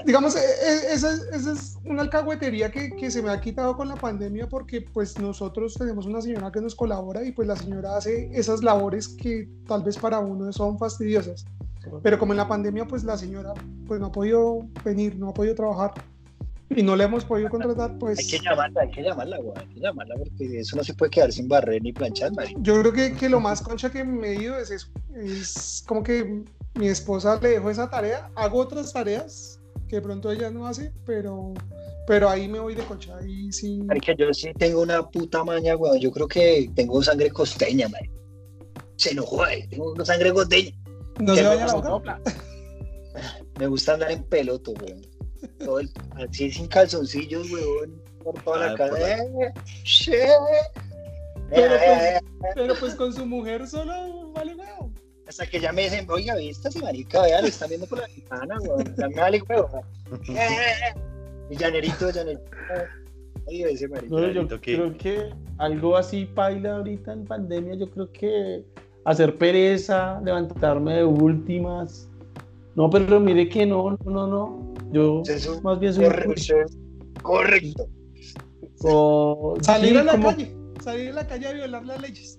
Digamos, 0.06 0.36
e- 0.36 0.40
e- 0.40 0.94
esa, 0.94 1.12
es- 1.14 1.28
esa 1.34 1.54
es 1.54 1.78
una 1.86 2.02
alcahuetería 2.04 2.72
que, 2.72 2.96
que 2.96 3.10
se 3.12 3.22
me 3.22 3.30
ha 3.32 3.42
quitado 3.42 3.76
con 3.76 3.88
la 3.88 3.96
pandemia 3.96 4.48
porque 4.48 4.82
pues 4.82 5.18
nosotros 5.20 5.74
tenemos 5.74 6.06
una 6.06 6.22
señora 6.22 6.52
que 6.52 6.62
nos 6.62 6.76
colabora 6.76 7.24
y 7.24 7.32
pues 7.32 7.48
la 7.48 7.56
señora 7.56 7.98
hace 7.98 8.30
esas 8.34 8.64
labores 8.64 9.08
que 9.08 9.50
tal 9.68 9.84
vez 9.84 9.98
para 9.98 10.20
uno 10.20 10.52
son 10.54 10.78
fastidiosas. 10.78 11.46
Pero 12.04 12.20
como 12.20 12.34
en 12.34 12.38
la 12.38 12.48
pandemia 12.48 12.86
pues 12.86 13.04
la 13.04 13.18
señora 13.18 13.54
pues 13.88 14.00
no 14.00 14.08
ha 14.08 14.12
podido 14.12 14.60
venir, 14.84 15.16
no 15.18 15.30
ha 15.30 15.34
podido 15.34 15.56
trabajar 15.56 15.94
y 16.70 16.84
no 16.84 16.98
le 16.98 17.06
hemos 17.06 17.24
podido 17.24 17.50
contratar, 17.50 17.98
pues 17.98 18.20
Hay 18.20 18.28
que 18.28 18.40
llamarla, 18.40 18.82
hay 18.82 18.92
que 18.92 19.02
llamarla, 19.02 19.38
güey. 19.38 19.58
Hay 19.58 19.68
que 19.74 19.80
llamarla 19.80 20.16
porque 20.18 20.60
eso 20.60 20.76
no 20.76 20.84
se 20.84 20.94
puede 20.94 21.12
quedar 21.12 21.32
sin 21.32 21.48
barrer 21.48 21.82
ni 21.82 21.94
planchar, 21.94 22.34
marica. 22.34 22.60
yo 22.62 22.82
creo 22.82 22.92
que, 22.92 23.14
que 23.14 23.30
lo 23.30 23.40
más 23.40 23.62
concha 23.62 23.90
que 23.90 24.04
me 24.04 24.32
he 24.34 24.42
ido 24.44 24.58
es 24.58 24.70
eso. 24.70 24.88
Es 25.16 25.84
como 25.88 26.04
que 26.04 26.44
mi 26.76 26.88
esposa 26.90 27.40
le 27.42 27.50
dejó 27.52 27.70
esa 27.70 27.90
tarea, 27.90 28.30
hago 28.36 28.60
otras 28.60 28.92
tareas 28.92 29.57
que 29.88 29.98
de 29.98 30.02
pronto 30.02 30.32
ella 30.32 30.50
no 30.50 30.68
hace, 30.68 30.92
pero, 31.06 31.54
pero 32.06 32.30
ahí 32.30 32.48
me 32.48 32.60
voy 32.60 32.76
de 32.76 32.84
concha. 32.84 33.18
Ahí 33.18 33.52
sí. 33.52 33.80
Marica, 33.84 34.14
yo 34.16 34.34
sí 34.34 34.52
tengo 34.58 34.82
una 34.82 35.08
puta 35.10 35.44
maña, 35.44 35.74
güey. 35.76 36.00
Yo 36.00 36.12
creo 36.12 36.28
que 36.28 36.70
tengo 36.76 37.02
sangre 37.04 37.30
costeña, 37.32 37.88
marica. 37.88 38.14
Se 38.98 39.14
lo 39.14 39.24
jode, 39.26 39.68
tengo 39.70 39.92
una 39.94 40.06
sangre 40.06 40.34
costeña. 40.34 40.72
No 41.20 41.34
¿Qué 41.34 41.40
se 41.40 41.50
me 41.50 41.56
vaya 41.56 41.66
la. 42.04 42.22
Me 43.60 43.68
gusta 43.68 43.94
andar 43.94 44.12
en 44.12 44.24
peloto, 44.24 44.74
güey. 44.80 44.96
Todo 45.60 45.80
el- 45.80 45.92
así 46.16 46.52
sin 46.52 46.68
calzoncillos, 46.68 47.50
weón. 47.52 48.02
Por 48.24 48.44
toda 48.44 48.58
la 48.68 48.72
Ah, 48.74 48.76
cara. 48.76 49.18
Eh. 49.24 49.54
Pero 51.50 51.74
Eh, 51.76 51.80
pues- 51.80 52.02
eh, 52.02 52.20
Pero 52.56 52.76
pues 52.80 52.96
con 52.96 53.14
su 53.14 53.26
mujer 53.26 53.68
solo 53.68 54.32
vale 54.34 54.54
huevo. 54.56 54.92
Hasta 55.28 55.46
que 55.46 55.60
ya 55.60 55.72
me 55.74 55.84
dicen, 55.84 56.08
oiga, 56.10 56.36
¿viste 56.36 56.70
ese 56.70 56.80
marica? 56.82 57.22
Vea, 57.22 57.42
lo 57.42 57.48
están 57.48 57.70
viendo 57.70 57.86
por 57.88 58.00
la 58.00 58.08
ventana, 58.08 58.58
weón. 58.62 58.96
Ya 58.98 59.10
me 59.10 59.16
vale 59.16 59.42
huevo. 59.48 59.70
Eh, 60.30 60.94
Y 61.50 61.56
llanerito, 61.58 62.10
llanerito. 62.10 62.44
Oye, 63.46 63.72
ese 63.72 63.88
marica. 63.88 64.08
No, 64.16 64.32
yo 64.32 64.48
que- 64.62 64.76
creo 64.76 64.98
que 64.98 65.30
algo 65.58 65.96
así 65.98 66.26
paila 66.26 66.78
ahorita 66.78 67.14
en 67.14 67.26
pandemia, 67.26 67.76
yo 67.76 67.90
creo 67.90 68.12
que 68.12 68.64
hacer 69.06 69.38
pereza, 69.38 70.20
levantarme 70.24 70.96
de 70.98 71.04
últimas. 71.06 72.10
No, 72.76 72.90
pero 72.90 73.20
mire 73.20 73.48
que 73.50 73.66
no, 73.66 73.98
no, 74.06 74.12
no, 74.12 74.28
no. 74.28 74.74
Yo 74.92 75.24
Eso- 75.26 75.62
más 75.62 75.80
bien 75.80 75.94
soy 75.94 76.06
un 76.06 76.12
Correcto. 76.12 76.54
Correcto. 77.22 77.88
o- 78.84 79.56
Salir 79.62 79.92
sí, 79.92 79.98
a 79.98 80.04
la 80.04 80.12
como- 80.14 80.30
calle. 80.30 80.56
Salir 80.84 81.10
a 81.10 81.14
la 81.14 81.28
calle 81.28 81.48
a 81.48 81.54
violar 81.54 81.86
las 81.86 82.02
leyes. 82.02 82.37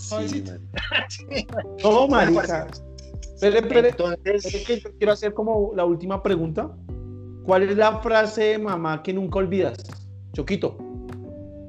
Sí, 0.00 0.08
Suavecito. 0.08 0.52
marica. 1.28 1.62
No, 1.82 2.08
marica. 2.08 2.66
Espere, 3.34 3.58
espere, 3.58 3.88
Entonces, 3.90 4.44
espere 4.44 4.64
que 4.64 4.80
yo 4.80 4.90
quiero 4.98 5.12
hacer 5.12 5.34
como 5.34 5.72
la 5.74 5.84
última 5.84 6.22
pregunta. 6.22 6.70
¿Cuál 7.44 7.64
es 7.64 7.76
la 7.76 7.98
frase 8.00 8.42
de 8.44 8.58
mamá 8.58 9.02
que 9.02 9.12
nunca 9.12 9.38
olvidas? 9.38 9.78
Choquito. 10.32 10.76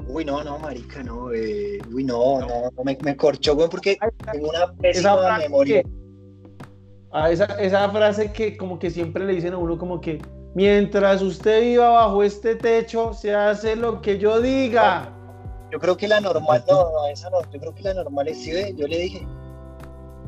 uy, 0.08 0.26
no, 0.26 0.44
no, 0.44 0.60
marica, 0.60 1.02
no. 1.04 1.32
eh, 1.34 1.80
uy, 1.94 2.04
no, 2.04 2.40
no, 2.42 2.48
no, 2.76 2.84
me, 2.84 2.98
me 3.04 3.16
corchó, 3.16 3.56
güey, 3.56 3.70
porque 3.70 3.98
tengo 4.32 4.50
una 4.50 4.72
pésima 4.74 5.38
memoria. 5.38 5.84
que- 5.84 5.90
ah, 7.12 7.32
esa, 7.32 7.46
esa 7.60 7.90
frase 7.90 8.32
que 8.32 8.58
como 8.58 8.78
que 8.78 8.90
siempre 8.90 9.26
le 9.26 9.34
dicen 9.34 9.54
a 9.54 9.58
uno 9.58 9.78
como 9.78 10.00
que 10.02 10.20
mientras 10.54 11.22
usted 11.22 11.62
viva 11.62 11.90
bajo 11.90 12.24
este 12.24 12.56
techo 12.56 13.14
se 13.14 13.34
hace 13.34 13.76
lo 13.78 14.02
que 14.02 14.18
yo 14.20 14.42
diga. 14.42 15.14
Yo 15.72 15.80
creo 15.80 15.96
que 15.98 16.08
la 16.08 16.20
normal, 16.20 16.64
no, 16.68 16.92
no, 16.92 17.08
esa 17.08 17.30
no. 17.30 17.42
Yo 17.52 17.60
creo 17.60 17.74
que 17.74 17.82
la 17.84 17.94
normal 17.94 18.28
es, 18.28 18.38
sí, 18.44 18.52
ve, 18.52 18.74
yo 18.76 18.88
le 18.88 18.98
dije. 18.98 19.28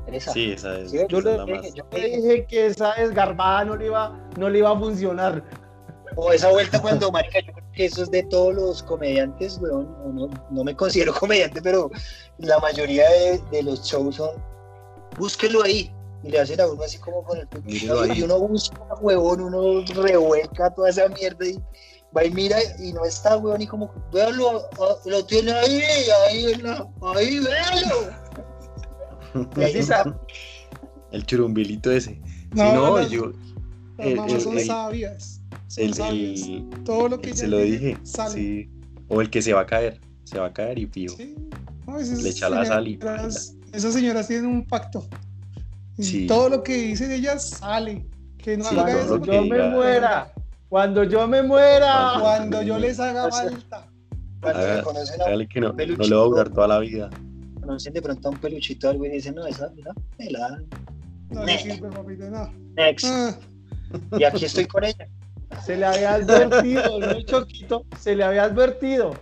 Esa. 0.08 0.32
Sí, 0.34 0.52
esa 0.52 0.78
es, 0.80 0.92
Sí, 0.92 1.00
Yo 1.10 1.22
le 1.22 1.38
la 1.38 1.46
dije, 1.46 1.60
más. 1.62 1.74
yo 1.74 1.84
Le 1.92 2.10
dije. 2.18 2.46
que 2.46 2.66
esa 2.68 2.94
desgarbada 2.96 3.66
no 3.66 3.76
le 3.76 3.86
iba, 3.88 4.18
no 4.38 4.50
le 4.50 4.60
iba 4.60 4.72
a 4.72 4.78
funcionar. 4.80 5.44
O 6.16 6.32
esa 6.32 6.50
vuelta 6.52 6.82
cuando, 6.82 7.12
marica, 7.12 7.40
yo 7.40 7.54
creo 7.54 7.66
que 7.74 7.86
eso 7.86 8.04
es 8.04 8.12
de 8.12 8.24
todos 8.24 8.54
los 8.54 8.84
comediantes, 8.84 9.58
weón. 9.62 9.96
No, 10.16 10.28
no, 10.28 10.34
no 10.52 10.64
me 10.64 10.76
considero 10.76 11.14
comediante, 11.20 11.62
pero 11.62 11.90
la 12.38 12.60
mayoría 12.60 13.10
de, 13.10 13.40
de 13.52 13.64
los 13.64 13.82
shows 13.84 14.16
son, 14.16 14.30
búsquelo 15.18 15.64
ahí. 15.64 15.92
Y 16.24 16.30
le 16.30 16.40
hacen 16.40 16.62
a 16.62 16.68
uno 16.68 16.82
así 16.84 16.98
como 17.00 17.22
con 17.24 17.38
el 17.38 17.48
y 17.68 18.22
uno 18.22 18.40
busca, 18.40 18.78
huevón, 19.02 19.42
uno 19.42 19.84
revuelca 20.02 20.70
toda 20.74 20.90
esa 20.90 21.10
mierda 21.10 21.46
y 21.46 21.60
va 22.16 22.24
y 22.26 22.32
mira 22.32 22.58
y 22.80 22.94
no 22.94 23.06
está, 23.06 23.38
huevón, 23.38 23.62
y 23.62 23.68
como, 23.68 23.92
véalo, 24.12 24.70
ah, 24.80 24.96
lo 25.06 25.26
tiene 25.26 25.52
ahí, 25.52 25.82
ahí, 26.30 26.56
la- 26.56 26.88
ahí, 27.16 27.40
véalo. 27.40 28.24
Y 29.58 29.64
ahí 29.64 29.78
está. 29.78 30.16
El 31.12 31.26
churumbilito 31.26 31.92
ese. 31.92 32.20
No, 32.54 32.64
sí, 32.70 32.72
no, 32.76 32.98
las- 32.98 33.10
yo. 33.10 33.32
Las 33.98 34.08
el- 34.08 34.16
mamás 34.16 34.34
el- 34.34 34.42
son 34.42 34.58
el- 34.60 34.66
sabias. 34.68 35.42
Son 35.68 35.84
El, 35.86 35.94
sabias. 35.94 36.42
el- 36.42 36.70
Todo 36.84 37.10
lo 37.10 37.20
que 37.22 37.36
se 37.36 37.48
lo 37.48 37.58
dije. 37.58 37.98
sale. 38.04 38.34
Sí. 38.34 38.70
O 39.10 39.22
el 39.22 39.30
que 39.30 39.42
se 39.42 39.54
va 39.54 39.62
a 39.62 39.66
caer. 39.66 40.00
Se 40.24 40.40
va 40.40 40.48
a 40.48 40.54
caer 40.54 40.78
y 40.80 40.86
fijo. 40.88 41.16
Sí. 41.18 41.36
No, 41.88 41.98
Le 42.00 42.30
echa 42.30 42.50
la 42.50 42.64
sal 42.66 42.88
y 42.88 43.00
Esas 43.74 43.94
señoras 43.94 44.28
tienen 44.28 44.46
un 44.48 44.66
pacto. 44.66 45.06
Y 45.98 46.04
Sí. 46.04 46.28
Todo 46.28 46.50
lo 46.50 46.64
que 46.64 46.74
dicen 46.76 47.12
ellas 47.12 47.50
sale. 47.50 48.06
Que 48.38 48.58
no 48.58 48.66
Sí, 48.66 48.78
haga 48.78 49.02
eso. 49.02 49.20
yo 49.22 49.42
me 49.46 49.70
muera, 49.70 50.32
cuando 50.74 51.04
yo 51.04 51.28
me 51.28 51.44
muera. 51.44 52.14
Cuando 52.20 52.64
yo 52.64 52.80
les 52.80 53.00
haga 53.00 53.30
falta. 53.30 53.88
Cuando 54.42 54.60
Haga- 54.60 54.78
me 54.78 54.82
conocen 54.82 55.22
a 55.22 55.26
Hágale 55.26 55.48
que 55.48 55.62
no, 55.62 55.72
no 55.72 55.76
le 55.84 56.16
va 56.16 56.22
a 56.22 56.26
durar 56.26 56.50
toda 56.50 56.68
la 56.68 56.80
vida. 56.80 57.12
conocen 57.62 57.94
de 57.94 58.02
pronto 58.02 58.28
a 58.28 58.32
un 58.32 58.38
peluchito 58.40 58.90
algo 58.90 59.06
y 59.06 59.10
dicen, 59.10 59.36
no, 59.36 59.46
esa, 59.46 59.70
mira, 59.76 59.94
me 60.18 60.32
la 60.32 60.40
dan. 60.40 60.66
No 61.30 61.46
le 61.46 61.60
sirve, 61.60 61.90
papito, 61.92 62.28
no. 62.28 62.52
Next. 62.76 63.06
Ah, 63.08 63.38
Y 64.18 64.24
aquí 64.24 64.46
estoy 64.46 64.66
con 64.66 64.84
ella. 64.84 65.08
Se 65.64 65.78
le 65.78 65.86
había 65.86 66.16
advertido, 66.16 67.00
no 67.00 67.22
Choquito, 67.22 67.86
se 68.00 68.16
le 68.16 68.24
había 68.24 68.46
advertido. 68.46 69.14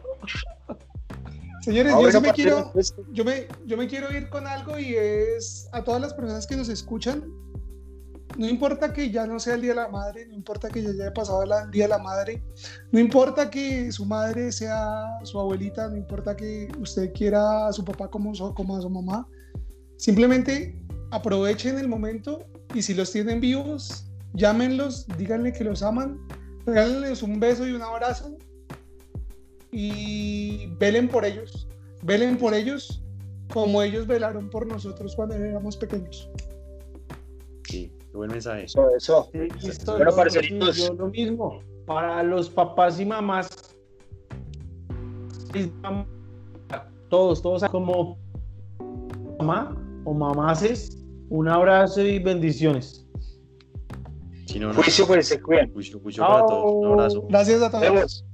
Señores, 1.59 1.93
Ah, 1.93 1.99
yo 2.01 2.11
sí 2.13 2.19
me 2.21 2.31
quiero, 2.31 2.71
pues, 2.71 2.95
yo 3.11 3.25
me, 3.25 3.47
yo 3.65 3.75
me 3.75 3.87
quiero 3.89 4.09
ir 4.09 4.29
con 4.29 4.47
algo 4.47 4.79
y 4.79 4.95
es 4.95 5.67
a 5.73 5.83
todas 5.83 5.99
las 5.99 6.13
personas 6.13 6.47
que 6.47 6.55
nos 6.55 6.69
escuchan. 6.69 7.25
No 8.37 8.47
importa 8.47 8.93
que 8.93 9.11
ya 9.11 9.27
no 9.27 9.39
sea 9.39 9.55
el 9.55 9.61
Día 9.61 9.71
de 9.71 9.81
la 9.81 9.89
Madre, 9.89 10.25
no 10.27 10.33
importa 10.33 10.69
que 10.69 10.81
ya 10.81 10.89
haya 10.89 11.13
pasado 11.13 11.43
el 11.43 11.71
Día 11.71 11.85
de 11.85 11.89
la 11.89 11.97
Madre, 11.97 12.41
no 12.91 12.99
importa 12.99 13.49
que 13.49 13.91
su 13.91 14.05
madre 14.05 14.51
sea 14.51 15.05
su 15.23 15.39
abuelita, 15.39 15.87
no 15.89 15.97
importa 15.97 16.35
que 16.35 16.71
usted 16.79 17.11
quiera 17.13 17.67
a 17.67 17.73
su 17.73 17.83
papá 17.83 18.09
como 18.09 18.31
a 18.31 18.81
su 18.81 18.89
mamá. 18.89 19.27
Simplemente 19.97 20.81
aprovechen 21.11 21.77
el 21.77 21.87
momento 21.87 22.45
y 22.73 22.81
si 22.81 22.93
los 22.93 23.11
tienen 23.11 23.41
vivos, 23.41 24.05
llámenlos, 24.33 25.05
díganle 25.17 25.51
que 25.51 25.63
los 25.63 25.83
aman, 25.83 26.17
regálenles 26.65 27.21
un 27.21 27.39
beso 27.39 27.67
y 27.67 27.73
un 27.73 27.81
abrazo 27.81 28.37
y 29.71 30.67
velen 30.79 31.07
por 31.07 31.25
ellos, 31.25 31.67
velen 32.03 32.37
por 32.37 32.53
ellos 32.53 33.01
como 33.51 33.81
ellos 33.81 34.07
velaron 34.07 34.49
por 34.49 34.65
nosotros 34.65 35.15
cuando 35.15 35.35
éramos 35.35 35.77
pequeños. 35.77 36.29
Qué 38.11 38.17
buen 38.17 38.31
mensaje. 38.31 38.65
Eso, 38.65 38.89
eso. 38.95 39.29
Sí, 39.31 39.39
listo, 39.63 39.93
Bueno, 39.95 40.11
parceritos. 40.15 40.77
yo 40.77 40.93
lo 40.93 41.07
mismo. 41.07 41.61
Para 41.85 42.21
los 42.23 42.49
papás 42.49 42.99
y 42.99 43.05
mamás, 43.05 43.49
todos, 47.09 47.41
todos 47.41 47.63
como 47.65 48.17
mamá 49.39 49.75
o 50.05 50.13
mamaces, 50.13 50.97
Un 51.29 51.47
abrazo 51.47 52.01
y 52.01 52.19
bendiciones. 52.19 53.07
Si 54.47 54.59
no, 54.59 54.67
no. 54.67 54.73
Juicio, 54.73 55.07
pues 55.07 55.29
se 55.29 55.41
cuidan. 55.41 55.71
Juicio, 55.71 55.97
juicio 56.01 56.23
para 56.27 56.45
todos. 56.45 56.73
Un 56.73 56.91
abrazo. 56.99 57.25
Gracias 57.29 57.61
a 57.61 57.71
todos. 57.71 58.25